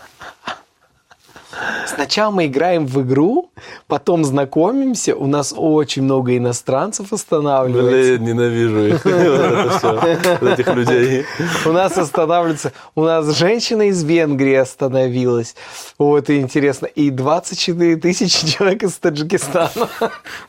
Сначала 1.88 2.32
мы 2.32 2.48
играем 2.48 2.86
в 2.86 3.02
игру, 3.02 3.50
потом 3.88 4.24
знакомимся, 4.26 5.16
у 5.16 5.26
нас 5.28 5.54
очень 5.56 6.04
много 6.04 6.36
иностранцев 6.38 7.14
останавливается. 7.14 8.18
Блин, 8.18 8.24
ненавижу 8.24 8.88
их. 8.88 9.06
Этих 10.42 10.68
людей. 10.76 11.26
У 11.66 11.72
нас 11.72 11.98
останавливается, 11.98 12.74
у 12.96 13.04
нас 13.04 13.26
женщина 13.38 13.84
из 13.90 14.04
Венгрии 14.04 14.56
остановилась. 14.56 15.56
Вот 15.98 16.30
и 16.30 16.40
интересно. 16.40 16.86
И 16.88 17.10
24 17.10 17.96
тысячи 17.98 18.48
человек 18.48 18.84
из 18.84 18.94
Таджикистана. 18.98 19.72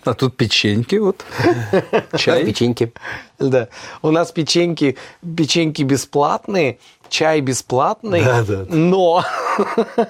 А 0.05 0.15
тут 0.15 0.37
печеньки 0.37 0.97
вот. 0.97 1.25
Чай. 2.17 2.45
Печеньки. 2.45 2.93
Да. 3.39 3.69
У 4.03 4.11
нас 4.11 4.33
печеньки, 4.33 4.97
печеньки 5.37 5.83
бесплатные, 5.83 6.79
чай 7.09 7.41
бесплатный, 7.41 8.25
Да, 8.25 8.43
да, 8.43 8.65
да. 8.65 8.67
но, 8.75 9.25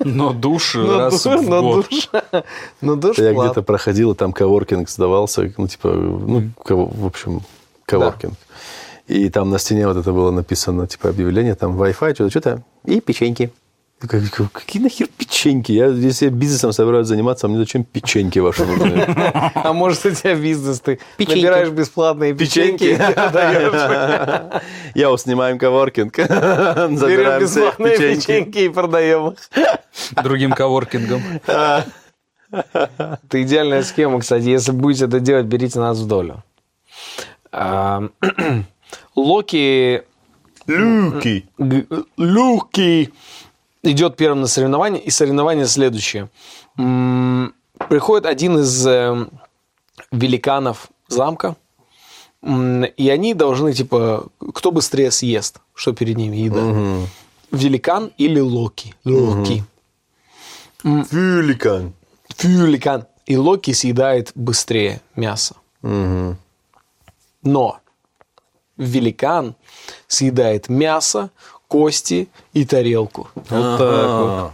Но 0.00 0.32
душ 0.32 0.74
но, 0.74 0.98
раз 0.98 1.22
ду- 1.22 1.38
в 1.38 1.48
но 1.48 1.62
год. 1.62 1.86
душ, 1.90 2.08
но 2.80 2.96
душ 2.96 3.18
Я 3.18 3.32
где-то 3.32 3.62
проходил, 3.62 4.12
и 4.12 4.14
там 4.14 4.32
коворкинг 4.32 4.88
сдавался, 4.88 5.52
ну, 5.56 5.68
типа, 5.68 5.88
ну, 5.88 6.50
в 6.68 7.06
общем, 7.06 7.42
коворкинг. 7.86 8.34
И 9.08 9.28
там 9.30 9.50
на 9.50 9.58
стене 9.58 9.86
вот 9.86 9.96
это 9.96 10.12
было 10.12 10.30
написано, 10.30 10.86
типа, 10.86 11.08
объявление, 11.08 11.54
там, 11.54 11.80
Wi-Fi, 11.80 12.14
что-то, 12.14 12.30
что-то, 12.30 12.62
и 12.84 13.00
печеньки. 13.00 13.52
Я 14.02 14.08
говорю, 14.08 14.28
«Как- 14.30 14.52
Какие 14.52 14.82
нахер 14.82 15.08
печеньки? 15.16 15.72
Я, 15.72 15.86
если 15.86 16.24
я 16.26 16.30
бизнесом 16.32 16.72
собираюсь 16.72 17.06
заниматься, 17.06 17.46
а 17.46 17.50
мне 17.50 17.58
зачем 17.58 17.84
печеньки 17.84 18.40
ваши 18.40 18.64
нужны? 18.64 19.02
А 19.54 19.72
может, 19.72 20.04
у 20.06 20.10
тебя 20.10 20.34
бизнес, 20.34 20.80
ты 20.80 20.98
Печеньки. 21.16 21.38
набираешь 21.40 21.68
бесплатные 21.70 22.34
печеньки. 22.34 22.84
Я 24.94 25.08
вот 25.10 25.20
снимаем 25.20 25.58
коворкинг, 25.58 26.16
Берем 26.18 27.40
бесплатные 27.40 27.96
печеньки. 27.96 28.26
печеньки 28.26 28.58
и 28.58 28.68
продаем 28.68 29.28
их. 29.28 29.38
Другим 30.22 30.52
коворкингом. 30.52 31.22
Это 32.50 33.42
идеальная 33.42 33.82
схема, 33.82 34.20
кстати. 34.20 34.44
Если 34.44 34.72
будете 34.72 35.06
это 35.06 35.20
делать, 35.20 35.46
берите 35.46 35.78
нас 35.78 35.98
в 35.98 36.06
долю. 36.06 36.42
А, 37.50 38.08
Локи... 39.16 40.02
Люки. 40.66 41.46
Люки 42.16 43.12
идет 43.82 44.16
первым 44.16 44.40
на 44.40 44.46
соревнование, 44.46 45.02
и 45.02 45.10
соревнование 45.10 45.66
следующее. 45.66 46.28
Приходит 46.76 48.26
один 48.26 48.58
из 48.58 48.86
э, 48.86 49.26
великанов 50.12 50.88
замка, 51.08 51.56
и 52.42 53.08
они 53.08 53.34
должны, 53.34 53.72
типа, 53.72 54.28
кто 54.54 54.72
быстрее 54.72 55.10
съест, 55.10 55.60
что 55.74 55.92
перед 55.92 56.16
ними 56.16 56.36
еда. 56.36 57.06
Великан 57.50 58.12
или 58.18 58.40
Локи. 58.40 58.94
Локи. 59.04 59.64
Фюликан. 60.82 61.92
Великан. 62.42 63.06
И 63.26 63.36
Локи 63.36 63.72
съедает 63.72 64.32
быстрее 64.34 65.00
мясо. 65.14 65.54
Мгм. 65.82 66.38
Но 67.42 67.78
великан 68.76 69.54
съедает 70.08 70.68
мясо, 70.68 71.30
кости 71.72 72.28
и 72.52 72.64
тарелку. 72.66 73.28
Вот 73.34 73.78
так 73.78 74.10
вот. 74.20 74.50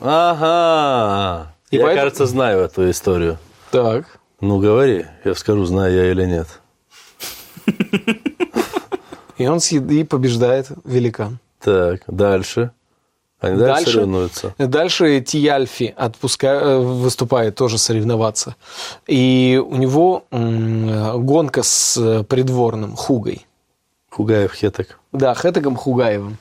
Ага. 0.00 1.52
И 1.72 1.76
я, 1.76 1.82
поэтому- 1.82 2.00
кажется, 2.00 2.26
знаю 2.26 2.60
эту 2.60 2.88
историю. 2.90 3.38
Так. 3.72 4.20
Ну, 4.40 4.58
говори, 4.60 5.06
я 5.24 5.34
скажу, 5.34 5.64
знаю 5.64 5.92
я 5.94 6.10
или 6.12 6.24
нет. 6.26 6.48
И 9.36 9.46
он 9.46 9.60
съед... 9.60 9.90
и 9.90 10.04
побеждает 10.04 10.68
великан. 10.84 11.38
Так, 11.60 12.02
дальше. 12.06 12.70
Они 13.40 13.56
дальше, 13.56 13.74
Дальше? 13.74 13.92
соревнуются. 13.92 14.54
Дальше 14.58 15.20
Тиальфи 15.22 15.94
отпуска... 15.96 16.46
э, 16.46 16.78
выступает 16.78 17.54
тоже 17.54 17.78
соревноваться. 17.78 18.54
И 19.06 19.60
у 19.66 19.76
него 19.76 20.24
м, 20.30 21.24
гонка 21.24 21.62
с 21.62 21.96
э, 21.96 22.22
придворным 22.24 22.94
Хугой. 22.96 23.46
Хугаев 24.10 24.52
Хеток. 24.52 24.99
Да, 25.12 25.34
Хэтагом 25.34 25.76
Хугаевым. 25.76 26.36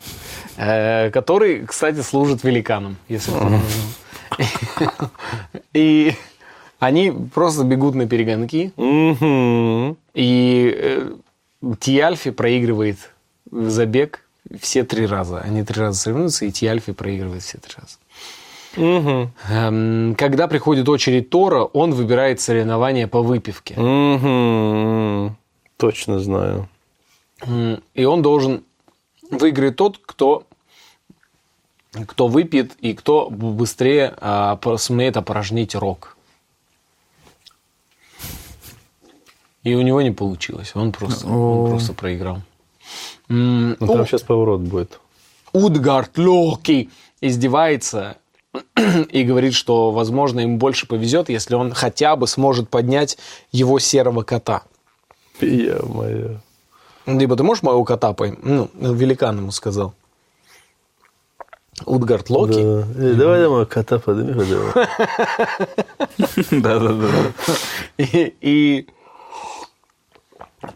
э, 0.58 1.10
Который, 1.12 1.66
кстати, 1.66 2.02
служит 2.02 2.44
великаном, 2.44 2.98
если. 3.08 3.34
И 5.74 6.14
они 6.80 7.12
просто 7.34 7.64
бегут 7.64 7.96
на 7.96 8.08
перегонки. 8.08 8.72
И 10.14 10.76
э, 10.78 11.12
Тиальфи 11.80 12.32
проигрывает 12.32 12.98
забег 13.52 14.24
все 14.62 14.84
три 14.84 15.06
раза. 15.06 15.40
Они 15.40 15.64
три 15.64 15.82
раза 15.82 16.00
соревнуются, 16.00 16.46
и 16.46 16.52
Тиальфи 16.52 16.94
проигрывает 16.94 17.42
все 17.44 17.58
три 17.58 17.74
раза. 17.78 17.98
Эм, 19.50 20.16
Когда 20.16 20.48
приходит 20.48 20.88
очередь 20.90 21.30
Тора, 21.30 21.64
он 21.64 21.92
выбирает 21.94 22.40
соревнования 22.40 23.08
по 23.08 23.22
выпивке. 23.24 23.74
Мгм. 23.80 25.36
Точно 25.78 26.20
знаю. 26.20 26.70
И 27.94 28.04
он 28.06 28.22
должен 28.22 28.64
выиграть 29.32 29.76
тот, 29.76 30.00
кто, 30.06 30.46
кто 32.08 32.28
выпьет 32.28 32.74
и 32.82 32.94
кто 32.94 33.30
быстрее 33.30 34.14
а, 34.18 34.60
сумеет 34.78 35.18
опорожнить 35.18 35.76
рог. 35.76 36.18
И 39.64 39.76
у 39.76 39.82
него 39.82 40.02
не 40.02 40.12
получилось. 40.12 40.72
Он 40.74 40.92
просто, 40.92 41.28
он 41.28 41.70
просто 41.70 41.94
проиграл. 41.94 42.42
Ну, 43.28 43.76
там 43.78 44.02
у- 44.02 44.06
сейчас 44.06 44.24
поворот 44.24 44.62
будет. 44.62 45.00
Утгард 45.52 46.18
Локи 46.18 46.90
издевается 47.22 48.18
и 49.12 49.24
говорит, 49.24 49.54
что, 49.54 49.92
возможно, 49.92 50.40
ему 50.40 50.58
больше 50.58 50.88
повезет, 50.88 51.30
если 51.30 51.56
он 51.56 51.74
хотя 51.74 52.16
бы 52.16 52.28
сможет 52.28 52.70
поднять 52.70 53.18
его 53.52 53.80
серого 53.80 54.24
кота. 54.24 54.64
Я 55.42 55.80
моя. 55.84 56.42
Либо 57.18 57.36
ты 57.36 57.44
можешь 57.44 57.64
моего 57.64 57.84
кота 57.84 58.14
поймать? 58.14 58.40
Ну, 58.44 58.70
великан 58.76 59.38
ему 59.38 59.52
сказал. 59.52 59.94
Утгард 61.86 62.30
Локи. 62.30 62.62
Да. 62.62 62.88
Э, 62.96 63.14
Давай 63.14 63.42
домой 63.42 63.66
кота 63.66 64.00
подними. 64.00 64.44
Да-да-да. 66.62 67.34
И, 67.98 68.88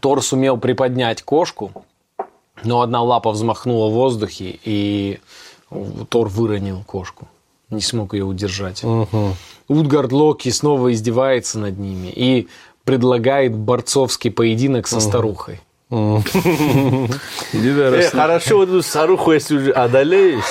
Тор 0.00 0.22
сумел 0.22 0.56
приподнять 0.56 1.22
кошку, 1.22 1.84
но 2.64 2.80
одна 2.80 3.02
лапа 3.02 3.32
взмахнула 3.32 3.90
в 3.90 3.92
воздухе, 3.92 4.58
и 4.64 5.20
Тор 6.08 6.28
выронил 6.28 6.82
кошку. 6.84 7.28
Не 7.70 7.80
смог 7.82 8.14
ее 8.14 8.24
удержать. 8.24 8.82
Утгард 9.68 10.12
Локи 10.12 10.48
снова 10.50 10.92
издевается 10.92 11.58
над 11.58 11.78
ними 11.78 12.08
и 12.08 12.48
предлагает 12.84 13.54
борцовский 13.56 14.30
поединок 14.30 14.86
со 14.86 15.00
старухой. 15.00 15.60
Э, 15.94 16.20
хорошо, 18.10 18.58
вот 18.58 18.68
эту 18.68 18.82
старуху, 18.82 19.32
если 19.32 19.56
уже 19.56 19.70
одолеешь. 19.70 20.44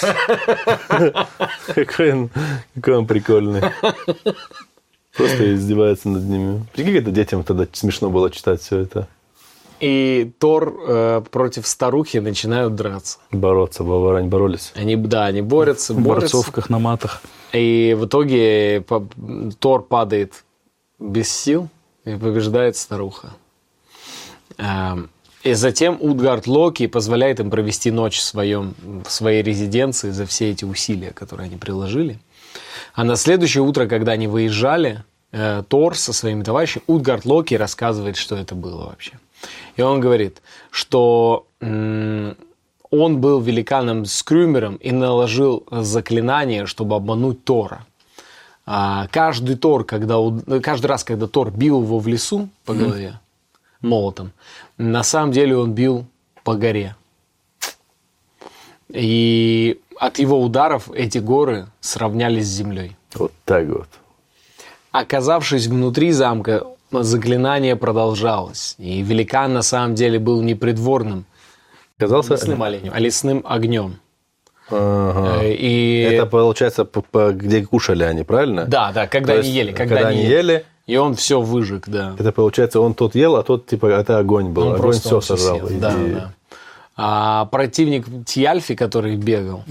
Какой 1.75 2.13
он, 2.13 2.29
какой 2.75 2.97
он 2.97 3.08
прикольный. 3.08 3.62
Просто 5.15 5.53
издевается 5.53 6.10
над 6.10 6.23
ними. 6.23 6.65
Прикинь, 6.73 6.97
это 6.97 7.12
детям 7.12 7.43
тогда 7.43 7.67
смешно 7.73 8.10
было 8.10 8.32
читать 8.32 8.62
все 8.62 8.79
это. 8.79 9.08
И 9.79 10.32
Тор 10.39 10.75
э, 10.88 11.21
против 11.29 11.67
старухи 11.67 12.17
начинают 12.17 12.73
драться. 12.75 13.19
Бороться, 13.32 13.84
они 13.84 14.27
боролись. 14.29 14.71
Они, 14.75 14.95
да, 14.95 15.25
они 15.25 15.41
борются, 15.41 15.93
в 15.93 15.99
борются. 15.99 16.38
борцовках 16.38 16.69
на 16.69 16.79
матах. 16.79 17.21
И 17.51 17.95
в 17.99 18.06
итоге 18.06 18.82
по- 18.88 19.06
Тор 19.60 19.84
падает 19.84 20.45
без 20.99 21.29
сил 21.29 21.67
и 22.06 22.15
побеждает 22.15 22.77
старуха. 22.77 23.32
Эм, 24.58 25.10
И 25.43 25.53
затем 25.56 25.97
Утгард 25.99 26.47
Локи 26.47 26.88
позволяет 26.88 27.39
им 27.41 27.49
провести 27.49 27.91
ночь 27.91 28.17
в, 28.17 28.21
своем, 28.21 28.75
в 29.06 29.12
своей 29.12 29.43
резиденции 29.43 30.10
за 30.12 30.25
все 30.25 30.51
эти 30.51 30.63
усилия, 30.63 31.12
которые 31.12 31.47
они 31.47 31.58
приложили. 31.58 32.17
А 32.93 33.03
на 33.03 33.17
следующее 33.17 33.63
утро, 33.63 33.88
когда 33.88 34.13
они 34.13 34.27
выезжали, 34.27 35.03
э, 35.34 35.63
Тор 35.67 35.97
со 35.97 36.13
своими 36.13 36.43
товарищами, 36.43 36.84
Утгард 36.88 37.25
Локи 37.25 37.56
рассказывает, 37.56 38.15
что 38.15 38.38
это 38.38 38.56
было 38.56 38.86
вообще. 38.86 39.19
И 39.75 39.82
он 39.82 39.99
говорит, 39.99 40.41
что 40.71 41.45
м, 41.60 42.38
он 42.89 43.19
был 43.19 43.41
великаном 43.41 44.06
Скрюмером 44.06 44.75
и 44.75 44.91
наложил 44.91 45.65
заклинание, 45.69 46.67
чтобы 46.67 46.95
обмануть 46.95 47.43
Тора. 47.43 47.86
А 48.65 49.08
каждый 49.12 49.58
Тор, 49.58 49.84
когда, 49.84 50.19
каждый 50.62 50.86
раз, 50.86 51.03
когда 51.03 51.27
Тор 51.27 51.51
бил 51.51 51.82
его 51.82 51.99
в 51.99 52.08
лесу 52.08 52.47
по 52.63 52.73
голове 52.73 53.19
молотом, 53.83 54.31
на 54.77 55.03
самом 55.03 55.31
деле 55.31 55.55
он 55.57 55.73
бил 55.73 56.05
по 56.43 56.55
горе. 56.55 56.95
И 58.89 59.79
от 59.99 60.19
его 60.19 60.41
ударов 60.41 60.91
эти 60.91 61.17
горы 61.19 61.67
сравнялись 61.81 62.45
с 62.45 62.49
землей. 62.49 62.95
Вот 63.15 63.31
так 63.45 63.67
вот. 63.67 63.87
Оказавшись 64.91 65.67
внутри 65.67 66.11
замка, 66.11 66.63
заклинание 66.91 67.75
продолжалось. 67.75 68.75
И 68.77 69.01
великан 69.01 69.53
на 69.53 69.61
самом 69.63 69.95
деле 69.95 70.19
был 70.19 70.41
не 70.41 70.55
придворным 70.55 71.25
Казался... 71.97 72.33
лесным 72.33 72.61
оленем, 72.61 72.91
а 72.93 72.99
лесным 72.99 73.43
огнем. 73.45 73.99
Ага. 74.69 75.43
Э, 75.43 75.53
И... 75.53 76.01
Это 76.11 76.25
получается, 76.25 76.85
по- 76.85 77.01
по- 77.01 77.31
где 77.31 77.65
кушали 77.65 78.03
они, 78.03 78.23
правильно? 78.23 78.65
Да, 78.65 78.91
да, 78.91 79.07
когда 79.07 79.33
То 79.33 79.39
они 79.39 79.47
есть, 79.49 79.57
ели. 79.57 79.71
Когда, 79.71 79.95
когда 79.95 80.07
они 80.09 80.23
ели, 80.23 80.65
И 80.85 80.97
он 80.97 81.15
все 81.15 81.39
выжег, 81.39 81.87
да. 81.87 82.13
это 82.19 82.31
получается, 82.33 82.81
он 82.81 82.93
тот 82.93 83.15
ел, 83.15 83.35
а 83.37 83.43
тот, 83.43 83.65
типа, 83.67 83.85
это 83.87 84.17
огонь 84.17 84.49
был. 84.49 84.63
Он 84.63 84.67
огонь 84.69 84.81
просто 84.81 85.07
все 85.07 85.15
он 85.15 85.21
сожрал. 85.21 85.55
съел. 85.59 85.67
И- 85.69 85.79
Да, 85.79 85.95
да. 85.95 86.33
А 86.95 87.45
противник 87.45 88.05
Тьяльфи, 88.25 88.75
который 88.75 89.15
бегал, 89.15 89.63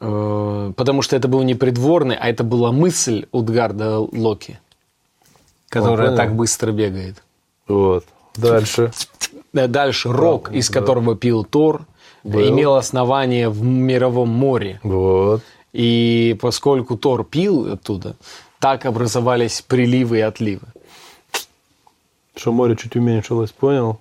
э, 0.00 0.72
потому 0.76 1.00
что 1.02 1.16
это 1.16 1.26
был 1.28 1.42
не 1.42 1.54
придворный, 1.54 2.14
а 2.16 2.28
это 2.28 2.44
была 2.44 2.72
мысль 2.72 3.26
Утгарда 3.32 4.00
Локи, 4.00 4.58
которая 5.70 6.14
так 6.16 6.34
быстро 6.36 6.72
бегает. 6.72 7.22
Вот. 7.68 8.04
Дальше. 8.36 8.90
Да, 9.52 9.66
Дальше 9.66 10.12
Рок, 10.12 10.52
из 10.52 10.68
которого 10.68 11.16
пил 11.16 11.42
Тор, 11.44 11.86
Был. 12.22 12.48
имел 12.50 12.74
основание 12.74 13.48
в 13.48 13.62
мировом 13.62 14.28
море. 14.28 14.78
Вот. 14.82 15.42
И 15.72 16.36
поскольку 16.40 16.96
Тор 16.98 17.24
пил 17.24 17.72
оттуда, 17.72 18.14
так 18.60 18.86
образовались 18.86 19.62
приливы 19.62 20.18
и 20.18 20.22
отливы. 20.22 20.66
Что 22.36 22.52
море 22.52 22.76
чуть 22.76 22.96
уменьшилось, 22.96 23.50
понял? 23.50 24.00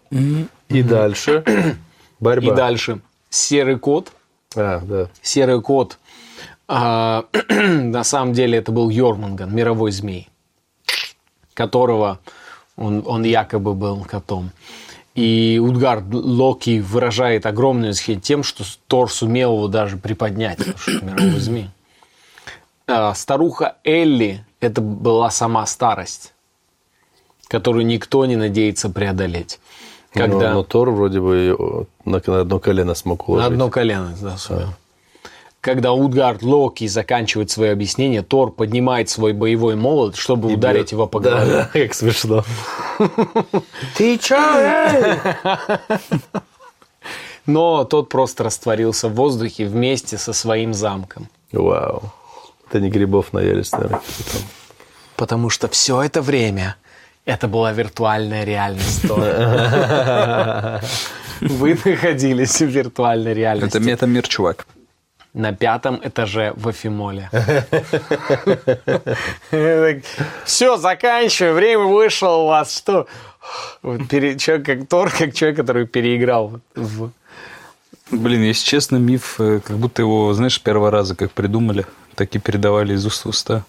И 0.69 0.83
дальше. 0.83 1.43
Борьба. 2.19 2.53
И 2.53 2.55
дальше 2.55 3.01
серый 3.29 3.79
кот. 3.79 4.11
А, 4.55 4.79
да. 4.79 5.09
Серый 5.21 5.61
кот, 5.61 5.97
а, 6.67 7.25
на 7.49 8.03
самом 8.03 8.33
деле 8.33 8.57
это 8.57 8.71
был 8.71 8.89
Йормунган, 8.89 9.53
мировой 9.53 9.91
змей, 9.91 10.29
которого 11.53 12.19
он, 12.75 13.03
он 13.05 13.23
якобы 13.23 13.73
был 13.73 14.03
котом. 14.03 14.51
И 15.15 15.59
Утгард 15.61 16.13
Локи 16.13 16.79
выражает 16.79 17.47
огромную 17.47 17.91
восхищение 17.91 18.21
тем, 18.21 18.43
что 18.43 18.63
Тор 18.87 19.11
сумел 19.11 19.55
его 19.55 19.67
даже 19.67 19.97
приподнять, 19.97 20.57
потому 20.59 20.77
что 20.77 21.05
мировой 21.05 21.39
змей. 21.39 21.69
А, 22.87 23.13
старуха 23.13 23.75
Элли– 23.83 24.45
это 24.61 24.81
была 24.81 25.29
сама 25.29 25.65
старость, 25.65 26.33
которую 27.47 27.85
никто 27.85 28.25
не 28.25 28.37
надеется 28.37 28.89
преодолеть. 28.89 29.59
Когда... 30.13 30.49
Но, 30.49 30.53
но 30.55 30.63
Тор 30.63 30.91
вроде 30.91 31.19
бы 31.19 31.35
её 31.35 31.85
на, 32.05 32.21
на 32.25 32.39
одно 32.41 32.59
колено 32.59 32.95
смог 32.95 33.27
На 33.27 33.33
уложить. 33.33 33.51
одно 33.51 33.69
колено, 33.69 34.15
да, 34.21 34.37
сумел. 34.37 34.69
Когда 35.59 35.91
Утгард 35.91 36.43
Локи 36.43 36.87
заканчивает 36.87 37.51
свое 37.51 37.73
объяснение, 37.73 38.21
Тор 38.21 38.51
поднимает 38.51 39.09
свой 39.09 39.33
боевой 39.33 39.75
молот, 39.75 40.15
чтобы 40.15 40.53
ударить 40.53 40.93
его 40.93 41.07
по 41.07 41.19
голове. 41.19 41.51
Да, 41.51 41.65
как 41.73 41.93
смешно. 41.93 42.45
Ты 43.97 44.17
чё? 44.17 44.37
Но 47.45 47.83
тот 47.83 48.07
просто 48.07 48.45
растворился 48.45 49.09
в 49.09 49.15
воздухе 49.15 49.65
вместе 49.65 50.17
со 50.17 50.31
своим 50.31 50.73
замком. 50.73 51.27
Вау. 51.51 52.03
Это 52.69 52.79
не 52.79 52.89
грибов 52.89 53.33
наелись, 53.33 53.71
наверное. 53.71 54.01
Потому 55.15 55.49
что 55.49 55.67
все 55.67 56.01
это 56.01 56.21
время 56.21 56.75
это 57.25 57.47
была 57.47 57.71
виртуальная 57.73 58.43
реальность. 58.45 59.03
Вы 61.41 61.77
находились 61.85 62.61
в 62.61 62.65
виртуальной 62.65 63.33
реальности. 63.33 63.77
Это 63.77 63.85
метамир, 63.85 64.27
чувак. 64.27 64.65
на 65.33 65.53
пятом 65.53 65.99
этаже 66.03 66.53
в 66.55 66.67
Афимоле. 66.67 67.29
Все, 70.45 70.77
заканчиваю, 70.77 71.53
время 71.53 71.83
вышло 71.83 72.29
у 72.37 72.47
вас. 72.47 72.77
Что? 72.77 73.07
Человек 73.83 74.65
как 74.65 74.87
Тор, 74.87 75.11
как 75.11 75.33
человек, 75.33 75.57
который 75.57 75.85
переиграл. 75.87 76.59
в- 76.75 77.11
Блин, 78.11 78.41
если 78.43 78.65
честно, 78.65 78.97
миф, 78.97 79.35
э, 79.39 79.59
как 79.59 79.77
будто 79.77 80.01
его, 80.01 80.33
знаешь, 80.33 80.61
первого 80.61 80.91
раза 80.91 81.15
как 81.15 81.31
придумали, 81.31 81.85
так 82.17 82.35
и 82.35 82.39
передавали 82.39 82.93
из 82.93 83.05
уст 83.05 83.23
в 83.23 83.29
уста. 83.29 83.63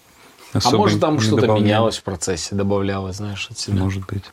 А 0.55 0.59
Особо 0.59 0.79
может 0.79 1.01
там 1.01 1.21
что-то 1.21 1.43
дополняли. 1.43 1.65
менялось 1.67 1.99
в 1.99 2.03
процессе, 2.03 2.55
добавлялось, 2.55 3.17
знаешь, 3.17 3.47
от 3.51 3.59
себя. 3.59 3.79
Может 3.83 4.05
быть. 4.07 4.25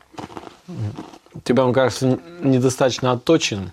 Тебе, 1.43 1.61
он 1.61 1.73
кажется, 1.73 2.17
недостаточно 2.41 3.11
отточен. 3.11 3.71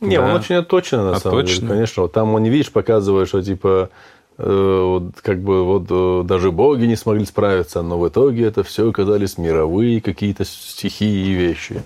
Не, 0.00 0.16
Да. 0.16 0.26
он 0.26 0.32
очень 0.36 0.56
отточен, 0.56 0.98
на 0.98 1.18
самом 1.18 1.38
деле, 1.38 1.52
Отточен. 1.54 1.68
конечно. 1.68 2.02
Вот 2.02 2.12
там 2.12 2.34
он, 2.34 2.42
не 2.42 2.50
видишь, 2.50 2.70
показывает, 2.72 3.28
что 3.28 3.42
типа 3.42 3.90
э, 4.38 4.80
вот, 4.84 5.20
как 5.22 5.40
бы 5.42 5.64
вот 5.64 5.86
э, 5.90 6.22
даже 6.26 6.50
боги 6.52 6.84
не 6.86 6.96
смогли 6.96 7.24
справиться, 7.24 7.82
но 7.82 7.98
в 7.98 8.08
итоге 8.08 8.44
это 8.46 8.62
все 8.64 8.88
оказались 8.90 9.38
мировые 9.38 10.00
какие-то 10.00 10.44
стихии 10.44 11.28
и 11.28 11.32
вещи. 11.32 11.82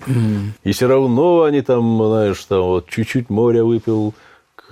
И 0.63 0.71
все 0.71 0.87
равно 0.87 1.43
они 1.43 1.61
там, 1.61 1.97
знаешь, 2.07 2.43
там 2.45 2.61
вот 2.63 2.89
чуть-чуть 2.89 3.29
моря 3.29 3.63
выпил, 3.63 4.13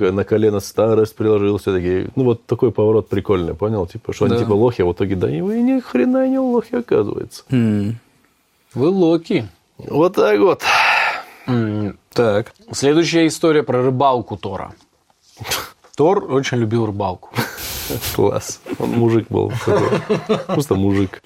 на 0.09 0.23
колено 0.23 0.59
старость 0.59 1.15
приложил, 1.15 1.57
все 1.57 1.73
такие. 1.73 2.09
Ну, 2.15 2.23
вот 2.23 2.45
такой 2.45 2.71
поворот 2.71 3.09
прикольный, 3.09 3.53
понял? 3.53 3.85
Типа, 3.85 4.13
что 4.13 4.25
они 4.25 4.35
Да. 4.35 4.39
типа 4.41 4.53
лохи, 4.53 4.81
а 4.81 4.85
в 4.85 4.93
итоге, 4.93 5.15
да, 5.15 5.29
и 5.29 5.41
вы 5.41 5.61
ни 5.61 5.79
хрена 5.79 6.27
не 6.27 6.39
лохи, 6.39 6.75
оказывается. 6.75 7.43
М, 7.51 7.97
Вы 8.73 8.87
Локи. 8.89 9.47
Вот 9.77 10.15
так 10.15 10.39
вот. 10.39 10.63
М, 11.47 11.97
Так. 12.13 12.53
Следующая 12.71 13.27
история 13.27 13.63
про 13.63 13.81
рыбалку 13.83 14.37
Тора. 14.37 14.73
Тор 15.97 16.31
очень 16.31 16.57
любил 16.57 16.85
рыбалку. 16.85 17.29
Класс. 18.15 18.61
Он 18.79 18.89
мужик 18.91 19.27
был. 19.29 19.51
Просто 20.47 20.75
мужик. 20.75 21.21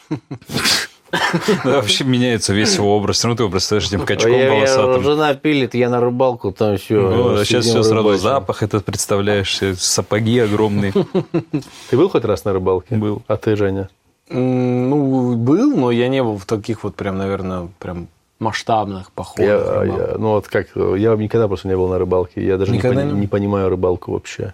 Вообще 1.63 2.03
меняется 2.03 2.53
весь 2.53 2.75
его 2.75 2.95
образ. 2.95 3.23
Ну, 3.23 3.35
ты 3.35 3.43
его 3.43 3.51
представляешь 3.51 3.87
этим 3.89 4.05
качком 4.05 4.31
волосатым. 4.31 5.03
жена 5.03 5.33
пилит, 5.33 5.75
я 5.75 5.89
на 5.89 5.99
рыбалку, 5.99 6.51
там 6.51 6.77
все. 6.77 7.43
Сейчас 7.43 7.65
все 7.65 7.83
сразу 7.83 8.15
запах 8.17 8.63
этот 8.63 8.85
представляешь, 8.85 9.59
сапоги 9.77 10.39
огромные. 10.39 10.93
Ты 11.89 11.97
был 11.97 12.09
хоть 12.09 12.25
раз 12.25 12.45
на 12.45 12.53
рыбалке? 12.53 12.95
Был. 12.95 13.21
А 13.27 13.37
ты, 13.37 13.55
Женя? 13.55 13.89
Ну, 14.29 15.35
был, 15.35 15.75
но 15.75 15.91
я 15.91 16.07
не 16.07 16.23
был 16.23 16.37
в 16.37 16.45
таких 16.45 16.83
вот 16.83 16.95
прям, 16.95 17.17
наверное, 17.17 17.69
прям 17.79 18.07
масштабных 18.39 19.11
походах. 19.11 19.45
Я, 19.47 19.83
я- 19.85 20.15
ну 20.17 20.29
вот 20.29 20.47
как, 20.47 20.67
я 20.75 21.15
никогда 21.15 21.47
просто 21.47 21.67
не 21.67 21.75
был 21.77 21.87
на 21.87 21.99
рыбалке. 21.99 22.45
Я 22.45 22.57
даже 22.57 22.71
не, 22.71 22.79
пони- 22.79 23.03
не? 23.03 23.19
не 23.21 23.27
понимаю 23.27 23.69
рыбалку 23.69 24.11
вообще. 24.13 24.53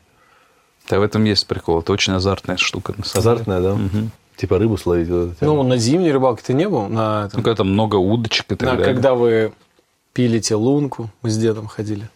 Да, 0.90 1.00
в 1.00 1.04
этом 1.04 1.24
есть 1.24 1.48
прикол. 1.48 1.80
Это 1.80 1.94
очень 1.94 2.14
азартная 2.14 2.58
штука. 2.58 2.94
На 2.98 3.06
самом 3.06 3.24
деле. 3.24 3.34
Азартная, 3.34 3.62
да? 3.62 3.78
Типа 4.38 4.58
рыбу 4.58 4.78
словить. 4.78 5.08
вот. 5.10 5.34
Ну, 5.42 5.62
на 5.64 5.78
зимней 5.78 6.12
рыбалке 6.12 6.44
ты 6.46 6.54
не 6.54 6.68
был? 6.68 6.88
На, 6.88 7.26
этом? 7.28 7.40
Ну, 7.40 7.44
когда 7.44 7.56
там 7.56 7.72
много 7.74 7.96
удочек 7.98 8.46
и 8.52 8.56
так 8.56 8.62
На- 8.70 8.76
далее. 8.78 8.94
когда 8.94 9.14
вы 9.14 9.52
пилите 10.14 10.56
лунку, 10.56 11.10
мы 11.22 11.30
с 11.30 11.38
дедом 11.38 11.68
ходили. 11.68 12.10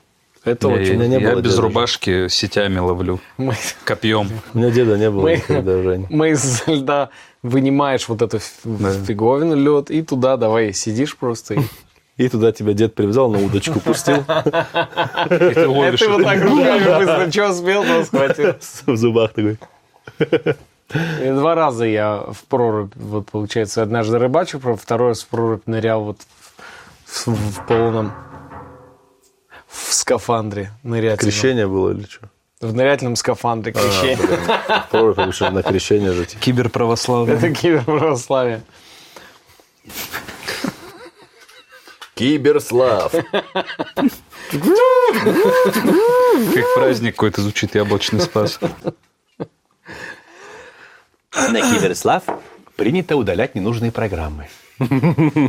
Это 0.43 0.67
Я, 0.69 0.75
очень... 0.75 0.91
у 0.91 0.99
меня 0.99 1.07
не 1.07 1.23
я 1.23 1.31
было 1.31 1.41
без 1.41 1.51
деда. 1.51 1.61
рубашки 1.63 2.27
сетями 2.27 2.77
ловлю. 2.79 3.19
Мы, 3.37 3.55
Копьем. 3.83 4.29
У 4.53 4.57
меня 4.59 4.69
деда 4.71 4.97
не 4.97 5.09
было 5.09 5.23
мы, 5.23 5.31
никогда, 5.37 5.81
Жень. 5.81 6.05
мы 6.09 6.29
из 6.31 6.63
льда 6.67 7.09
вынимаешь 7.41 8.07
вот 8.07 8.21
эту 8.21 8.37
ф- 8.37 8.59
фиговину 9.07 9.55
лед 9.55 9.89
и 9.91 10.01
туда 10.03 10.37
давай 10.37 10.71
сидишь 10.73 11.15
просто. 11.17 11.55
и- 11.55 11.59
И 12.17 12.29
туда 12.29 12.51
тебя 12.53 12.73
дед 12.73 12.95
привязал, 12.95 13.29
на 13.29 13.39
удочку 13.43 13.79
пустил 13.81 14.17
И 14.19 15.53
ты 15.53 15.67
ловишь 15.67 16.01
Это 16.01 16.11
вот 16.11 16.23
так 16.23 16.41
руками 16.43 16.97
быстро, 16.99 17.31
что 17.31 17.49
успел, 17.51 17.83
то 17.83 18.03
схватил. 18.05 18.53
в 18.85 18.97
зубах 18.97 19.33
такой. 19.33 19.57
Два 20.89 21.55
раза 21.55 21.85
я 21.85 22.17
в 22.31 22.43
прорубь, 22.45 22.93
вот 22.95 23.31
получается, 23.31 23.81
однажды 23.81 24.17
рыбачил, 24.19 24.59
второй 24.77 25.09
раз 25.09 25.23
в 25.23 25.27
прорубь 25.27 25.63
нырял 25.65 26.03
вот 26.03 26.19
в, 27.05 27.27
в- 27.27 27.65
полном 27.67 28.13
в 29.67 29.93
скафандре 29.93 30.71
нырятельном. 30.83 31.17
Крещение 31.31 31.67
было 31.67 31.91
или 31.91 32.03
что? 32.03 32.29
В 32.61 32.73
нырятельном 32.73 33.15
скафандре 33.15 33.73
крещение. 33.73 34.17
Пророк 34.91 35.17
обычно 35.17 35.49
на 35.51 35.63
крещение 35.63 36.13
же. 36.13 36.25
типа. 36.25 36.41
Киберправославные. 36.41 37.35
Это 37.37 37.51
киберправославие. 37.53 38.61
Киберслав. 42.15 43.11
Как 46.53 46.73
праздник 46.75 47.15
какой-то 47.15 47.41
звучит, 47.41 47.75
яблочный 47.75 48.21
спас. 48.21 48.59
На 51.51 51.61
Киберслав 51.61 52.23
принято 52.75 53.15
удалять 53.15 53.55
ненужные 53.55 53.91
программы. 53.91 54.47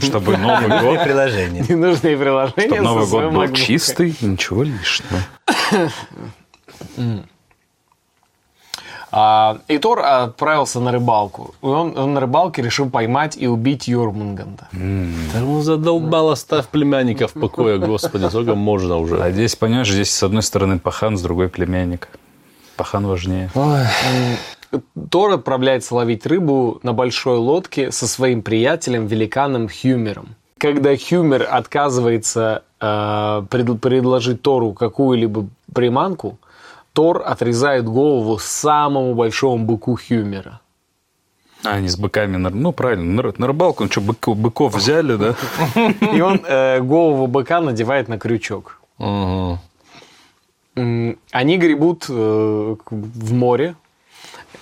Чтобы 0.00 0.36
Новый 0.36 0.80
год, 0.80 1.02
приложения. 1.02 1.64
Ненужные 1.68 2.16
приложения. 2.16 2.66
чтобы 2.66 2.82
Новый 2.82 3.06
год 3.06 3.32
был 3.32 3.48
чистый, 3.54 4.14
ничего 4.20 4.62
лишнего. 4.62 5.20
А, 9.12 9.58
и 9.68 9.78
Тор 9.78 10.00
отправился 10.00 10.80
на 10.80 10.92
рыбалку. 10.92 11.54
И 11.62 11.66
Он, 11.66 11.96
он 11.96 12.12
на 12.14 12.20
рыбалке 12.20 12.60
решил 12.60 12.90
поймать 12.90 13.36
и 13.36 13.46
убить 13.46 13.88
Йормунганда. 13.88 14.68
Да 14.72 15.40
ну 15.40 15.62
задолбал, 15.62 16.30
оставь 16.30 16.66
племянника 16.66 17.26
в 17.26 17.32
покое, 17.32 17.78
господи, 17.78 18.26
сколько 18.28 18.54
можно 18.54 18.96
А 18.96 18.98
уже. 18.98 19.32
здесь, 19.32 19.56
понимаешь, 19.56 19.90
здесь 19.90 20.12
с 20.12 20.22
одной 20.22 20.42
стороны 20.42 20.78
пахан, 20.78 21.16
с 21.16 21.22
другой 21.22 21.48
племянник. 21.48 22.08
Пахан 22.76 23.06
важнее. 23.06 23.50
Тор 25.10 25.32
отправляется 25.32 25.94
ловить 25.94 26.26
рыбу 26.26 26.80
на 26.82 26.92
большой 26.92 27.38
лодке 27.38 27.90
со 27.92 28.06
своим 28.06 28.42
приятелем, 28.42 29.06
великаном 29.06 29.68
Хюмером. 29.68 30.34
Когда 30.58 30.96
Хюмер 30.96 31.46
отказывается 31.50 32.62
э, 32.80 33.42
пред- 33.50 33.80
предложить 33.80 34.42
Тору 34.42 34.72
какую-либо 34.72 35.46
приманку, 35.72 36.38
Тор 36.92 37.22
отрезает 37.26 37.84
голову 37.84 38.38
самому 38.38 39.14
большому 39.14 39.64
быку 39.64 39.96
Хюмера. 40.08 40.60
А, 41.64 41.70
они 41.76 41.88
с 41.88 41.96
быками, 41.98 42.36
на- 42.36 42.50
ну, 42.50 42.72
правильно, 42.72 43.22
на, 43.22 43.32
на 43.36 43.46
рыбалку, 43.46 43.84
ну, 43.84 43.90
что, 43.90 44.00
быков, 44.00 44.36
быков 44.38 44.74
взяли, 44.74 45.16
да? 45.16 45.34
И 46.14 46.20
он 46.20 46.40
э, 46.46 46.80
голову 46.80 47.26
быка 47.26 47.60
надевает 47.60 48.08
на 48.08 48.18
крючок. 48.18 48.80
М, 48.98 49.58
Они 51.32 51.56
гребут 51.58 52.06
э, 52.08 52.76
в 52.90 53.32
море. 53.32 53.74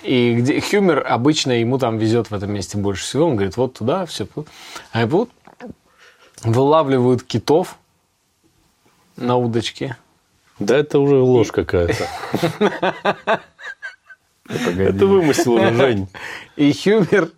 И 0.05 0.35
где 0.35 0.61
Хюмер 0.61 1.03
обычно 1.07 1.53
ему 1.53 1.79
там 1.79 1.97
везет 1.97 2.29
в 2.29 2.33
этом 2.35 2.53
месте 2.53 2.77
больше 2.77 3.03
всего. 3.03 3.25
Он 3.25 3.35
говорит, 3.35 3.57
вот 3.57 3.73
туда, 3.73 4.05
все. 4.05 4.27
А 4.91 5.07
вот 5.07 5.29
вылавливают 6.43 7.23
китов 7.23 7.77
на 9.17 9.35
удочке. 9.35 9.97
Да 10.59 10.77
это 10.77 10.99
уже 10.99 11.15
ложь 11.15 11.51
какая-то. 11.51 12.07
Это 14.47 15.07
вымысел 15.07 15.53
уже, 15.53 15.73
Жень. 15.73 16.07
И 16.55 16.71
Хюмер, 16.71 17.31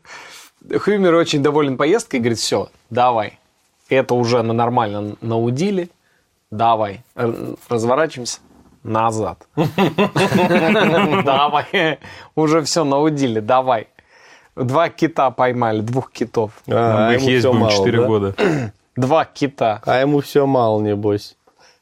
Хюмер 0.78 1.16
очень 1.16 1.42
доволен 1.42 1.78
поездкой, 1.78 2.20
говорит, 2.20 2.38
все, 2.38 2.70
давай. 2.90 3.40
Это 3.88 4.14
уже 4.14 4.42
нормально 4.42 5.16
наудили. 5.22 5.90
Давай. 6.52 7.06
Разворачиваемся 7.70 8.40
назад. 8.88 9.48
Давай. 11.26 12.00
Уже 12.36 12.62
все 12.62 12.84
наудили, 12.84 13.40
давай. 13.40 13.88
Два 14.56 14.90
кита 14.90 15.30
поймали, 15.32 15.82
двух 15.82 16.12
китов. 16.12 16.52
А, 16.68 17.10
Нам 17.10 17.12
их 17.14 17.22
ему 17.22 17.30
есть 17.30 17.46
мало, 17.46 17.72
4 17.72 18.00
да? 18.02 18.08
года. 18.08 18.36
Два 18.96 19.26
кита. 19.26 19.82
А 19.86 20.00
ему 20.02 20.22
все 20.22 20.48
мало, 20.48 20.82
небось. 20.82 21.36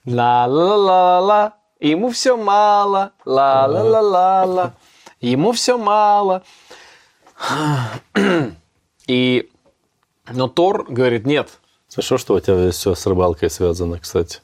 Ла-ла-ла-ла. 0.05 1.53
Ему 1.79 2.09
все 2.09 2.35
мало. 2.35 3.11
Ла-ла-ла-ла-ла. 3.23 4.73
Ему 5.21 5.53
все 5.53 5.77
мало. 5.77 6.43
И... 9.07 9.49
Но 10.31 10.47
Тор 10.47 10.85
говорит, 10.89 11.25
нет, 11.25 11.49
Хорошо, 11.95 12.17
что 12.17 12.33
у 12.33 12.39
тебя 12.41 12.71
все 12.71 12.93
с 12.93 13.05
рыбалкой 13.05 13.49
связано, 13.49 13.99
кстати. 13.99 14.41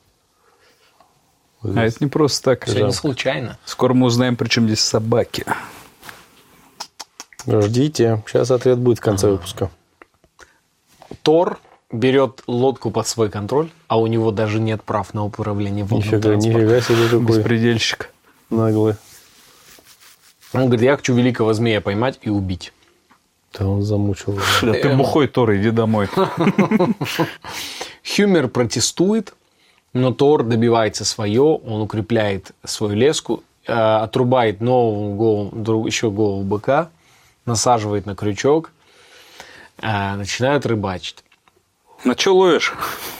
А 1.64 1.86
это 1.86 1.98
не 2.00 2.08
просто 2.08 2.44
так. 2.44 2.66
все 2.66 2.86
не 2.86 2.92
случайно. 2.94 3.58
Скоро 3.66 3.94
мы 3.94 4.08
узнаем, 4.08 4.36
при 4.36 4.48
чем 4.48 4.66
здесь 4.68 4.80
собаки. 4.80 5.46
Ждите, 7.46 8.24
сейчас 8.28 8.52
ответ 8.52 8.78
будет 8.80 9.00
в 9.00 9.02
конце 9.02 9.30
выпуска. 9.30 9.70
Тор 11.24 11.60
берет 11.92 12.44
лодку 12.48 12.90
под 12.90 13.08
свой 13.08 13.30
контроль, 13.30 13.70
а 13.88 14.00
у 14.00 14.08
него 14.08 14.32
даже 14.32 14.60
нет 14.60 14.84
прав 14.84 15.14
на 15.14 15.26
управление 15.26 15.84
водным 15.84 16.00
Нифига, 16.00 16.22
транспортом. 16.22 16.62
нифига 16.62 16.82
себе 16.82 17.06
какой 17.06 17.38
Беспредельщик. 17.38 18.10
наглый. 18.50 18.96
Он 20.54 20.66
говорит, 20.66 20.82
я 20.82 20.98
хочу 20.98 21.14
великого 21.14 21.54
змея 21.54 21.82
поймать 21.82 22.20
и 22.22 22.30
убить. 22.30 22.74
Да 23.58 23.68
он 23.68 23.82
замучил. 23.82 24.40
Да 24.62 24.74
ты 24.74 24.96
бухой, 24.96 25.28
Тор, 25.28 25.56
иди 25.56 25.72
домой. 25.72 26.08
Хюмер 28.16 28.48
протестует, 28.48 29.34
но 29.94 30.14
Тор 30.14 30.44
добивается 30.44 31.06
свое, 31.06 31.42
он 31.42 31.82
укрепляет 31.82 32.52
свою 32.64 32.96
леску, 32.96 33.44
э, 33.68 33.74
отрубает 33.74 34.62
новую 34.62 35.16
голову, 35.16 35.50
друг- 35.54 35.88
еще 35.88 36.10
голову 36.10 36.44
быка, 36.44 36.90
насаживает 37.46 38.06
на 38.06 38.16
крючок, 38.16 38.72
э, 39.82 40.16
начинают 40.16 40.66
рыбачить. 40.66 41.24
На 42.04 42.18
что 42.18 42.36
ловишь? 42.36 42.74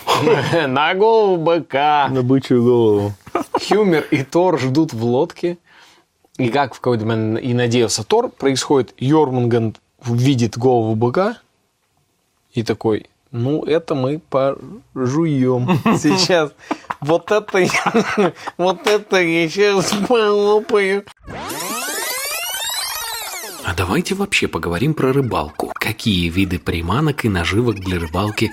На 0.68 0.94
голову 0.96 1.38
быка. 1.38 2.08
На 2.10 2.24
бычью 2.24 2.64
голову. 2.64 3.14
Хюмер 3.54 4.08
и 4.10 4.24
Тор 4.24 4.60
ждут 4.60 4.94
в 4.94 5.04
лодке. 5.04 5.58
И 6.38 6.50
как 6.50 6.74
в 6.74 6.80
какой-то 6.80 7.06
момент 7.06 7.44
и 7.44 7.54
надеялся 7.54 8.04
Тор, 8.04 8.30
происходит, 8.30 8.96
Йормунганд 8.98 9.80
видит 10.04 10.58
голову 10.58 10.96
быка 10.96 11.38
и 12.54 12.64
такой, 12.64 13.06
ну, 13.32 13.64
это 13.64 13.96
мы 13.96 14.20
пожуем 14.20 15.80
сейчас. 15.98 16.52
Вот 17.00 17.32
это, 17.32 17.58
я- 17.60 18.34
вот 18.58 18.86
это 18.88 19.22
я 19.22 19.50
сейчас 19.50 19.92
полопаю. 20.08 21.06
А 23.64 23.74
давайте 23.76 24.16
вообще 24.16 24.48
поговорим 24.48 24.94
про 24.94 25.14
рыбалку. 25.14 25.72
Какие 25.76 26.30
виды 26.30 26.60
приманок 26.60 27.26
и 27.26 27.30
наживок 27.30 27.76
для 27.80 28.00
рыбалки 28.00 28.52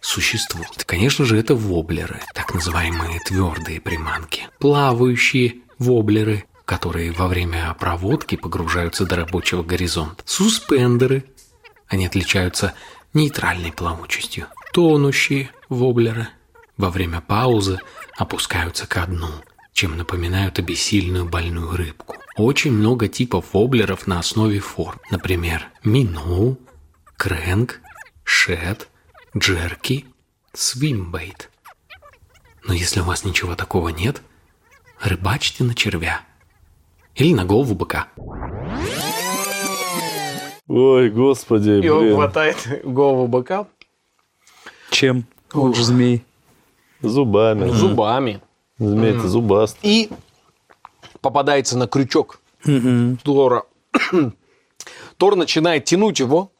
существуют? 0.00 0.84
Конечно 0.84 1.24
же, 1.24 1.38
это 1.38 1.54
воблеры, 1.54 2.20
так 2.34 2.52
называемые 2.54 3.20
твердые 3.20 3.80
приманки. 3.80 4.48
Плавающие 4.58 5.56
воблеры, 5.78 6.44
которые 6.64 7.12
во 7.12 7.28
время 7.28 7.74
проводки 7.78 8.36
погружаются 8.36 9.06
до 9.06 9.16
рабочего 9.16 9.62
горизонта. 9.62 10.22
Суспендеры. 10.26 11.24
Они 11.86 12.04
отличаются 12.06 12.74
нейтральной 13.14 13.72
плавучестью. 13.72 14.46
Тонущие 14.72 15.50
воблеры. 15.68 16.28
Во 16.76 16.90
время 16.90 17.20
паузы 17.20 17.78
опускаются 18.16 18.86
ко 18.86 19.06
дну, 19.06 19.30
чем 19.72 19.96
напоминают 19.96 20.58
обессильную 20.58 21.24
больную 21.24 21.76
рыбку. 21.76 22.16
Очень 22.36 22.72
много 22.72 23.08
типов 23.08 23.46
воблеров 23.52 24.06
на 24.06 24.20
основе 24.20 24.60
форм. 24.60 25.00
Например, 25.10 25.66
миноу, 25.82 26.58
крэнк, 27.16 27.80
шет, 28.22 28.88
джерки, 29.36 30.06
свимбейт. 30.52 31.50
Но 32.64 32.74
если 32.74 33.00
у 33.00 33.04
вас 33.04 33.24
ничего 33.24 33.56
такого 33.56 33.88
нет, 33.88 34.22
рыбачьте 35.00 35.64
на 35.64 35.74
червя. 35.74 36.20
Или 37.14 37.34
на 37.34 37.44
голову 37.44 37.74
быка. 37.74 38.08
Ой, 40.68 41.10
господи, 41.10 41.80
И 41.84 41.88
он 41.88 42.00
блин. 42.02 42.14
хватает 42.14 42.56
голову 42.84 43.26
быка 43.26 43.66
Чем? 44.90 45.24
Он 45.52 45.74
же 45.74 45.82
змей. 45.82 46.24
Зубами. 47.00 47.70
зубами 47.70 48.40
Змей-то 48.78 49.28
зубаст. 49.28 49.76
и 49.82 50.10
попадается 51.20 51.76
на 51.78 51.86
крючок 51.88 52.40
Тора. 53.22 53.62
Тор 55.16 55.36
начинает 55.36 55.84
тянуть 55.84 56.20
его, 56.20 56.50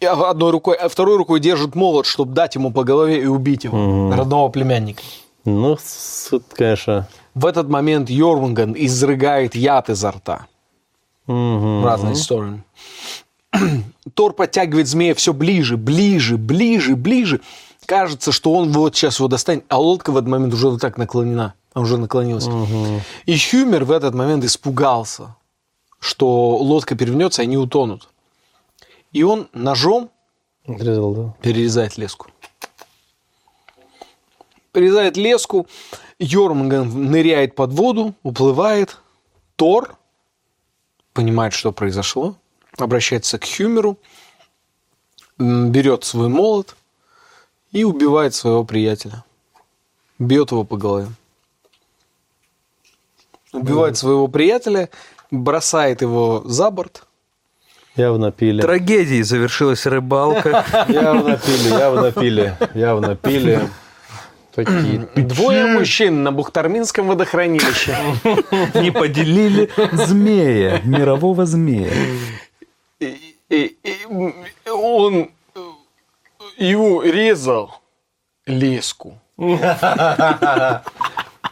и 0.00 0.06
одной 0.06 0.50
рукой, 0.50 0.76
а 0.76 0.88
второй 0.88 1.16
рукой 1.16 1.40
держит 1.40 1.74
молот, 1.74 2.04
чтобы 2.06 2.34
дать 2.34 2.54
ему 2.56 2.72
по 2.72 2.84
голове 2.84 3.22
и 3.22 3.26
убить 3.26 3.64
его, 3.64 4.12
родного 4.14 4.48
племянника. 4.48 5.02
Ну, 5.44 5.76
с- 5.80 6.28
это, 6.32 6.44
конечно... 6.56 7.08
В 7.34 7.46
этот 7.46 7.68
момент 7.68 8.10
Йормунган 8.10 8.74
изрыгает 8.76 9.54
яд 9.56 9.90
изо 9.90 10.10
рта 10.12 10.46
мгм. 11.26 11.82
в 11.82 11.84
разные 11.84 12.14
стороны. 12.14 12.64
Тор 14.14 14.32
подтягивает 14.32 14.88
змея 14.88 15.14
все 15.14 15.32
ближе, 15.32 15.76
ближе, 15.76 16.36
ближе, 16.36 16.96
ближе. 16.96 17.40
Кажется, 17.86 18.32
что 18.32 18.52
он 18.52 18.72
вот 18.72 18.96
сейчас 18.96 19.18
его 19.18 19.28
достанет, 19.28 19.64
а 19.68 19.78
лодка 19.78 20.10
в 20.10 20.16
этот 20.16 20.28
момент 20.28 20.54
уже 20.54 20.68
вот 20.70 20.80
так 20.80 20.96
наклонена. 20.96 21.54
Она 21.74 21.82
уже 21.82 21.98
наклонилась. 21.98 22.48
И 23.26 23.36
Хюмер 23.38 23.84
в 23.84 23.90
этот 23.90 24.14
момент 24.14 24.44
испугался, 24.44 25.36
что 25.98 26.56
лодка 26.56 26.94
перевернется, 26.94 27.42
и 27.42 27.46
они 27.46 27.56
утонут. 27.56 28.08
И 29.12 29.22
он 29.22 29.48
ножом 29.52 30.10
Отрезал, 30.66 31.14
да? 31.14 31.34
перерезает 31.42 31.98
леску. 31.98 32.28
Перерезает 34.72 35.16
леску, 35.16 35.66
Йормунган 36.18 37.10
ныряет 37.10 37.54
под 37.54 37.72
воду, 37.72 38.14
уплывает. 38.22 38.98
Тор 39.56 39.96
понимает, 41.14 41.54
что 41.54 41.72
произошло, 41.72 42.36
обращается 42.76 43.38
к 43.38 43.46
Хюмеру, 43.46 43.96
берет 45.38 46.04
свой 46.04 46.28
молот 46.28 46.76
и 47.72 47.84
убивает 47.84 48.34
своего 48.34 48.64
приятеля. 48.64 49.24
Бьет 50.18 50.50
его 50.50 50.64
по 50.64 50.76
голове. 50.76 51.08
Убивает 53.52 53.96
своего 53.96 54.28
приятеля, 54.28 54.90
бросает 55.30 56.02
его 56.02 56.42
за 56.44 56.70
борт. 56.70 57.06
Явно 57.96 58.32
пили. 58.32 58.60
Трагедией 58.60 59.22
завершилась 59.22 59.86
рыбалка. 59.86 60.64
Явно 60.88 61.36
пили, 61.36 61.68
явно 61.68 62.10
пили, 62.10 62.56
явно 62.74 63.14
пили. 63.14 63.68
Такие 64.54 65.08
Двое 65.16 65.66
мужчин 65.66 66.22
на 66.22 66.30
Бухтарминском 66.30 67.08
водохранилище. 67.08 67.96
Не 68.74 68.92
поделили 68.92 69.68
змея, 69.92 70.80
мирового 70.84 71.44
змея. 71.44 71.90
Он 74.70 75.30
его 76.56 77.02
резал 77.02 77.80
леску. 78.46 79.18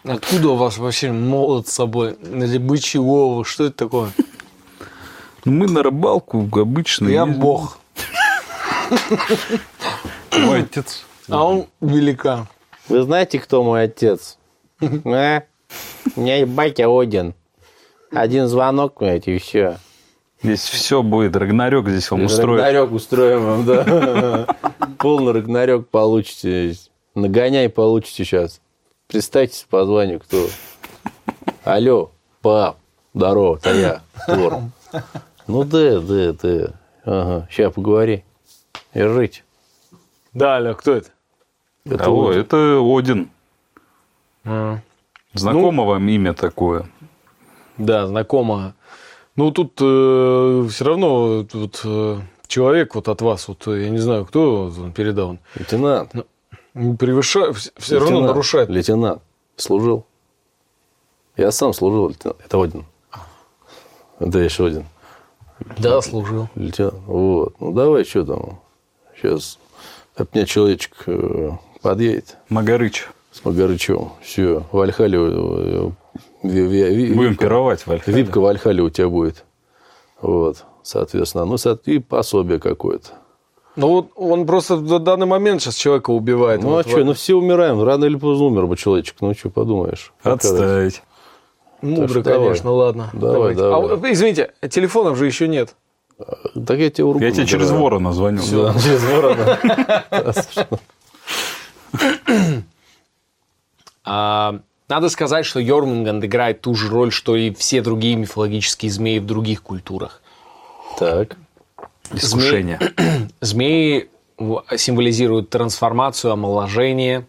Откуда 0.05 0.49
у 0.49 0.57
вас 0.57 0.79
вообще 0.79 1.11
молот 1.13 1.69
с 1.69 1.73
собой? 1.73 2.13
Или 2.23 2.59
бычий 2.59 3.01
голову? 3.01 3.45
Что 3.45 3.65
это 3.67 3.77
такое? 3.79 4.11
Мы 5.45 5.67
на 5.69 5.83
рыбалку 5.83 6.49
обычно. 6.53 7.09
Я 7.09 7.23
ездим. 7.25 7.41
бог, 7.41 7.79
Мой 10.33 10.61
отец. 10.63 11.05
а 11.29 11.45
он 11.45 11.67
великан. 11.81 12.47
Вы 12.93 13.05
знаете, 13.05 13.41
кто 13.41 13.65
мой 13.65 13.85
отец? 13.85 14.37
А? 14.83 15.45
У 16.15 16.21
меня 16.21 16.43
и 16.43 16.45
батя 16.45 16.91
Один. 16.91 17.33
Один 18.11 18.49
звонок, 18.49 18.99
блядь, 19.01 19.27
и 19.29 19.39
все. 19.39 19.79
Здесь 20.43 20.61
все 20.61 21.03
будет, 21.03 21.35
Рагнарёк 21.35 21.89
здесь 21.89 22.11
вам 22.11 22.25
устроит. 22.25 22.61
Рагнарёк 22.61 22.93
устроим 22.93 23.47
вам, 23.47 23.65
да. 23.65 24.57
Полный 24.99 25.33
Рагнарёк 25.33 25.89
получите. 25.89 26.75
Нагоняй 27.15 27.71
получите 27.71 28.27
сейчас. 28.27 28.61
Представьтесь 29.07 29.67
по 29.71 29.87
званию, 29.87 30.21
кто. 30.21 30.47
Алло, 31.65 32.11
пап, 32.43 32.77
здорово, 33.15 33.57
это 33.57 33.75
я, 33.75 34.03
Тор. 34.27 34.59
Ну 35.47 35.65
да, 35.65 35.99
да, 35.99 36.33
да. 36.35 36.75
Ага, 37.07 37.49
сейчас 37.51 37.73
поговори. 37.73 38.23
Держите. 38.93 39.45
Да, 40.35 40.59
Алло, 40.59 40.75
кто 40.75 40.93
это? 40.93 41.09
Это 41.85 42.05
А, 42.05 42.09
о, 42.09 42.15
вот. 42.15 42.37
это 42.37 42.79
Один. 42.81 43.31
А. 44.45 44.79
Знакомо 45.35 45.85
вам 45.85 46.09
имя 46.09 46.33
такое? 46.35 46.89
Да, 47.79 48.07
знакомо. 48.07 48.75
Ну, 49.37 49.51
тут 49.51 49.77
все 49.77 50.85
равно 50.85 51.43
тут, 51.45 51.81
э, 51.85 52.21
человек 52.47 52.95
вот 52.95 53.09
от 53.09 53.23
вас, 53.23 53.49
вот 53.49 53.67
э, 53.67 53.85
я 53.85 53.91
не 53.91 53.99
знаю, 53.99 54.27
кто 54.27 54.65
он 54.67 54.93
передал, 54.93 55.39
Лейтенант. 55.55 56.13
он 56.75 56.97
превышает, 56.99 57.57
все 57.57 57.95
равно 57.95 58.09
Лейтенант. 58.11 58.27
нарушает. 58.27 58.69
Лейтенант. 58.69 59.23
Служил. 59.57 60.05
Я 61.39 61.51
сам 61.51 61.73
служил, 61.73 62.09
лейтенант. 62.11 62.41
Это 62.45 62.63
Один. 62.63 62.85
Это 64.19 64.39
еще 64.39 64.67
один. 64.67 64.85
Да, 65.79 66.03
служил. 66.03 66.49
Лейтенант. 66.55 66.95
Вот. 67.07 67.55
Ну, 67.59 67.73
давай, 67.73 68.05
что 68.05 68.25
там. 68.27 68.61
Сейчас 69.17 69.59
от 70.15 70.35
меня 70.35 70.45
человечек 70.45 70.93
э, 71.07 71.53
подъедет 71.83 72.37
Магарыч. 72.49 73.07
с 73.33 73.45
Магарычевым. 73.45 74.11
Все, 74.23 74.63
в 74.73 74.81
Альхале... 74.81 75.19
э, 75.19 75.91
ви- 76.43 77.15
Будем 77.15 77.37
пировать 77.37 77.87
в 77.87 77.91
Альхале. 77.91 78.17
Випка 78.17 78.41
в 78.41 78.47
Альхале 78.47 78.83
у 78.83 78.91
тебя 78.91 79.09
будет. 79.09 79.45
Вот, 80.21 80.65
соответственно. 80.83 81.45
Ну, 81.45 81.57
и 81.87 81.99
пособие 81.99 82.59
какое-то. 82.61 83.09
Ну, 83.75 83.89
вот 83.89 84.11
он 84.17 84.47
просто 84.47 84.77
в 84.77 84.99
данный 84.99 85.27
момент 85.27 85.63
сейчас 85.63 85.77
человека 85.77 86.11
убивает. 86.11 86.63
Ну, 86.63 86.71
Вот 86.71 86.87
а 86.87 86.89
что, 86.89 87.05
ну 87.05 87.15
все 87.15 87.35
умираем. 87.35 87.83
Рано 87.83 88.05
или 88.05 88.17
поздно 88.17 88.47
умер 88.47 88.67
бы 88.67 88.77
человечек. 88.77 89.17
Ну, 89.21 89.35
что 89.35 89.49
подумаешь. 89.51 90.13
Отставить. 90.23 91.03
Мудро, 91.81 92.03
так 92.03 92.11
что 92.11 92.23
давай. 92.23 92.47
конечно, 92.49 92.71
ладно. 92.71 93.11
Давай, 93.13 93.55
давайте. 93.55 93.61
давай. 93.61 94.11
А, 94.11 94.13
извините, 94.13 94.53
телефонов 94.71 95.17
же 95.17 95.27
еще 95.27 95.49
нет. 95.49 95.75
Так 96.67 96.79
я 96.79 96.91
тебе 96.91 97.05
руку 97.05 97.19
Я 97.19 97.33
тебе 97.33 97.47
через 97.47 97.71
ворона 97.71 98.13
звоню. 98.13 98.41
Да, 98.53 98.75
через 98.79 99.03
ворона. 99.03 99.59
А, 104.05 104.61
надо 104.89 105.09
сказать, 105.09 105.47
что 105.47 105.61
Йормунганд 105.61 106.25
играет 106.25 106.61
ту 106.61 106.75
же 106.75 106.89
роль, 106.89 107.13
что 107.13 107.37
и 107.37 107.53
все 107.55 107.83
другие 107.83 108.17
мифологические 108.17 108.91
змеи 108.91 109.19
в 109.21 109.27
других 109.27 109.63
культурах. 109.63 110.21
Так. 110.99 111.37
Искушение. 112.13 112.79
Змеи 113.41 114.11
в- 114.39 114.65
символизируют 114.77 115.51
трансформацию, 115.51 116.33
омоложение, 116.33 117.27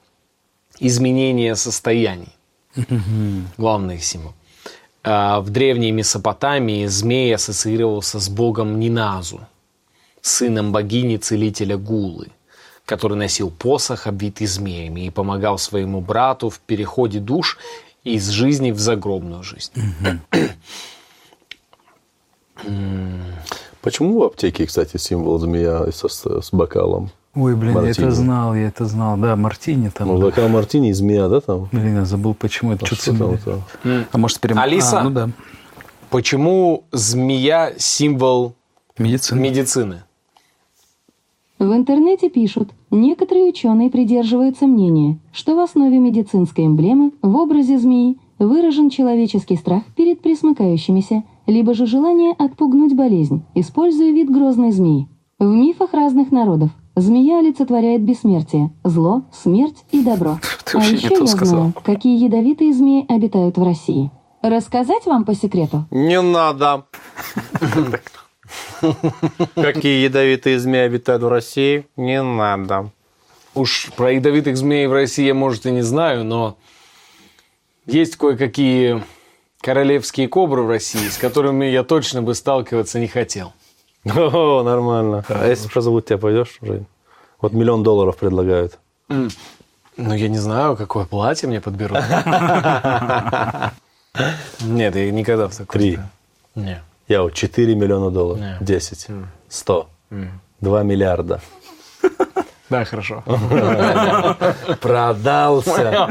изменение 0.80 1.56
состояний. 1.56 2.34
Главный 3.58 4.00
символ. 4.00 4.34
А, 5.04 5.40
В 5.42 5.52
древней 5.52 5.92
Месопотамии 5.92 6.88
змей 6.88 7.34
ассоциировался 7.36 8.20
с 8.20 8.30
богом 8.30 8.80
Ниназу, 8.80 9.42
сыном 10.22 10.72
богини-целителя 10.72 11.78
Гулы, 11.78 12.30
который 12.86 13.18
носил 13.18 13.50
посох, 13.50 14.08
обвитый 14.08 14.48
змеями, 14.48 15.02
и 15.02 15.10
помогал 15.10 15.58
своему 15.58 16.02
брату 16.02 16.50
в 16.50 16.60
переходе 16.60 17.20
душ 17.20 17.58
из 18.04 18.28
жизни 18.30 18.72
в 18.72 18.80
загробную 18.80 19.44
жизнь. 19.44 19.72
Почему 23.82 24.20
в 24.20 24.24
аптеке, 24.24 24.66
кстати, 24.66 24.98
символ 24.98 25.40
змея 25.40 25.92
со- 25.92 26.08
с, 26.08 26.26
с 26.42 26.52
бокалом? 26.54 27.12
Ой, 27.36 27.56
блин, 27.56 27.72
я 27.74 27.82
Мартини. 27.82 28.08
это 28.08 28.12
знал, 28.16 28.56
я 28.56 28.68
это 28.68 28.86
знал. 28.86 29.18
Да, 29.18 29.36
Мартини 29.36 29.86
Ну, 29.86 29.92
там. 29.92 30.20
бокал 30.20 30.48
мартини 30.50 30.90
и 30.90 30.94
змея, 30.94 31.28
да, 31.28 31.42
там? 31.42 31.68
Блин, 31.72 31.96
я 31.96 32.06
забыл, 32.06 32.34
почему 32.36 32.74
это 32.74 32.86
А 32.86 32.96
что 32.96 33.18
там 33.18 33.32
это? 33.32 33.62
А 34.12 34.18
может, 34.18 34.40
прям... 34.40 34.60
Алиса? 34.60 35.00
А, 35.00 35.04
ну 35.04 35.10
да. 35.10 35.30
Почему 36.12 36.84
змея 36.92 37.74
символ 37.78 38.54
Медицина. 39.00 39.40
медицины? 39.40 40.04
В 41.64 41.74
интернете 41.74 42.30
пишут, 42.30 42.72
некоторые 42.92 43.46
ученые 43.46 43.90
придерживаются 43.90 44.68
мнения, 44.68 45.18
что 45.32 45.56
в 45.56 45.60
основе 45.60 45.98
медицинской 45.98 46.66
эмблемы 46.66 47.14
в 47.22 47.38
образе 47.38 47.78
змеи 47.78 48.18
выражен 48.38 48.90
человеческий 48.90 49.56
страх 49.56 49.84
перед 49.96 50.20
присмыкающимися, 50.20 51.24
либо 51.48 51.74
же 51.74 51.86
желание 51.86 52.34
отпугнуть 52.34 52.94
болезнь, 52.96 53.44
используя 53.56 54.12
вид 54.12 54.30
грозной 54.30 54.74
змеи. 54.74 55.08
В 55.40 55.46
мифах 55.46 55.94
разных 55.94 56.32
народов 56.32 56.70
змея 56.98 57.40
олицетворяет 57.40 58.02
бессмертие, 58.02 58.74
зло, 58.84 59.22
смерть 59.32 59.86
и 59.94 60.04
добро. 60.04 60.40
Ты 60.66 60.78
а 60.78 60.82
еще 60.84 61.16
я 61.18 61.28
сказал. 61.28 61.60
знаю, 61.60 61.74
какие 61.82 62.22
ядовитые 62.22 62.74
змеи 62.74 63.06
обитают 63.08 63.58
в 63.58 63.64
России. 63.64 64.12
Рассказать 64.42 65.06
вам 65.06 65.24
по 65.24 65.34
секрету? 65.34 65.86
Не 65.92 66.22
надо. 66.22 66.84
Какие 69.56 70.04
ядовитые 70.04 70.60
змеи 70.60 70.82
обитают 70.82 71.24
в 71.24 71.28
России? 71.28 71.88
Не 71.96 72.22
надо. 72.22 72.90
Уж 73.56 73.92
про 73.96 74.12
ядовитых 74.14 74.58
змей 74.58 74.88
в 74.88 74.94
России 74.94 75.26
я, 75.26 75.34
может, 75.34 75.66
и 75.66 75.72
не 75.72 75.84
знаю, 75.84 76.24
но 76.24 76.58
есть 77.86 78.16
кое-какие 78.16 79.04
королевские 79.62 80.28
кобры 80.28 80.64
в 80.64 80.70
России, 80.70 81.08
с 81.08 81.18
которыми 81.18 81.66
я 81.66 81.84
точно 81.84 82.22
бы 82.22 82.36
сталкиваться 82.36 83.00
не 83.00 83.08
хотел. 83.08 83.54
О, 84.06 84.64
нормально. 84.64 85.24
А 85.30 85.48
если 85.48 85.70
что 85.70 85.82
зовут 85.82 86.06
тебя, 86.06 86.18
пойдешь, 86.18 86.58
Жень? 86.62 86.86
Вот 87.40 87.54
миллион 87.54 87.84
долларов 87.84 88.18
предлагают. 88.18 88.80
Ну, 89.10 89.30
я 89.98 90.28
не 90.28 90.40
знаю, 90.40 90.76
какое 90.76 91.06
платье 91.06 91.48
мне 91.48 91.62
подберут. 91.62 92.00
Нет, 94.62 94.96
я 94.96 95.12
никогда 95.12 95.48
в 95.48 95.56
такое... 95.56 95.80
Три. 95.80 96.00
Нет. 96.56 96.82
Я 97.08 97.22
вот 97.24 97.34
4 97.34 97.76
миллиона 97.76 98.12
долларов. 98.12 98.42
Не. 98.42 98.58
10. 98.62 99.08
100. 99.50 99.90
2 100.62 100.84
миллиарда. 100.84 101.42
Да, 102.70 102.86
хорошо. 102.86 103.24
Продался. 104.82 106.08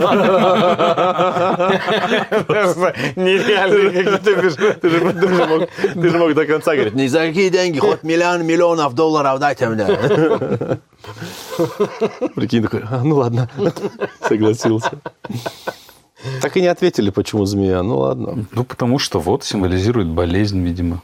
Ты 4.80 4.90
же, 4.90 5.01
мог, 5.47 5.68
ты 5.95 6.09
же 6.11 6.18
мог 6.18 6.34
до 6.34 6.47
конца 6.47 6.74
говорить, 6.74 6.95
не 6.95 7.09
за 7.09 7.20
какие 7.20 7.49
деньги, 7.49 7.78
хоть 7.80 8.03
миллион 8.05 8.47
миллионов 8.47 8.95
долларов 8.95 9.38
дайте 9.40 9.68
мне. 9.68 9.86
Прикинь, 12.36 12.62
такой, 12.62 12.82
«А, 12.88 13.03
ну 13.03 13.16
ладно, 13.16 13.49
согласился. 14.28 14.90
Так 16.40 16.56
и 16.56 16.60
не 16.60 16.68
ответили, 16.68 17.10
почему 17.10 17.44
змея. 17.44 17.82
Ну 17.82 17.98
ладно. 17.98 18.46
Ну, 18.52 18.64
потому 18.64 18.98
что 18.98 19.20
вот 19.20 19.44
символизирует 19.44 20.08
болезнь, 20.08 20.62
видимо. 20.62 21.02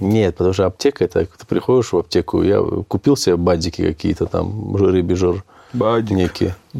Нет, 0.00 0.36
потому 0.36 0.52
что 0.52 0.66
аптека, 0.66 1.04
это 1.04 1.26
ты 1.26 1.46
приходишь 1.46 1.92
в 1.92 1.98
аптеку, 1.98 2.42
я 2.42 2.60
купил 2.88 3.16
себе 3.16 3.36
бадики 3.36 3.86
какие-то 3.86 4.26
там, 4.26 4.74
рыбий 4.74 5.14
жир 5.14 5.44
Бадик. 5.72 6.10
некие. 6.10 6.56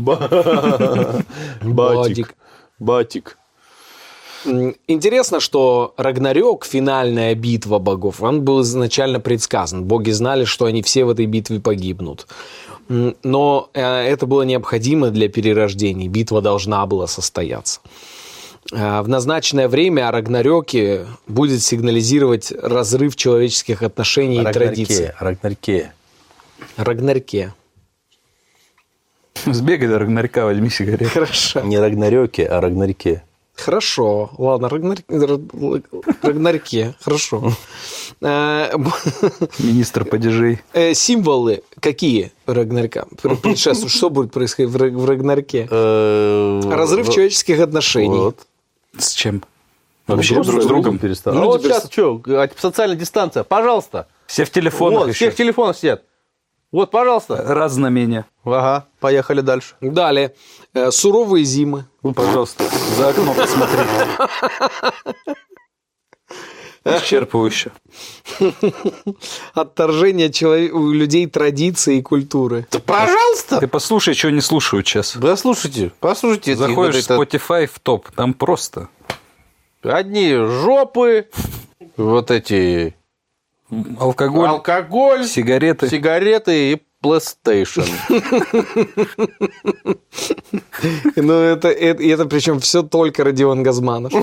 Бадик. 1.62 2.35
Батик. 2.80 3.39
Интересно, 4.45 5.39
что 5.39 5.95
Рагнарёк, 5.97 6.64
финальная 6.64 7.35
битва 7.37 7.78
богов, 7.78 8.22
он 8.22 8.43
был 8.43 8.62
изначально 8.62 9.20
предсказан. 9.20 9.85
Боги 9.85 10.11
знали, 10.11 10.45
что 10.45 10.64
они 10.64 10.83
все 10.83 11.05
в 11.05 11.11
этой 11.11 11.26
битве 11.26 11.61
погибнут. 11.61 12.26
Но 13.22 13.70
э, 13.72 13.80
это 13.82 14.26
было 14.26 14.43
необходимо 14.43 15.11
для 15.11 15.28
перерождения. 15.28 16.09
Битва 16.09 16.40
должна 16.43 16.84
была 16.86 17.07
состояться. 17.07 17.80
Э, 18.72 19.01
В 19.03 19.09
назначенное 19.09 19.68
время 19.68 20.09
о 20.09 20.12
Рагнарёке 20.12 21.07
будет 21.26 21.62
сигнализировать 21.62 22.53
разрыв 22.53 23.16
человеческих 23.16 23.82
отношений 23.82 24.43
и 24.43 24.53
традиций. 24.53 25.11
Рагнарке. 25.18 25.93
Рагнарке. 26.76 27.53
Рагнарке. 27.53 27.55
Сбегай 29.47 29.88
до 29.88 29.99
Рагнарька, 29.99 30.45
возьми 30.45 30.68
сигарету. 30.70 31.11
Хорошо. 31.11 31.61
Не 31.62 31.78
Рагнарёке, 31.78 32.45
а 32.47 32.61
Рагнарке. 32.61 33.22
Хорошо, 33.55 34.30
ладно, 34.38 34.66
Рагнар- 34.68 35.05
Р- 35.09 35.82
Рагнарьке, 36.22 36.95
хорошо. 37.01 37.53
Э, 38.23 38.73
Министр 39.59 40.05
падежей. 40.05 40.61
Э, 40.73 40.95
символы 40.95 41.62
какие 41.81 42.33
Рагнарька? 42.47 43.07
Пр- 43.20 43.37
Предшествуют, 43.37 43.93
что 43.93 44.11
будет 44.11 44.33
происходить 44.33 44.70
в, 44.70 44.77
Раг- 44.77 44.93
в 44.95 45.05
Рагнарьке? 45.05 45.66
Разрыв 45.66 47.09
человеческих 47.11 47.61
отношений. 47.61 48.18
Вот. 48.18 48.47
С 48.97 49.12
чем? 49.12 49.43
Ну, 50.07 50.16
Вообще 50.16 50.35
друг 50.43 50.62
с 50.62 50.66
другом. 50.66 50.99
перестал. 50.99 51.33
Люди 51.35 51.43
Ну, 51.45 51.51
вот 51.51 51.62
сейчас 51.62 51.89
что, 51.91 52.20
социальная 52.59 52.97
дистанция, 52.97 53.45
пожалуйста. 53.45 54.09
Все 54.27 54.45
в 54.45 54.51
телефонах 54.51 55.01
Вот, 55.01 55.09
еще. 55.09 55.16
все 55.27 55.31
в 55.31 55.35
телефонах 55.37 55.77
сидят. 55.77 56.03
Вот, 56.73 56.91
пожалуйста. 56.91 57.37
Раз 57.47 57.73
знамение. 57.73 58.25
Ага, 58.45 58.87
поехали 58.99 59.41
дальше. 59.43 59.75
Далее. 59.81 60.35
Э, 60.75 60.91
суровые 60.91 61.45
зимы. 61.45 61.85
Ну, 62.03 62.14
пожалуйста, 62.14 62.64
за 62.97 63.11
окно 63.11 63.35
посмотри. 63.35 63.79
Исчерпывающе. 66.85 67.70
Отторжение 69.55 70.33
человек, 70.33 70.74
у 70.74 70.91
людей 70.91 71.26
традиции 71.26 71.99
и 71.99 72.03
культуры. 72.03 72.66
Да, 72.70 72.80
пожалуйста. 72.80 73.61
Ты 73.61 73.68
послушай, 73.68 74.14
что 74.14 74.30
не 74.30 74.41
слушают 74.41 74.87
сейчас. 74.89 75.16
Да 75.16 75.37
слушайте, 75.37 75.93
послушайте. 76.01 76.57
Заходишь 76.57 77.05
в 77.05 77.11
Spotify 77.11 77.66
в 77.66 77.78
топ, 77.78 78.11
там 78.11 78.35
просто 78.35 78.89
Одни 79.83 80.35
жопы, 80.35 81.28
вот 81.97 82.30
эти 82.30 82.95
алкоголь, 83.99 84.49
алкоголь, 84.49 85.26
сигареты. 85.26 85.89
сигареты 85.89 86.72
и 86.72 86.83
PlayStation. 87.03 87.89
Ну, 91.16 91.33
это, 91.33 91.68
это, 91.68 92.03
и 92.03 92.09
это 92.09 92.26
причем 92.26 92.61
все 92.61 92.83
только 92.83 93.24
Родион 93.24 93.62
Газманов. 93.62 94.12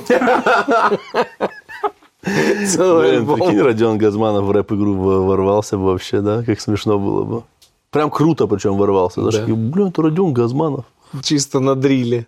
Блин, 2.24 3.26
прикинь, 3.26 3.60
Родион 3.62 3.98
Газманов 3.98 4.44
в 4.46 4.52
рэп-игру 4.52 4.94
ворвался 5.26 5.78
бы 5.78 5.86
вообще, 5.86 6.22
да? 6.22 6.44
Как 6.44 6.60
смешно 6.60 7.00
было 7.00 7.24
бы. 7.24 7.44
Прям 7.92 8.10
круто 8.12 8.46
причем 8.48 8.78
ворвался. 8.78 9.22
Даже 9.22 9.38
Да. 9.38 9.44
такие, 9.44 9.56
блин, 9.58 9.88
это 9.88 10.02
Родион 10.02 10.34
Газманов. 10.34 10.86
Чисто 11.24 11.60
на 11.60 11.76
дриле. 11.76 12.28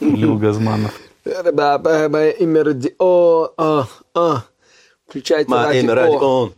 Лил 0.00 0.36
Газманов. 0.38 0.92
Имя 1.24 2.64
Родион. 2.64 3.86
Включайте 5.08 5.50
Родион. 5.94 6.52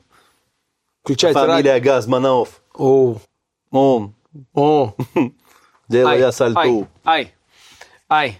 Включайте 1.03 1.39
радио. 1.39 1.53
Фамилия 1.55 1.81
Газманов. 1.81 2.61
О, 2.75 3.17
Он. 3.71 4.15
о. 4.55 4.93
Делая 5.89 6.27
Ай, 6.27 6.33
сальту. 6.33 6.59
ай, 6.61 6.87
ай, 7.05 7.35
ай. 8.09 8.39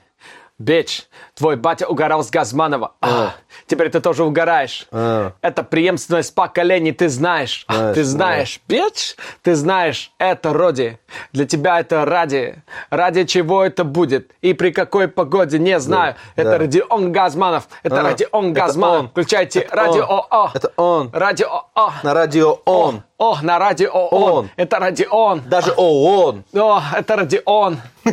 Бич, 0.59 1.05
твой 1.35 1.57
батя 1.57 1.87
угорал 1.89 2.23
с 2.23 2.29
Газманова. 2.31 2.93
А, 3.01 3.35
теперь 3.67 3.91
ты 3.91 4.01
тоже 4.01 4.25
угораешь. 4.25 4.87
А. 4.91 5.33
Это 5.43 5.63
преемственность 5.63 6.35
поколений, 6.35 6.93
ты 6.93 7.09
знаешь. 7.09 7.65
А, 7.69 7.75
Знаешь, 7.75 7.95
ты 7.95 8.05
знаешь, 8.05 8.61
бич, 8.69 9.17
ты 9.43 9.55
знаешь, 9.55 10.13
это 10.19 10.53
Роди. 10.53 10.99
Для 11.33 11.47
тебя 11.47 11.81
это 11.81 12.05
ради. 12.05 12.63
Ради 12.91 13.25
чего 13.25 13.65
это 13.65 13.85
будет? 13.85 14.31
И 14.43 14.55
при 14.55 14.71
какой 14.71 15.09
погоде, 15.09 15.59
не 15.59 15.79
знаю. 15.81 16.15
это 16.37 16.51
да. 16.51 16.59
Родион 16.59 17.13
Газманов. 17.13 17.69
Это 17.83 18.01
А, 18.01 18.03
Родион 18.03 18.53
это 18.53 18.61
Газманов. 18.61 19.01
он. 19.01 19.09
Включайте 19.09 19.61
Это 19.61 19.77
радио 19.77 20.05
он. 20.07 20.25
О. 20.31 20.51
Это 20.55 20.73
он. 20.77 21.11
Радио 21.13 21.65
О. 21.75 21.93
На 22.03 22.15
радио 22.15 22.59
он. 22.65 23.03
О, 23.19 23.39
на 23.43 23.59
радио 23.59 23.91
он. 23.91 24.33
Он. 24.33 24.51
Это 24.57 24.79
Родион. 24.79 25.43
Даже 25.47 25.73
ООН. 25.77 26.45
О, 26.55 26.81
это 26.97 27.17
Родион. 27.17 27.79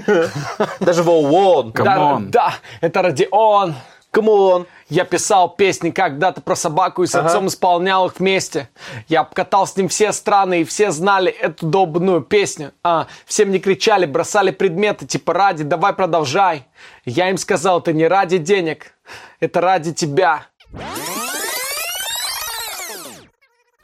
Даже 0.80 1.04
в 1.04 1.10
ООН. 1.10 1.72
Come 1.72 1.84
Да, 1.84 1.98
on. 1.98 2.30
да, 2.30 2.54
это 2.82 3.02
Родион. 3.02 3.76
Come 4.12 4.43
on. 4.43 4.66
Я 4.90 5.04
писал 5.04 5.50
песни 5.50 5.90
когда-то 5.92 6.40
про 6.40 6.56
собаку 6.56 7.04
и 7.04 7.08
с 7.08 7.16
Ага. 7.16 7.28
отцом 7.28 7.48
исполнял 7.48 8.08
их 8.08 8.20
вместе. 8.20 8.70
Я 9.10 9.22
обкатал 9.22 9.68
с 9.68 9.76
ним 9.76 9.90
все 9.90 10.14
страны, 10.14 10.62
и 10.62 10.64
все 10.64 10.92
знали 10.92 11.30
эту 11.30 11.66
долбанную 11.68 12.22
песню. 12.22 12.72
А, 12.84 13.08
все 13.26 13.44
мне 13.46 13.60
кричали, 13.60 14.06
бросали 14.06 14.52
предметы, 14.52 15.06
типа 15.06 15.34
ради, 15.34 15.64
давай 15.64 15.92
продолжай. 15.94 16.66
Я 17.04 17.30
им 17.30 17.38
сказал, 17.38 17.80
это 17.80 17.92
не 17.92 18.08
ради 18.08 18.38
денег, 18.38 18.94
это 19.42 19.60
ради 19.60 19.94
тебя. 19.94 20.46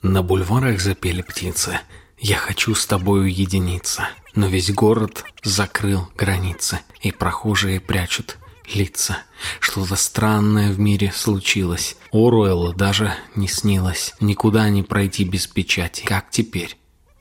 На 0.02 0.22
бульварах 0.22 0.80
запели 0.80 1.22
птицы. 1.22 1.80
Я 2.18 2.38
хочу 2.38 2.76
с 2.76 2.86
тобой 2.86 3.24
уединиться. 3.24 4.08
Но 4.36 4.48
весь 4.48 4.72
город 4.72 5.26
закрыл 5.44 6.08
границы, 6.16 6.80
и 7.02 7.12
прохожие 7.12 7.80
прячут 7.82 8.38
лица. 8.68 9.18
Что-то 9.60 9.96
странное 9.96 10.72
в 10.72 10.80
мире 10.80 11.12
случилось. 11.14 11.98
Оруэллу 12.12 12.74
даже 12.74 13.14
не 13.36 13.48
снилось. 13.48 14.14
Никуда 14.20 14.70
не 14.70 14.84
пройти 14.84 15.24
без 15.24 15.48
печати. 15.48 16.06
Как 16.06 16.30
теперь? 16.30 16.78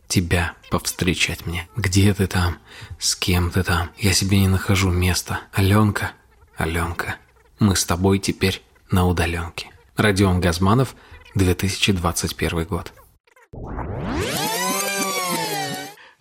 Тебя 0.09 0.55
повстречать 0.71 1.47
мне. 1.47 1.69
Где 1.77 2.13
ты 2.13 2.27
там? 2.27 2.59
С 2.99 3.17
кем 3.17 3.51
ты 3.51 3.63
там? 3.63 3.91
Я 3.99 4.13
себе 4.13 4.39
не 4.41 4.49
нахожу 4.49 4.91
места. 4.91 5.41
Аленка, 5.53 6.13
Аленка, 6.57 7.17
мы 7.59 7.77
с 7.77 7.85
тобой 7.85 8.19
теперь 8.19 8.63
на 8.91 9.07
удаленке. 9.07 9.71
Родион 9.97 10.41
Газманов, 10.41 10.95
2021 11.35 12.65
год. 12.65 12.93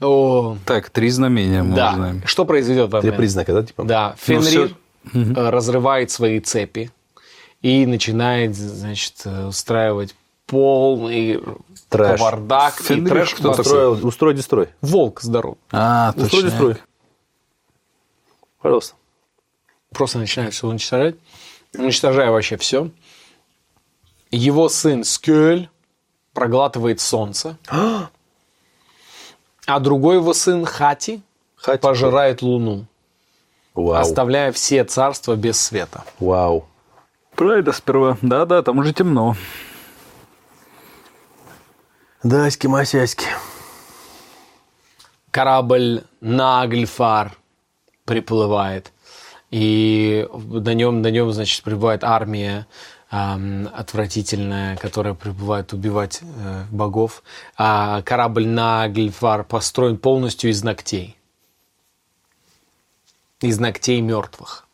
О, 0.02 0.58
Так, 0.66 0.90
три 0.90 1.10
знамения 1.10 1.62
мы 1.62 1.76
да. 1.76 1.94
знаем. 1.94 2.24
Что 2.26 2.46
произойдет 2.46 2.92
в 2.92 3.02
Три 3.02 3.12
признака, 3.12 3.54
да, 3.54 3.64
типа? 3.64 3.84
Да, 3.84 4.16
Ну, 4.28 4.42
Фенрир 4.42 4.76
э, 5.14 5.50
разрывает 5.50 6.12
свои 6.12 6.40
цепи 6.40 6.92
и 7.62 7.86
начинает, 7.86 8.56
значит, 8.56 9.22
э, 9.26 9.46
устраивать 9.48 10.16
полный 10.48 11.42
Трэш. 11.90 12.20
кавардак 12.20 12.80
и 12.82 12.84
Фенрир 12.84 13.14
трэш. 13.14 13.34
кто. 13.36 13.52
Устроил, 13.52 14.08
устрой, 14.08 14.34
дестрой. 14.34 14.70
Волк 14.82 15.22
здоров. 15.22 15.58
А, 15.72 16.14
Устрой, 16.16 16.44
дестрой. 16.44 16.76
Пожалуйста. 18.62 18.96
Просто 19.92 20.20
начинает 20.20 20.54
все 20.54 20.68
уничтожать. 20.68 21.16
Уничтожая 21.78 22.32
вообще 22.32 22.58
все. 22.58 22.90
Его 24.30 24.70
сын 24.70 25.04
Скёль 25.04 25.70
проглатывает 26.34 27.00
солнце. 27.02 27.58
А 29.68 29.80
другой 29.80 30.16
его 30.18 30.34
сын 30.34 30.66
Хати 30.66 31.22
Хати. 31.56 31.80
пожирает 31.82 32.42
луну, 32.42 32.86
Вау. 33.74 34.02
оставляя 34.02 34.52
все 34.52 34.84
царства 34.84 35.36
без 35.36 35.60
света. 35.60 36.04
Вау. 36.20 36.66
Правильно 37.36 37.72
сперва. 37.72 38.18
Да-да, 38.22 38.62
там 38.62 38.78
уже 38.80 38.94
темно. 38.94 39.36
Даськи, 42.24 42.68
масяськи. 42.68 43.26
корабль 45.32 46.04
Нагльфар 46.20 47.36
приплывает, 48.06 48.92
и 49.50 50.28
на 50.34 50.74
нем, 50.74 51.02
на 51.02 51.10
нем, 51.10 51.32
значит, 51.32 51.64
прибывает 51.64 52.04
армия 52.04 52.68
ам, 53.10 53.70
отвратительная, 53.74 54.78
которая 54.78 55.14
прибывает 55.14 55.74
убивать 55.74 56.22
э, 56.22 56.64
богов. 56.72 57.24
А 57.58 58.02
корабль 58.04 58.48
Нагльфар 58.48 59.44
построен 59.44 59.98
полностью 59.98 60.52
из 60.52 60.64
ногтей. 60.64 61.18
Из 63.42 63.60
ногтей 63.60 64.02
мертвых. 64.02 64.66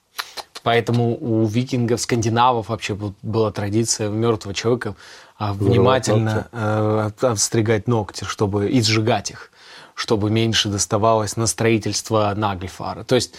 Поэтому 0.63 1.18
у 1.20 1.45
викингов, 1.45 2.01
скандинавов 2.01 2.68
вообще 2.70 2.93
был- 2.93 3.13
была 3.22 3.51
традиция 3.51 4.09
мертвого 4.09 4.53
человека 4.53 4.95
а, 5.39 5.53
внимательно 5.53 6.47
э, 6.51 7.03
от- 7.07 7.24
отстригать 7.24 7.88
ногти, 7.88 8.26
чтобы 8.26 8.70
и 8.70 8.82
сжигать 8.82 9.32
их, 9.32 9.51
чтобы 9.93 10.30
меньше 10.30 10.68
доставалось 10.70 11.38
на 11.38 11.47
строительство 11.47 12.34
Нагльфара. 12.36 13.03
То 13.03 13.15
есть 13.15 13.36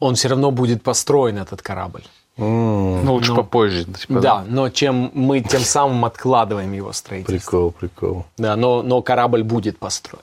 он 0.00 0.14
все 0.16 0.28
равно 0.28 0.50
будет 0.50 0.82
построен, 0.82 1.38
этот 1.38 1.62
корабль. 1.62 2.04
Ну, 2.38 3.02
лучше 3.12 3.30
Ну, 3.30 3.36
попозже. 3.36 3.84
типа, 3.84 4.20
Да, 4.20 4.44
но 4.48 4.68
чем 4.68 5.10
мы 5.14 5.40
тем 5.40 5.60
самым 5.62 6.04
откладываем 6.04 6.72
его 6.72 6.92
строительство. 6.92 7.50
Прикол, 7.50 7.70
прикол. 7.70 8.26
Да, 8.36 8.56
но, 8.56 8.82
но 8.82 9.00
корабль 9.02 9.42
будет 9.42 9.78
построен. 9.78 10.22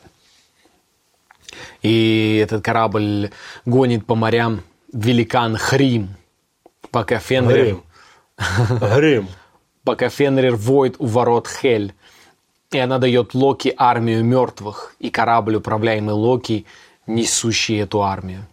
И 1.82 2.40
этот 2.44 2.64
корабль 2.64 3.32
гонит 3.66 4.06
по 4.06 4.16
морям 4.16 4.62
великан 4.92 5.58
Хрим, 5.58 6.10
пока 6.92 7.20
Фенрир, 7.20 7.82
Грим. 8.98 9.28
пока 9.84 10.10
Фенрир 10.10 10.56
воет 10.56 10.96
у 11.00 11.06
ворот 11.06 11.48
Хель. 11.48 11.94
И 12.72 12.80
она 12.80 12.98
дает 12.98 13.34
Локи 13.34 13.74
армию 13.78 14.24
мертвых, 14.24 14.96
и 15.00 15.10
корабль, 15.10 15.56
управляемый 15.56 16.16
Локи, 16.16 16.66
несущий 17.06 17.80
эту 17.80 18.02
армию. 18.02 18.46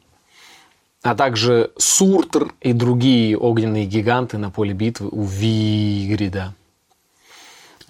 А 1.03 1.15
также 1.15 1.71
Суртр 1.79 2.53
и 2.61 2.75
другие 2.75 3.39
огненные 3.39 3.87
гиганты 3.87 4.37
на 4.37 4.51
поле 4.51 4.75
битвы 4.75 5.09
у 5.11 5.25
Вигрида. 5.25 6.55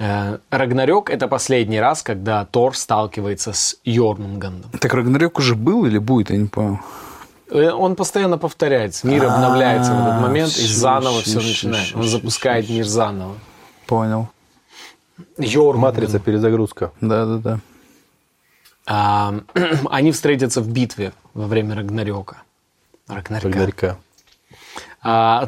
Э, 0.01 0.38
Рагнарёк– 0.51 1.11
это 1.11 1.28
последний 1.28 1.78
раз, 1.78 2.03
когда 2.03 2.46
Тор 2.46 2.74
сталкивается 2.74 3.53
с 3.53 3.76
Йормунгандом. 3.84 4.70
Так 4.80 4.94
Рагнарёк 4.94 5.38
уже 5.38 5.55
был 5.55 5.84
или 5.84 5.98
будет, 5.98 6.30
я 6.30 6.38
не 6.38 6.46
понял. 6.46 6.78
Э, 7.51 7.70
Он 7.70 7.96
постоянно 7.96 8.38
повторяется. 8.38 9.07
Мир 9.07 9.26
обновляется 9.26 9.92
в 9.92 10.01
этот 10.01 10.22
момент, 10.22 10.57
и 10.57 10.66
заново 10.66 11.20
все 11.20 11.36
начинает. 11.40 11.94
Он 11.94 12.05
запускает 12.05 12.70
мир 12.70 12.86
заново. 12.86 13.34
Понял. 13.86 14.30
Йормунганд. 15.36 15.96
Матрица, 15.96 16.18
перезагрузка. 16.18 16.92
Да-да-да. 17.03 17.61
А, 18.86 19.34
они 19.90 20.12
встретятся 20.12 20.62
в 20.62 20.68
битве 20.68 21.12
во 21.34 21.46
время 21.46 21.74
Рагнарёка. 21.74 22.38
Рагнарёка. 23.07 23.48
Рагнарька. 23.48 23.98
А, 25.03 25.46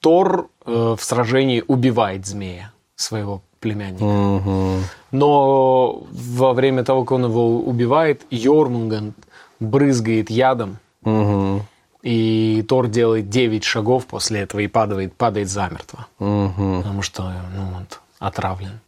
Тор 0.00 0.50
э, 0.66 0.94
в 0.98 1.02
сражении 1.02 1.64
убивает 1.66 2.26
змея, 2.26 2.72
своего 2.96 3.42
племянника. 3.60 4.04
Мгм. 4.04 4.84
Но 5.12 6.02
во 6.10 6.52
время 6.52 6.84
того, 6.84 7.04
как 7.04 7.12
он 7.12 7.24
его 7.24 7.58
убивает, 7.60 8.22
Йормунганд 8.30 9.16
брызгает 9.60 10.30
ядом, 10.30 10.78
Мгм. 11.02 11.62
и 12.02 12.64
Тор 12.68 12.88
делает 12.88 13.30
9 13.30 13.64
шагов 13.64 14.06
после 14.06 14.40
этого 14.40 14.60
и 14.60 14.66
падает, 14.66 15.14
падает 15.14 15.48
замертво. 15.48 16.06
Мгм. 16.18 16.82
Потому 16.82 17.02
что 17.02 17.22
ну, 17.54 17.78
вот, 17.78 18.00
отравлен. 18.18 18.80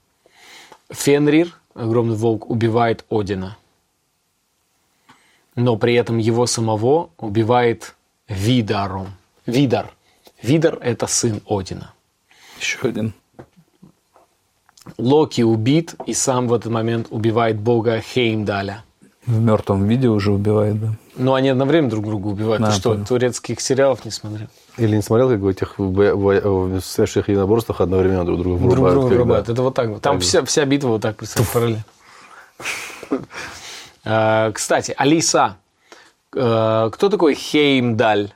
Фенрир, 0.91 1.55
огромный 1.75 2.17
волк, 2.17 2.51
убивает 2.51 3.05
Одина. 3.11 3.57
Но 5.55 5.77
при 5.77 5.95
этом 5.95 6.19
его 6.19 6.47
самого 6.47 7.11
убивает 7.19 7.95
Видаром. 8.29 9.09
Видар. 9.47 9.91
Видар– 10.43 10.79
это 10.83 11.07
сын 11.07 11.41
Одина. 11.49 11.93
Еще 12.61 12.79
один. 12.83 13.13
Локи 14.99 15.43
убит 15.43 15.95
и 16.07 16.13
сам 16.15 16.49
в 16.49 16.55
этот 16.55 16.73
момент 16.73 17.07
убивает 17.11 17.57
бога 17.59 18.01
Хеймдаля. 18.01 18.85
В 19.27 19.39
мертвом 19.41 19.87
виде 19.87 20.09
уже 20.09 20.33
убивает, 20.33 20.81
да. 20.81 20.89
Но 21.17 21.35
они 21.35 21.51
одновременно 21.51 21.91
друг 21.91 22.07
друга 22.07 22.29
убивают. 22.29 22.63
Да, 22.63 22.71
Ты 22.71 22.77
что, 22.77 22.91
понял. 22.93 23.05
турецких 23.07 23.61
сериалов 23.61 24.05
не 24.05 24.11
смотрел? 24.11 24.49
Или 24.77 24.97
не 24.97 25.03
смотрел, 25.03 25.29
как 25.29 25.41
в 25.41 25.47
этих 25.49 25.75
настоящих 25.79 27.29
единоборствах 27.29 27.81
одновременно 27.81 28.25
друг 28.25 28.41
друга 28.41 28.59
Друг 28.61 28.73
врубают? 28.73 28.95
друга 28.95 29.09
когда- 29.09 29.23
врубают. 29.25 29.49
Это 29.49 29.63
вот 29.63 29.75
так 29.75 29.89
вот. 29.89 30.03
Там 30.03 30.17
Так. 30.17 30.23
вся, 30.23 30.45
вся 30.45 30.65
битва 30.65 30.89
вот 30.89 31.03
так 31.03 31.23
параллельно. 31.53 31.85
Э, 34.05 34.51
Кстати, 34.55 34.95
Алиса. 34.97 35.57
Э, 36.35 36.91
Кто 36.93 37.09
такой 37.09 37.35
Хеймдаль? 37.35 38.33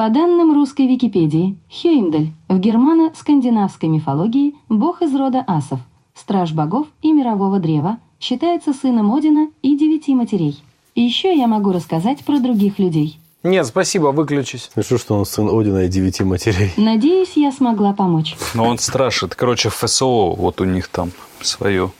По 0.00 0.08
данным 0.08 0.54
русской 0.54 0.86
Википедии, 0.86 1.58
Хеймдаль 1.68 2.28
в 2.48 2.58
германо-скандинавской 2.58 3.90
мифологии 3.90 4.54
бог 4.70 5.02
из 5.02 5.14
рода 5.14 5.44
асов, 5.46 5.78
страж 6.14 6.52
богов 6.52 6.86
и 7.02 7.12
мирового 7.12 7.58
древа, 7.58 7.98
считается 8.18 8.72
сыном 8.72 9.14
Одина 9.14 9.48
и 9.60 9.76
девяти 9.76 10.14
матерей. 10.14 10.64
И 10.94 11.02
еще 11.02 11.36
я 11.36 11.46
могу 11.46 11.70
рассказать 11.70 12.24
про 12.24 12.38
других 12.38 12.78
людей. 12.78 13.18
Нет, 13.42 13.66
спасибо, 13.66 14.06
выключись. 14.06 14.70
Смешно, 14.72 14.96
что 14.96 15.18
он 15.18 15.26
сын 15.26 15.50
Одина 15.50 15.82
и 15.82 15.88
девяти 15.88 16.24
матерей. 16.24 16.72
Надеюсь, 16.78 17.36
я 17.36 17.52
смогла 17.52 17.92
помочь. 17.92 18.38
Но 18.54 18.64
он 18.64 18.78
страшит. 18.78 19.34
Короче, 19.34 19.68
ФСО 19.68 20.30
вот 20.30 20.62
у 20.62 20.64
них 20.64 20.88
там 20.88 21.10
свое. 21.42 21.90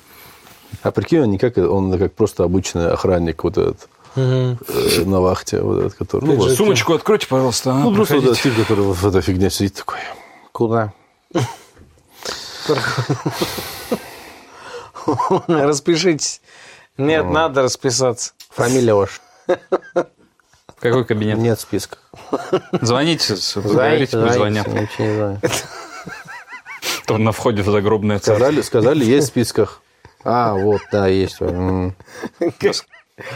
А 0.83 0.91
прикинь, 0.91 1.21
он 1.21 1.31
не 1.33 1.37
как, 1.37 1.59
он 1.59 1.99
как 1.99 2.15
просто 2.15 2.45
обычный 2.45 2.91
охранник 2.91 3.45
вот 3.45 3.59
этот 3.59 3.91
э, 4.17 4.55
на 5.05 5.21
вахте, 5.21 5.61
вот 5.61 5.79
этот, 5.79 5.95
который... 5.95 6.25
Ну, 6.27 6.35
вот. 6.37 6.53
Сумочку 6.53 6.95
откройте, 6.95 7.27
пожалуйста. 7.27 7.71
а, 7.73 7.75
Ну, 7.75 7.95
просто 7.95 8.17
вот 8.17 8.25
этот 8.25 8.41
тип, 8.41 8.57
который 8.57 8.85
вот 8.85 8.97
в 8.97 9.07
этой 9.07 9.21
фигне 9.23 9.51
сидит 9.51 9.75
такой. 9.75 9.99
Куда? 10.53 10.93
Распишитесь. 15.47 16.41
Нет, 16.99 17.27
надо 17.27 17.63
расписаться. 17.63 18.33
Фамилия 18.51 18.95
ваша? 18.95 19.21
Какой 20.81 21.05
кабинет? 21.05 21.39
Нет 21.39 21.61
списка. 21.61 21.99
Звоните, 22.81 23.35
говорите, 23.55 24.19
пусть 24.19 24.35
звонят. 24.35 24.67
Ничего 24.67 25.07
не 25.07 25.15
знаю. 25.15 25.41
То 27.07 27.19
на 27.19 27.33
входе 27.33 27.63
в 27.63 27.67
загробное 27.71 28.19
царство. 28.19 28.35
Сказали, 28.37 28.63
сказали, 28.63 29.05
есть 29.05 29.27
в 29.27 29.31
списках. 29.31 29.83
А, 30.25 30.55
вот, 30.55 30.81
да, 30.93 31.07
есть. 31.09 31.39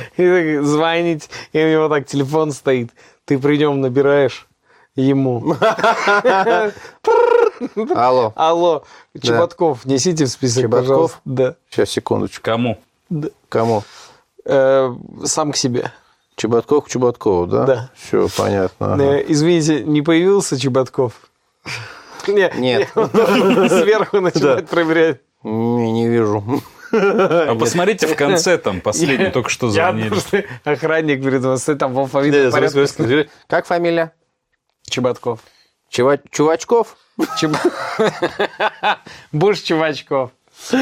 И 0.16 0.26
так 0.56 0.64
звонить, 0.64 1.28
и 1.52 1.64
у 1.64 1.68
него 1.68 1.88
так 1.88 2.06
телефон 2.06 2.52
стоит. 2.52 2.90
Ты 3.24 3.38
при 3.38 3.56
нем 3.58 3.80
набираешь 3.80 4.46
ему. 4.96 5.56
Алло. 7.94 8.32
Алло, 8.36 8.84
Чеботков, 9.20 9.84
несите 9.84 10.24
в 10.24 10.28
список, 10.28 10.70
пожалуйста. 10.70 11.18
Да. 11.24 11.56
Сейчас, 11.70 11.90
секундочку. 11.90 12.42
Кому? 12.42 12.78
Кому? 13.48 13.82
Э, 14.44 14.92
Сам 15.24 15.52
к 15.52 15.56
себе. 15.56 15.92
Чеботков 16.36 16.84
к 16.84 16.88
Чеботкову, 16.88 17.46
да? 17.46 17.64
Да. 17.64 17.90
Все, 17.94 18.28
понятно. 18.36 18.94
ага. 18.94 19.04
Э, 19.04 19.24
Извините, 19.28 19.84
не 19.84 20.02
появился 20.02 20.58
Чеботков? 20.58 21.12
Не, 22.26 22.50
Нет. 22.56 22.56
не, 22.56 22.88
он 22.96 23.68
Сверху 23.68 24.20
начинает 24.20 24.68
проверять. 24.68 25.20
Не, 25.42 25.92
не 25.92 26.08
вижу. 26.08 26.42
А 26.94 27.54
посмотрите 27.58 28.06
в 28.06 28.16
конце 28.16 28.58
там, 28.58 28.80
последний, 28.80 29.30
только 29.30 29.50
что 29.50 29.68
звонили. 29.70 30.08
охранник 30.64 31.20
вами 31.44 31.56
стоит 31.56 31.78
там 31.78 31.92
в 31.92 31.98
алфавитном 31.98 32.40
порядке. 32.52 32.78
Как 33.48 33.66
фамилия? 33.66 34.12
Чеботков. 34.88 35.40
Чува- 35.90 36.20
Чувачков? 36.30 36.96
Чеб- 37.40 37.56
Буш 39.32 39.60
Чувачков. 39.60 40.30
Ты 40.70 40.76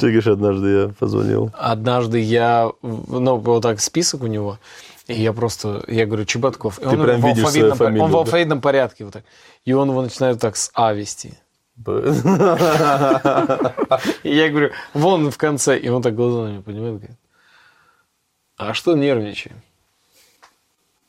говоришь, 0.00 0.26
однажды 0.26 0.68
я 0.68 0.88
позвонил. 0.98 1.50
Однажды 1.58 2.18
я, 2.20 2.70
ну, 2.82 3.36
вот 3.36 3.62
так 3.62 3.80
список 3.80 4.22
у 4.22 4.26
него, 4.26 4.58
и 5.06 5.14
я 5.14 5.32
просто, 5.32 5.82
я 5.88 6.06
говорю, 6.06 6.24
Чеботков. 6.24 6.78
И 6.80 6.84
он 6.84 7.02
прям 7.02 7.20
в 7.20 7.26
видишь 7.26 7.48
свою 7.48 7.70
алфавитном, 7.70 7.78
по- 7.78 7.84
фамилию, 7.84 8.04
он 8.04 8.10
в 8.10 8.16
алфавитном 8.16 8.60
порядке 8.60 9.04
вот 9.04 9.12
так. 9.14 9.24
И 9.64 9.72
он 9.72 9.88
его 9.90 10.02
начинает 10.02 10.40
так 10.40 10.56
с 10.56 10.70
А 10.74 10.92
вести. 10.92 11.34
Я 14.22 14.50
говорю, 14.50 14.70
вон 14.94 15.30
в 15.30 15.38
конце. 15.38 15.78
И 15.78 15.88
он 15.88 16.02
так 16.02 16.14
глаза 16.14 16.44
на 16.44 16.48
меня 16.48 16.62
поднимает, 16.62 16.98
говорит, 16.98 17.18
а 18.56 18.74
что 18.74 18.94
нервничаем? 18.94 19.60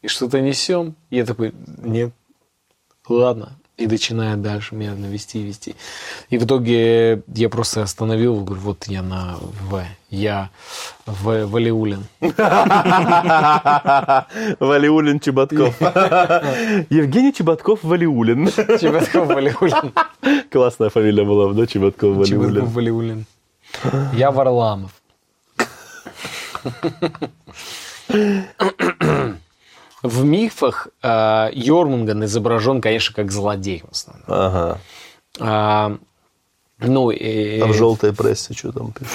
И 0.02 0.08
что-то 0.08 0.42
несем? 0.42 0.96
Я 1.10 1.26
такой, 1.26 1.54
нет. 1.78 2.14
Ладно. 3.08 3.58
И 3.76 3.88
начинает 3.88 4.40
дальше 4.44 4.76
медленно 4.76 5.08
вести 5.08 5.40
и 5.40 5.44
вести. 5.44 5.76
И 6.30 6.38
в 6.38 6.46
итоге 6.46 7.24
я 7.28 7.50
просто 7.50 7.82
остановил, 7.82 8.44
говорю, 8.44 8.62
вот 8.62 8.86
я 8.86 9.02
на 9.02 9.38
В. 9.40 9.84
Я 10.12 10.52
в 11.08 11.48
Валиулин. 11.48 12.06
Валиулин 14.60 15.20
Чеботков. 15.20 15.82
Евгений 15.82 17.34
Чеботков 17.34 17.84
Валиулин. 17.84 18.48
Чеботков 18.80 19.28
Валиулин. 19.28 19.92
Классная 20.52 20.90
фамилия 20.90 21.24
была, 21.24 21.52
да, 21.52 21.66
Чеботков 21.66 22.28
Чеботков 22.28 22.38
Валиулин. 22.38 22.66
Валиулин. 22.66 23.26
Я 24.14 24.30
Варламов. 24.30 24.92
В 30.04 30.24
мифах 30.26 30.90
э, 31.02 31.50
Йормунган 31.54 32.26
изображен, 32.26 32.82
конечно, 32.82 33.16
как 33.16 33.32
злодей 33.32 33.84
в 33.88 33.92
основном. 33.92 34.26
Ага. 34.28 34.78
А, 35.40 35.98
ну, 36.80 37.10
и 37.10 37.60
А 37.62 37.66
в 37.68 37.74
желтой 37.74 38.14
прессе 38.14 38.54
что 38.54 38.72
там 38.74 38.92
пишут? 38.92 39.14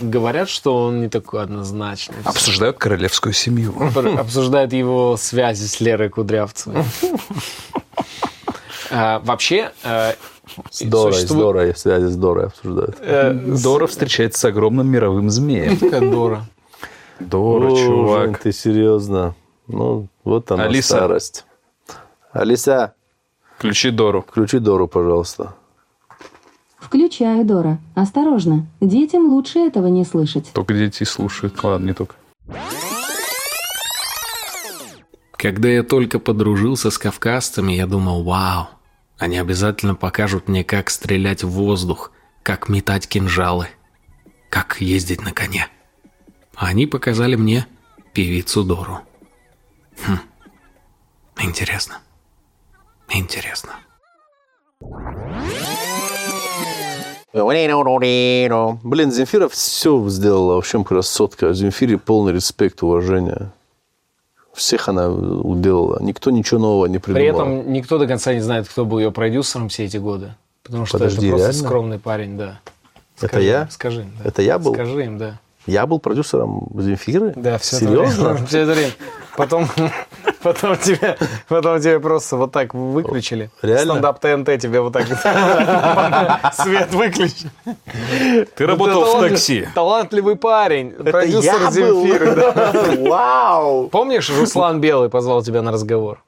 говорят, 0.00 0.48
что 0.48 0.84
он 0.84 1.00
не 1.00 1.08
такой 1.08 1.42
однозначный. 1.42 2.16
Обсуждают 2.24 2.78
королевскую 2.78 3.32
семью. 3.32 3.74
Обсуждают 4.18 4.72
его 4.72 5.16
связи 5.16 5.66
с 5.66 5.80
Лерой 5.80 6.08
Кудрявцевой. 6.08 6.84
А, 8.90 9.18
Вообще, 9.20 9.72
э, 9.84 10.12
С 10.70 10.82
Дорой, 10.82 11.12
с 11.14 11.24
Дорой, 11.24 11.76
связи 11.76 12.06
с 12.06 12.16
Дорой 12.16 12.46
обсуждают. 12.46 12.96
э, 13.00 13.32
Дора 13.62 13.86
встречается 13.86 14.40
с 14.40 14.44
огромным 14.46 14.88
мировым 14.88 15.28
змеем. 15.30 15.76
Дора. 16.10 16.46
Дора, 17.20 17.70
чувак. 17.76 18.38
ты 18.38 18.52
серьезно? 18.52 19.34
Ну, 19.66 20.06
вот 20.28 20.50
она 20.50 20.64
Алиса. 20.64 20.96
старость. 20.96 21.44
Алиса, 22.32 22.94
Включи 23.56 23.90
Дору. 23.90 24.24
включи 24.28 24.58
Дору, 24.58 24.86
пожалуйста. 24.86 25.54
Включаю, 26.78 27.44
Дора. 27.44 27.78
Осторожно. 27.94 28.66
Детям 28.80 29.28
лучше 29.32 29.58
этого 29.58 29.88
не 29.88 30.04
слышать. 30.04 30.50
Только 30.52 30.74
дети 30.74 31.04
слушают. 31.04 31.62
Ладно, 31.64 31.86
не 31.86 31.92
только. 31.92 32.14
Когда 35.32 35.68
я 35.68 35.82
только 35.82 36.18
подружился 36.18 36.90
с 36.90 36.98
кавказцами, 36.98 37.72
я 37.72 37.86
думал, 37.86 38.22
вау, 38.24 38.68
они 39.18 39.38
обязательно 39.38 39.94
покажут 39.94 40.48
мне, 40.48 40.64
как 40.64 40.90
стрелять 40.90 41.42
в 41.44 41.50
воздух, 41.50 42.12
как 42.42 42.68
метать 42.68 43.08
кинжалы, 43.08 43.68
как 44.50 44.80
ездить 44.80 45.22
на 45.22 45.32
коне. 45.32 45.68
А 46.56 46.66
они 46.66 46.86
показали 46.86 47.36
мне 47.36 47.66
певицу 48.14 48.64
Дору. 48.64 49.00
Хм. 50.04 50.18
Интересно. 51.40 51.98
Интересно. 53.10 53.72
Блин, 58.82 59.12
Земфира 59.12 59.48
все 59.48 60.08
сделала, 60.08 60.54
в 60.54 60.58
общем, 60.58 60.84
красотка. 60.84 61.52
Земфире 61.52 61.98
полный 61.98 62.32
респект, 62.32 62.82
уважение. 62.82 63.50
Всех 64.54 64.88
она 64.88 65.08
уделала. 65.08 65.98
Никто 66.02 66.30
ничего 66.30 66.58
нового 66.58 66.86
не 66.86 66.98
придумал. 66.98 67.20
При 67.20 67.26
этом 67.26 67.72
никто 67.72 67.98
до 67.98 68.06
конца 68.06 68.34
не 68.34 68.40
знает, 68.40 68.68
кто 68.68 68.84
был 68.84 68.98
ее 68.98 69.12
продюсером 69.12 69.68
все 69.68 69.84
эти 69.84 69.98
годы. 69.98 70.34
Потому 70.64 70.84
что 70.86 70.98
Подожди, 70.98 71.28
это 71.28 71.36
просто 71.36 71.52
реально? 71.52 71.68
скромный 71.68 71.98
парень, 71.98 72.36
да. 72.36 72.60
Это 73.18 73.28
Скажи 73.28 73.44
я? 73.46 73.62
им, 73.62 73.70
Скажи 73.70 74.00
им, 74.02 74.12
да. 74.18 74.28
Это 74.28 74.42
я 74.42 74.58
был? 74.58 74.74
Скажи 74.74 75.04
им, 75.04 75.18
да. 75.18 75.40
Я 75.66 75.86
был 75.86 75.98
продюсером 76.00 76.68
Земфиры? 76.78 77.34
Да, 77.36 77.58
все 77.58 77.76
Серьезно? 77.76 78.28
Это 78.28 78.32
время. 78.32 78.46
Все 78.48 78.58
это 78.60 78.72
время. 78.72 78.92
Потом 79.38 79.68
Потом 80.42 80.76
тебя, 80.76 81.16
потом 81.48 81.80
тебя 81.80 82.00
просто 82.00 82.36
вот 82.36 82.50
так 82.50 82.74
выключили. 82.74 83.50
Реально? 83.62 83.94
Стендап 83.94 84.18
ТНТ 84.20 84.60
тебе 84.60 84.80
вот 84.80 84.92
так 84.92 85.06
свет 86.54 86.92
выключили. 86.92 87.50
Ты 88.56 88.66
работал 88.66 89.04
в 89.04 89.20
такси. 89.20 89.68
Талантливый 89.74 90.34
парень, 90.34 90.90
продюсер. 90.90 91.70
Земфиры. 91.70 93.00
Вау! 93.08 93.88
Помнишь, 93.88 94.28
Руслан 94.30 94.80
Белый 94.80 95.08
позвал 95.08 95.42
тебя 95.42 95.62
на 95.62 95.70
разговор? 95.70 96.22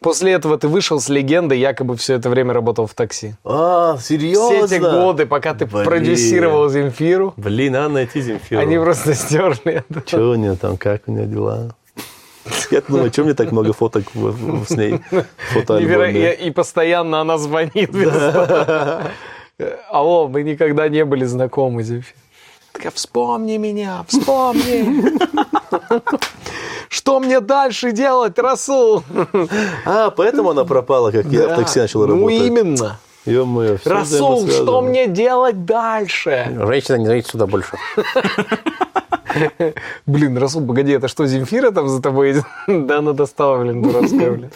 После 0.00 0.32
этого 0.32 0.58
ты 0.58 0.66
вышел 0.66 1.00
с 1.00 1.08
легендой, 1.08 1.60
якобы 1.60 1.96
все 1.96 2.14
это 2.14 2.28
время 2.28 2.52
работал 2.54 2.88
в 2.88 2.94
такси. 2.94 3.34
А, 3.44 3.96
Все 3.98 4.14
серьезно? 4.18 4.64
эти 4.64 4.80
годы, 4.80 5.26
пока 5.26 5.54
ты 5.54 5.64
Блин. 5.64 5.84
продюсировал 5.84 6.68
Земфиру, 6.68 7.34
Блин, 7.36 7.74
надо 7.74 7.88
найти 7.90 8.20
Земфиру. 8.20 8.60
они 8.60 8.78
просто 8.78 9.14
стерли 9.14 9.84
это. 9.88 10.02
Что 10.04 10.30
у 10.30 10.34
нее 10.34 10.56
там, 10.56 10.76
как 10.76 11.02
у 11.06 11.12
нее 11.12 11.26
дела? 11.26 11.76
Я 12.72 12.80
думаю, 12.88 13.12
что 13.12 13.24
мне 13.24 13.34
так 13.34 13.52
много 13.52 13.72
фоток 13.72 14.04
в- 14.14 14.62
в- 14.62 14.66
с 14.66 14.70
ней? 14.70 15.00
И, 16.46 16.50
постоянно 16.50 17.20
она 17.20 17.36
звонит. 17.38 17.90
Алло, 19.90 20.28
мы 20.28 20.42
никогда 20.42 20.88
не 20.88 21.04
были 21.04 21.24
знакомы, 21.26 21.82
Земфира. 21.82 22.16
Такая, 22.72 22.90
вспомни 22.92 23.58
меня, 23.58 24.04
вспомни. 24.08 25.12
Что 26.88 27.20
мне 27.20 27.40
дальше 27.40 27.92
делать, 27.92 28.38
Расул? 28.38 29.02
А, 29.84 30.10
поэтому 30.10 30.50
она 30.50 30.64
пропала, 30.64 31.10
как 31.10 31.26
я 31.26 31.48
в 31.48 31.56
такси 31.56 31.80
начал 31.80 32.00
Ну 32.06 32.14
работать. 32.14 32.40
именно. 32.42 32.98
Ё-моё, 33.26 33.76
Расул, 33.84 34.48
что 34.48 34.80
мне 34.80 35.06
делать 35.06 35.64
дальше? 35.66 36.48
Женщина, 36.66 36.96
не 36.96 37.06
зовите 37.06 37.30
сюда 37.30 37.46
больше. 37.46 37.76
Блин, 40.06 40.38
Расул, 40.38 40.66
погоди, 40.66 40.92
это 40.92 41.08
что, 41.08 41.26
Земфира 41.26 41.70
там 41.70 41.88
за 41.88 42.00
тобой 42.02 42.32
идет? 42.32 42.44
Да 42.66 42.98
она 42.98 43.12
достала, 43.12 43.62
блин, 43.62 43.82
дурацкая, 43.82 44.30
блин. 44.32 44.50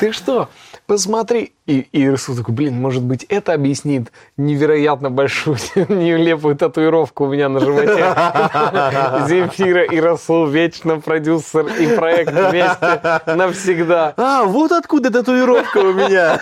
Ты 0.00 0.12
что? 0.12 0.48
Посмотри. 0.88 1.52
И, 1.66 1.80
и 1.92 2.08
Расул 2.08 2.34
такой, 2.34 2.54
блин, 2.54 2.80
может 2.80 3.02
быть, 3.02 3.24
это 3.24 3.52
объяснит 3.52 4.10
невероятно 4.38 5.10
большую, 5.10 5.58
нелепую 5.74 6.56
татуировку 6.56 7.24
у 7.24 7.28
меня 7.28 7.50
на 7.50 7.60
животе. 7.60 7.92
Земфира 9.28 9.84
и 9.84 10.00
Расул, 10.00 10.46
вечно 10.46 10.98
продюсер 10.98 11.66
и 11.66 11.94
проект 11.94 12.32
вместе 12.32 13.20
навсегда. 13.26 14.14
А, 14.16 14.44
вот 14.44 14.72
откуда 14.72 15.10
татуировка 15.10 15.78
у 15.78 15.92
меня. 15.92 16.40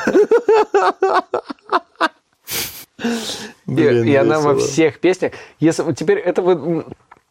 И, 2.99 3.05
Блин, 3.67 4.05
и 4.05 4.15
она 4.15 4.41
во 4.41 4.57
всех 4.57 4.99
песнях. 5.01 5.33
Если 5.61 5.83
вот 5.83 5.97
теперь 5.97 6.19
это 6.19 6.41
вы, 6.41 6.85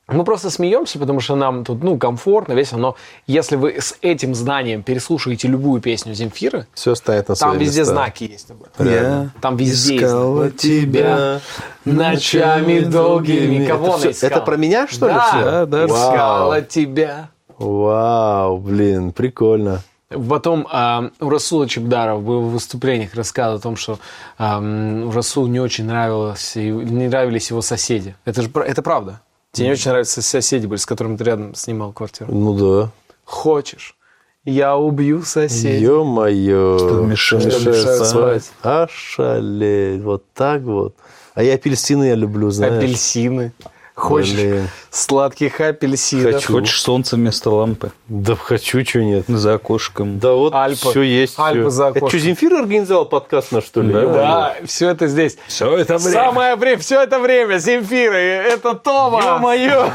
мы 0.08 0.24
просто 0.24 0.52
смеемся, 0.52 1.00
потому 1.00 1.20
что 1.22 1.36
нам 1.36 1.64
тут 1.66 1.82
ну 1.84 1.98
комфортно, 1.98 2.54
весело. 2.54 2.78
Но 2.78 2.96
если 3.26 3.56
вы 3.56 3.72
с 3.80 3.96
этим 4.02 4.36
знанием 4.36 4.84
переслушаете 4.84 5.48
любую 5.48 5.82
песню 5.82 6.14
Земфиры, 6.14 6.68
Все 6.76 6.94
станет 6.94 7.30
на 7.30 7.36
свои 7.36 7.52
там 7.52 7.60
везде 7.60 7.80
места. 7.80 7.94
знаки 7.94 8.24
есть. 8.26 8.52
об 8.52 8.64
этом. 8.64 8.88
Я 8.88 9.30
Там 9.42 9.58
везде 9.58 9.98
искала 9.98 10.44
есть. 10.46 10.58
тебя. 10.58 11.40
ночами 11.86 12.80
долгими. 12.82 13.66
Кого 13.66 13.96
Это 13.98 14.12
искала? 14.12 14.30
это 14.30 14.42
про 14.42 14.58
меня, 14.58 14.88
что 14.88 15.08
ли, 15.08 15.14
Да, 15.14 15.28
всё? 15.32 15.44
Да, 15.44 15.66
да. 15.66 15.88
Вау. 15.88 16.12
искала 16.12 16.62
тебя. 16.62 17.30
Вау, 17.58 18.58
блин, 18.60 19.12
прикольно. 19.14 19.82
Потом 20.10 20.68
а, 20.72 21.10
у 21.20 21.30
Расула 21.30 21.68
Чебдаров 21.68 22.22
был 22.24 22.42
в 22.42 22.52
выступлениях 22.52 23.16
рассказывал 23.16 23.58
о 23.58 23.62
том, 23.62 23.76
что 23.76 24.00
ам, 24.38 25.10
Расулу 25.12 25.48
не 25.48 25.60
очень 25.60 25.86
нравилось, 25.86 26.56
не 26.56 27.08
нравились 27.08 27.50
его 27.50 27.62
соседи. 27.62 28.16
Это 28.24 28.44
же 28.44 28.52
это 28.54 28.82
правда. 28.84 29.22
Тебе 29.52 29.68
не 29.68 29.74
очень 29.74 29.90
нравятся 29.90 30.22
соседи 30.22 30.68
были, 30.68 30.80
с 30.80 30.86
которыми 30.86 31.18
ты 31.18 31.24
рядом 31.24 31.56
снимал 31.56 31.92
квартиру. 31.92 32.32
Ну 32.32 32.54
да. 32.54 32.92
Хочешь? 33.24 33.96
Я 34.44 34.78
убью 34.78 35.24
соседей. 35.24 35.82
Ё-моё. 35.82 36.78
Что 36.78 37.02
мешает 37.02 37.46
мешает 37.46 38.06
спать? 38.06 38.44
спать? 38.44 38.52
Ошалеть. 38.62 40.04
Вот 40.04 40.24
так 40.34 40.62
вот. 40.62 40.96
А 41.34 41.42
я 41.42 41.56
апельсины 41.56 42.04
я 42.06 42.16
люблю, 42.16 42.52
знаешь. 42.52 42.76
Апельсины. 42.76 43.54
Хочешь 43.96 44.34
Блин. 44.34 44.68
сладких 44.92 45.62
апельсинов? 45.62 46.34
Хочу. 46.34 46.52
Хочешь 46.54 46.82
солнце 46.82 47.16
вместо 47.16 47.50
лампы 47.50 47.92
Да 48.10 48.36
хочу, 48.36 48.84
что 48.84 49.00
нет. 49.02 49.24
за 49.30 49.54
окошком. 49.54 50.20
Да 50.20 50.34
вот 50.34 50.54
Альпы. 50.54 50.76
все 50.90 51.02
есть. 51.02 51.36
Альпы 51.40 51.62
всё. 51.62 51.70
за 51.70 51.84
Это 51.86 51.98
окошком. 52.00 52.10
что, 52.10 52.20
Земфир 52.28 52.54
организовал 52.56 53.06
подкаст 53.06 53.54
на 53.54 53.62
что 53.62 53.82
ли? 53.82 53.94
Да. 53.94 54.02
Да, 54.06 54.56
все 54.66 54.90
это 54.90 55.08
здесь. 55.08 55.38
Все 55.48 55.78
это 55.78 55.98
Самое 55.98 56.56
время, 56.58 56.78
все 56.82 57.02
это 57.04 57.20
время, 57.20 57.58
Земфира, 57.58 58.16
это 58.18 58.76
Тома. 58.76 59.22
Ё-моё! 59.24 59.90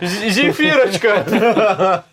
Земфирочка! 0.30 2.04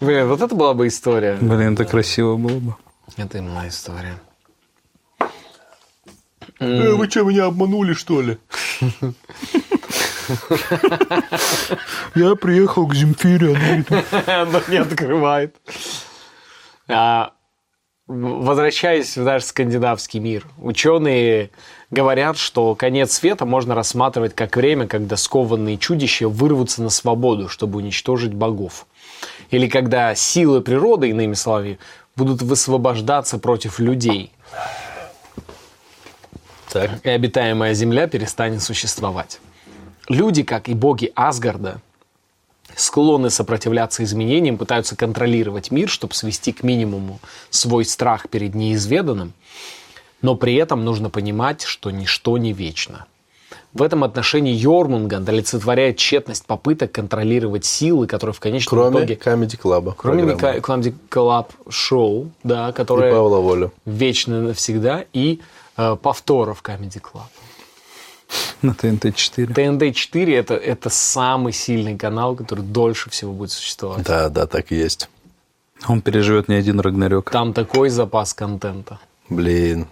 Блин, 0.00 0.28
вот 0.28 0.40
это 0.42 0.54
была 0.54 0.74
бы 0.74 0.86
история. 0.86 1.36
Блин, 1.40 1.74
это 1.74 1.84
красиво 1.84 2.36
было 2.36 2.58
бы. 2.58 2.74
Это 3.16 3.38
именно 3.38 3.66
история. 3.68 4.14
Э, 6.64 6.94
Вы 6.94 7.10
что, 7.10 7.24
меня 7.24 7.46
обманули, 7.46 7.92
что 7.94 8.22
ли? 8.22 8.38
Я 12.14 12.34
приехал 12.36 12.86
к 12.86 12.94
Земфире, 12.94 13.56
она 14.26 14.62
не 14.68 14.76
открывает. 14.78 15.56
А, 16.88 17.32
возвращаясь 18.06 19.16
в 19.16 19.22
наш 19.22 19.44
скандинавский 19.44 20.20
мир, 20.20 20.46
ученые 20.58 21.50
говорят, 21.90 22.36
что 22.36 22.74
конец 22.74 23.12
света 23.12 23.44
можно 23.44 23.74
рассматривать 23.74 24.34
как 24.34 24.56
время, 24.56 24.86
когда 24.86 25.16
скованные 25.16 25.78
чудища 25.78 26.28
вырвутся 26.28 26.82
на 26.82 26.90
свободу, 26.90 27.48
чтобы 27.48 27.78
уничтожить 27.78 28.34
богов. 28.34 28.86
Или 29.50 29.68
когда 29.68 30.14
силы 30.14 30.60
природы, 30.60 31.10
иными 31.10 31.34
словами, 31.34 31.78
будут 32.16 32.42
высвобождаться 32.42 33.38
против 33.38 33.78
людей, 33.78 34.32
Так. 36.74 36.90
и 37.06 37.08
обитаемая 37.08 37.72
земля 37.72 38.08
перестанет 38.08 38.62
существовать. 38.62 39.40
Люди, 40.08 40.42
как 40.42 40.68
и 40.68 40.74
боги 40.74 41.12
Асгарда, 41.14 41.80
склонны 42.74 43.30
сопротивляться 43.30 44.02
изменениям, 44.02 44.58
пытаются 44.58 44.96
контролировать 44.96 45.70
мир, 45.70 45.88
чтобы 45.88 46.14
свести 46.14 46.52
к 46.52 46.64
минимуму 46.64 47.20
свой 47.50 47.84
страх 47.84 48.28
перед 48.28 48.54
неизведанным, 48.56 49.32
но 50.20 50.34
при 50.34 50.56
этом 50.56 50.84
нужно 50.84 51.10
понимать, 51.10 51.62
что 51.62 51.90
ничто 51.92 52.38
не 52.38 52.52
вечно. 52.52 53.06
В 53.72 53.82
этом 53.82 54.02
отношении 54.04 54.52
Йормунганд 54.52 55.28
олицетворяет 55.28 55.96
тщетность 55.96 56.44
попыток 56.44 56.90
контролировать 56.92 57.64
силы, 57.64 58.06
которые 58.06 58.34
в 58.34 58.40
конечном 58.40 58.78
Кроме 58.78 58.98
итоге... 58.98 59.14
Comedy 59.14 59.60
Club. 59.60 59.94
Кроме 59.96 60.24
программы. 60.24 60.58
Comedy 60.58 60.94
Club 61.10 61.46
шоу, 61.68 62.30
да, 62.42 62.70
И 62.70 62.72
которое 62.72 63.12
Павла 63.12 63.38
Волю. 63.38 63.72
вечно 63.84 64.40
навсегда, 64.40 65.04
и 65.12 65.40
повторов 65.76 66.62
Comedy 66.62 67.00
Club. 67.00 67.28
на 68.62 68.72
ТНТ-4. 68.72 69.52
ТНД-4 69.52 70.34
это, 70.34 70.54
это 70.54 70.90
самый 70.90 71.52
сильный 71.52 71.96
канал, 71.96 72.34
который 72.34 72.64
дольше 72.64 73.10
всего 73.10 73.32
будет 73.32 73.50
существовать. 73.50 74.04
Да, 74.04 74.28
да, 74.28 74.46
так 74.46 74.72
и 74.72 74.76
есть. 74.76 75.08
Он 75.86 76.00
переживет 76.00 76.48
не 76.48 76.54
один 76.54 76.80
Рагнарёк. 76.80 77.30
Там 77.30 77.52
такой 77.52 77.90
запас 77.90 78.34
контента. 78.34 78.98
Блин. 79.28 79.86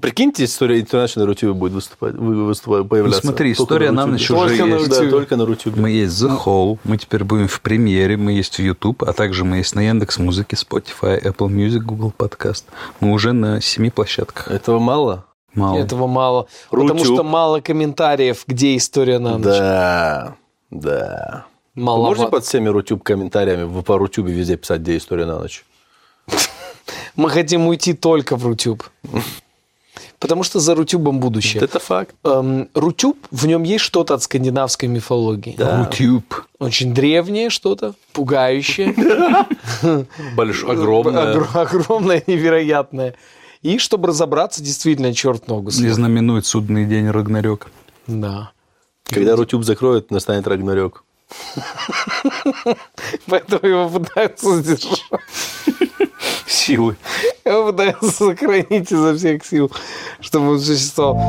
Прикиньте, 0.00 0.44
история 0.44 0.80
International 0.82 1.20
на 1.20 1.26
Рутюбе 1.26 1.54
будет 1.54 1.72
выступать, 1.72 2.14
вы- 2.14 2.44
выступать, 2.44 2.86
появляться. 2.86 3.20
Ну, 3.24 3.30
смотри, 3.30 3.54
Только 3.54 3.62
история 3.64 3.90
на 3.92 4.04
на 4.06 4.12
Рутюбе. 4.12 4.12
ночь 4.12 4.30
уже 4.30 4.56
Только 4.58 4.66
на 4.66 4.74
есть. 4.78 4.90
Да, 4.90 5.10
только 5.10 5.36
на 5.36 5.46
Рутюбе. 5.46 5.80
Мы 5.80 5.90
есть 5.90 6.22
The 6.22 6.44
Hall, 6.44 6.78
мы 6.84 6.98
теперь 6.98 7.24
будем 7.24 7.48
в 7.48 7.60
премьере, 7.62 8.18
мы 8.18 8.32
есть 8.32 8.56
в 8.56 8.58
YouTube, 8.62 9.02
а 9.04 9.14
также 9.14 9.44
мы 9.46 9.56
есть 9.58 9.74
на 9.74 9.80
Яндекс 9.80 10.18
Музыке, 10.18 10.54
Spotify, 10.56 11.22
Apple 11.22 11.48
Music, 11.48 11.78
Google 11.78 12.12
Podcast. 12.16 12.64
Мы 13.00 13.10
уже 13.12 13.32
на 13.32 13.62
семи 13.62 13.88
площадках. 13.90 14.48
Этого 14.48 14.78
мало? 14.78 15.24
Мало. 15.54 15.78
Этого 15.78 16.06
мало. 16.06 16.46
Потому 16.70 16.90
Рутюб. 16.98 17.14
что 17.14 17.24
мало 17.24 17.60
комментариев, 17.60 18.44
где 18.46 18.76
история 18.76 19.18
на 19.18 19.38
ночь. 19.38 19.44
Да, 19.44 20.34
да. 20.70 21.46
Маловато. 21.74 22.08
Можно 22.20 22.30
под 22.30 22.44
всеми 22.44 22.68
Рутюб 22.68 23.02
комментариями 23.02 23.64
в- 23.64 23.80
по 23.82 23.96
Рутюбе 23.96 24.34
везде 24.34 24.58
писать, 24.58 24.82
где 24.82 24.98
история 24.98 25.24
на 25.24 25.38
ночь? 25.38 25.64
Мы 27.16 27.30
хотим 27.30 27.66
уйти 27.66 27.94
только 27.94 28.36
в 28.36 28.46
Рутюб. 28.46 28.84
Потому 30.18 30.42
что 30.44 30.60
за 30.60 30.74
Рутюбом 30.74 31.20
будущее. 31.20 31.62
Это 31.62 31.78
факт. 31.78 32.14
Эм, 32.24 32.68
Рутюб, 32.74 33.18
в 33.30 33.46
нем 33.46 33.62
есть 33.64 33.84
что-то 33.84 34.14
от 34.14 34.22
скандинавской 34.22 34.88
мифологии. 34.88 35.54
Да. 35.58 35.80
YouTube. 35.90 36.46
Очень 36.58 36.94
древнее 36.94 37.50
что-то, 37.50 37.94
пугающее. 38.12 38.94
Большое, 40.34 40.72
огромное. 40.72 41.34
Огр- 41.34 41.58
огромное, 41.58 42.22
невероятное. 42.26 43.14
И 43.62 43.78
чтобы 43.78 44.08
разобраться, 44.08 44.62
действительно, 44.62 45.12
черт 45.12 45.48
ногу 45.48 45.68
И 45.68 45.72
съел. 45.72 45.92
знаменует 45.94 46.46
судный 46.46 46.86
день 46.86 47.10
Рагнарёк. 47.10 47.66
Да. 48.06 48.52
Когда 49.04 49.36
Рутюб 49.36 49.64
закроют, 49.64 50.10
настанет 50.10 50.46
Рагнарёк. 50.46 51.04
Поэтому 53.26 53.66
его 53.68 53.88
пытаются 53.88 54.62
сдержать. 54.62 55.04
Силы. 56.66 56.96
Его 57.44 57.70
пытаются 57.70 58.10
сохранить 58.10 58.90
изо 58.90 59.14
всех 59.14 59.44
сил, 59.44 59.70
чтобы 60.20 60.50
он 60.52 60.60
существовал. 60.60 61.22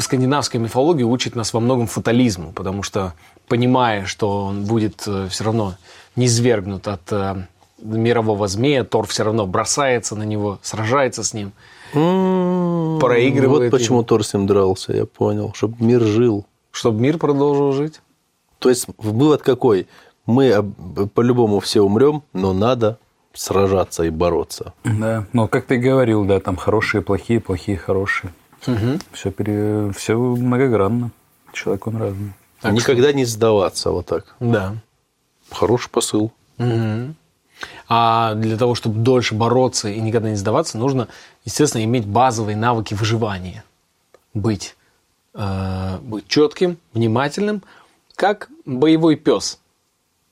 скандинавская 0.00 0.60
мифология 0.60 1.06
учит 1.06 1.36
нас 1.36 1.52
во 1.52 1.60
многом 1.60 1.86
фатализму, 1.86 2.52
потому 2.52 2.82
что, 2.82 3.14
понимая, 3.48 4.06
что 4.06 4.44
он 4.46 4.64
будет 4.64 5.00
все 5.02 5.44
равно 5.44 5.76
низвергнут 6.16 6.88
от 6.88 7.12
э, 7.12 7.46
мирового 7.80 8.48
змея, 8.48 8.84
Тор 8.84 9.06
все 9.06 9.22
равно 9.22 9.46
бросается 9.46 10.16
на 10.16 10.24
него, 10.24 10.58
сражается 10.62 11.22
с 11.22 11.32
ним, 11.32 11.52
проигрывает. 11.92 13.70
Вот 13.72 13.78
почему 13.78 13.98
ему. 13.98 14.04
Тор 14.04 14.24
с 14.24 14.34
ним 14.34 14.46
дрался, 14.46 14.92
я 14.92 15.06
понял. 15.06 15.52
Чтобы 15.54 15.76
мир 15.84 16.02
жил. 16.02 16.44
Чтобы 16.72 17.00
мир 17.00 17.18
продолжил 17.18 17.72
жить. 17.72 18.00
То 18.58 18.68
есть 18.68 18.86
вывод 18.98 19.42
какой? 19.42 19.86
Мы 20.26 20.62
по-любому 21.14 21.60
все 21.60 21.80
умрем, 21.80 22.22
но 22.32 22.52
надо 22.52 22.98
сражаться 23.32 24.02
и 24.02 24.10
бороться. 24.10 24.74
Да, 24.84 25.26
но 25.32 25.46
как 25.46 25.66
ты 25.66 25.76
говорил, 25.76 26.24
да, 26.24 26.40
там 26.40 26.56
хорошие, 26.56 27.02
плохие, 27.02 27.40
плохие, 27.40 27.76
хорошие. 27.76 28.32
Все, 29.12 29.30
пере... 29.30 29.92
все 29.96 30.18
многогранно. 30.18 31.10
Человек 31.52 31.86
он 31.86 31.96
разный. 31.96 32.32
Никогда 32.64 33.12
не 33.12 33.24
сдаваться 33.24 33.90
вот 33.90 34.06
так. 34.06 34.34
Да. 34.40 34.74
Хороший 35.50 35.90
посыл. 35.90 36.32
Мгм. 36.58 37.14
А 37.88 38.34
для 38.34 38.56
того, 38.56 38.74
чтобы 38.74 38.98
дольше 38.98 39.34
бороться 39.34 39.88
и 39.88 40.00
никогда 40.00 40.30
не 40.30 40.36
сдаваться, 40.36 40.76
нужно, 40.76 41.08
естественно, 41.44 41.84
иметь 41.84 42.06
базовые 42.06 42.56
навыки 42.56 42.94
выживания. 42.94 43.64
Быть, 44.34 44.76
э, 45.34 45.98
быть 46.02 46.26
четким, 46.26 46.76
внимательным, 46.92 47.62
как 48.16 48.50
боевой 48.64 49.16
пес 49.16 49.60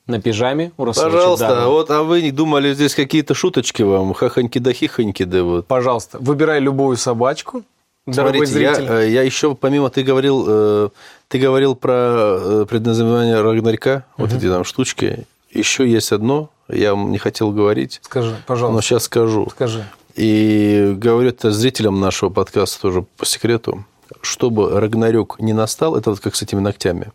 на 0.06 0.20
пижаме 0.20 0.72
у 0.76 0.84
Пожалуйста, 0.84 1.46
Чебдарова. 1.46 1.68
вот, 1.72 1.90
а 1.90 2.02
вы 2.02 2.22
не 2.22 2.30
думали, 2.30 2.74
здесь 2.74 2.94
какие-то 2.94 3.34
шуточки 3.34 3.82
вам? 3.82 4.12
Хахоньки 4.14 4.58
да 4.58 4.72
хихоньки 4.72 5.24
да 5.24 5.42
вот. 5.42 5.66
Пожалуйста, 5.66 6.18
выбирай 6.20 6.60
любую 6.60 6.96
собачку, 6.96 7.62
Смотрите, 8.10 8.60
я, 8.60 8.74
зритель. 8.74 8.92
э, 8.92 9.10
я 9.10 9.22
еще, 9.22 9.54
помимо, 9.54 9.88
ты 9.88 10.02
говорил, 10.02 10.44
э, 10.46 10.88
ты 11.28 11.38
говорил 11.38 11.74
про 11.74 11.92
э, 12.38 12.66
предназначение 12.68 13.40
Рагнарька, 13.40 14.04
вот 14.18 14.30
эти 14.32 14.46
там 14.46 14.64
штучки. 14.64 15.24
Еще 15.50 15.88
есть 15.90 16.12
одно, 16.12 16.50
я 16.68 16.94
вам 16.94 17.10
не 17.10 17.18
хотел 17.18 17.50
говорить, 17.50 18.00
Скажи, 18.02 18.32
но 18.32 18.36
пожалуйста, 18.46 18.82
сейчас 18.82 19.04
скажу. 19.04 19.48
скажи. 19.50 19.84
И 20.16 20.92
говорю 20.98 21.30
это 21.30 21.50
зрителям 21.50 21.98
нашего 22.00 22.28
подкаста 22.28 22.80
тоже 22.82 23.06
по 23.16 23.24
секрету. 23.24 23.84
Чтобы 24.20 24.78
Рагнарёк 24.78 25.40
не 25.40 25.54
настал, 25.54 25.96
это 25.96 26.10
вот 26.10 26.20
как 26.20 26.34
с 26.34 26.42
этими 26.42 26.60
ногтями. 26.60 27.10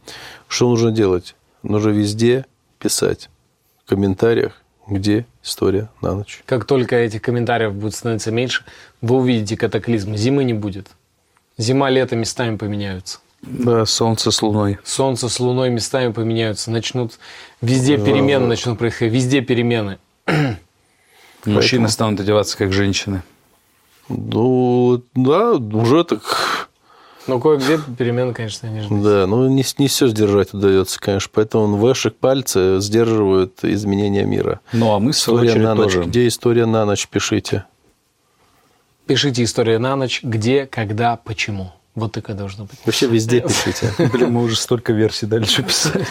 Что 0.48 0.68
нужно 0.70 0.92
делать? 0.92 1.36
Нужно 1.62 1.90
везде 1.90 2.46
писать 2.80 3.30
в 3.84 3.90
комментариях, 3.90 4.62
где 4.88 5.26
история 5.44 5.90
на 6.02 6.16
ночь. 6.16 6.42
Как 6.46 6.66
только 6.66 6.96
этих 6.96 7.22
комментариев 7.22 7.74
будет 7.74 7.94
становиться 7.94 8.32
меньше, 8.32 8.64
вы 9.02 9.18
увидите 9.18 9.56
катаклизм. 9.56 10.16
Зимы 10.16 10.44
не 10.44 10.54
будет. 10.54 10.88
Зима, 11.58 11.90
лето 11.90 12.16
местами 12.16 12.58
поменяются. 12.58 13.20
Да, 13.42 13.86
солнце 13.86 14.32
с 14.32 14.42
луной. 14.42 14.80
Солнце 14.84 15.30
с 15.30 15.40
Луной 15.40 15.70
местами 15.70 16.12
поменяются, 16.12 16.72
начнут 16.72 17.20
везде 17.62 17.98
перемены 17.98 18.48
начнут 18.48 18.78
происходить, 18.78 19.14
везде 19.14 19.42
перемены. 19.42 19.98
Мужчины 21.46 21.88
станут 21.88 22.20
одеваться 22.20 22.58
как 22.58 22.74
женщины. 22.74 23.24
Ну, 24.10 25.04
да, 25.16 25.54
уже 25.54 26.04
так, 26.04 26.59
Но 27.30 27.40
кое-где 27.40 27.80
перемены, 27.98 28.34
конечно, 28.34 28.68
не 28.68 28.82
ждать. 28.82 29.02
да, 29.04 29.28
ну 29.28 29.48
не, 29.48 29.64
не 29.78 29.88
все 29.88 30.08
сдержать 30.08 30.54
удается, 30.54 31.00
конечно, 31.00 31.30
поэтому 31.34 31.88
вешек 31.88 32.16
пальцы 32.16 32.80
сдерживают 32.82 33.64
изменения 33.64 34.24
мира. 34.24 34.60
Ну, 34.74 34.94
а 34.94 35.00
мы, 35.00 35.12
в 35.12 35.18
свою 35.18 35.40
История 35.46 35.52
очередь, 35.52 35.64
на 35.66 35.76
ночь. 35.76 35.94
тоже. 35.94 36.10
Где 36.10 36.28
история 36.28 36.66
на 36.66 36.86
ночь, 36.86 37.08
пишите. 37.08 37.66
Пишите 39.06 39.44
историю 39.44 39.80
на 39.80 39.96
ночь, 39.96 40.22
где, 40.24 40.66
когда, 40.66 41.16
почему. 41.16 41.72
Вот 41.96 42.12
такое 42.12 42.36
должно 42.36 42.66
быть. 42.66 42.80
Вообще 42.86 43.08
везде 43.08 43.42
пишите. 43.42 43.92
Блин, 44.14 44.32
мы 44.32 44.44
уже 44.44 44.56
столько 44.56 44.94
версий 44.94 45.26
дальше 45.26 45.64
писали. 45.64 46.06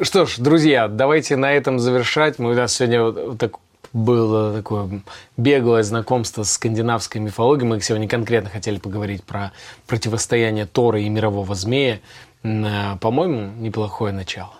Что 0.00 0.26
ж, 0.26 0.34
друзья, 0.36 0.88
давайте 0.88 1.36
на 1.36 1.50
этом 1.52 1.78
завершать. 1.78 2.38
Мы, 2.38 2.50
у 2.50 2.54
нас 2.54 2.74
сегодня 2.74 3.02
вот, 3.02 3.16
вот 3.16 3.38
так 3.38 3.52
было 3.96 4.52
такое 4.54 5.00
беглое 5.38 5.82
знакомство 5.82 6.42
с 6.42 6.52
скандинавской 6.52 7.20
мифологией. 7.20 7.66
Мы 7.66 7.80
сегодня 7.80 8.06
конкретно 8.06 8.50
хотели 8.50 8.78
поговорить 8.78 9.24
про 9.24 9.52
противостояние 9.86 10.66
Тора 10.66 11.00
и 11.00 11.08
мирового 11.08 11.54
змея. 11.54 12.00
Э, 12.42 12.96
По-моему, 13.00 13.52
неплохое 13.58 14.12
начало. 14.12 14.52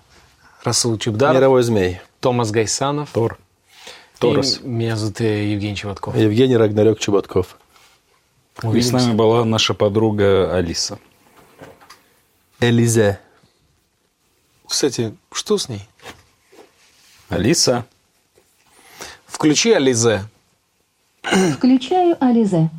Расул 0.65 0.97
Чубдаров, 0.99 1.37
Мировой 1.37 1.63
змей. 1.63 2.01
Томас 2.21 2.51
Гайсанов. 2.51 3.11
Тор. 3.13 3.39
И 4.17 4.19
Торос. 4.19 4.61
меня 4.63 4.97
зовут 4.97 5.21
э, 5.21 5.53
Евгений 5.53 5.77
Чеботков. 5.77 6.17
Евгений 6.17 6.57
Рагнарёк 6.57 6.99
Чеботков. 6.99 7.59
И 8.73 8.81
с 8.81 8.91
нами 8.91 9.13
была 9.13 9.45
наша 9.45 9.75
подруга 9.75 10.57
Алиса. 10.57 10.99
Элизе. 12.59 13.21
Кстати, 14.67 15.15
что 15.31 15.59
с 15.59 15.69
ней? 15.69 15.87
Алиса. 17.29 17.85
Включи 19.27 19.73
Ализе. 19.73 20.23
Включаю 21.23 22.17
Ализе. 22.21 22.71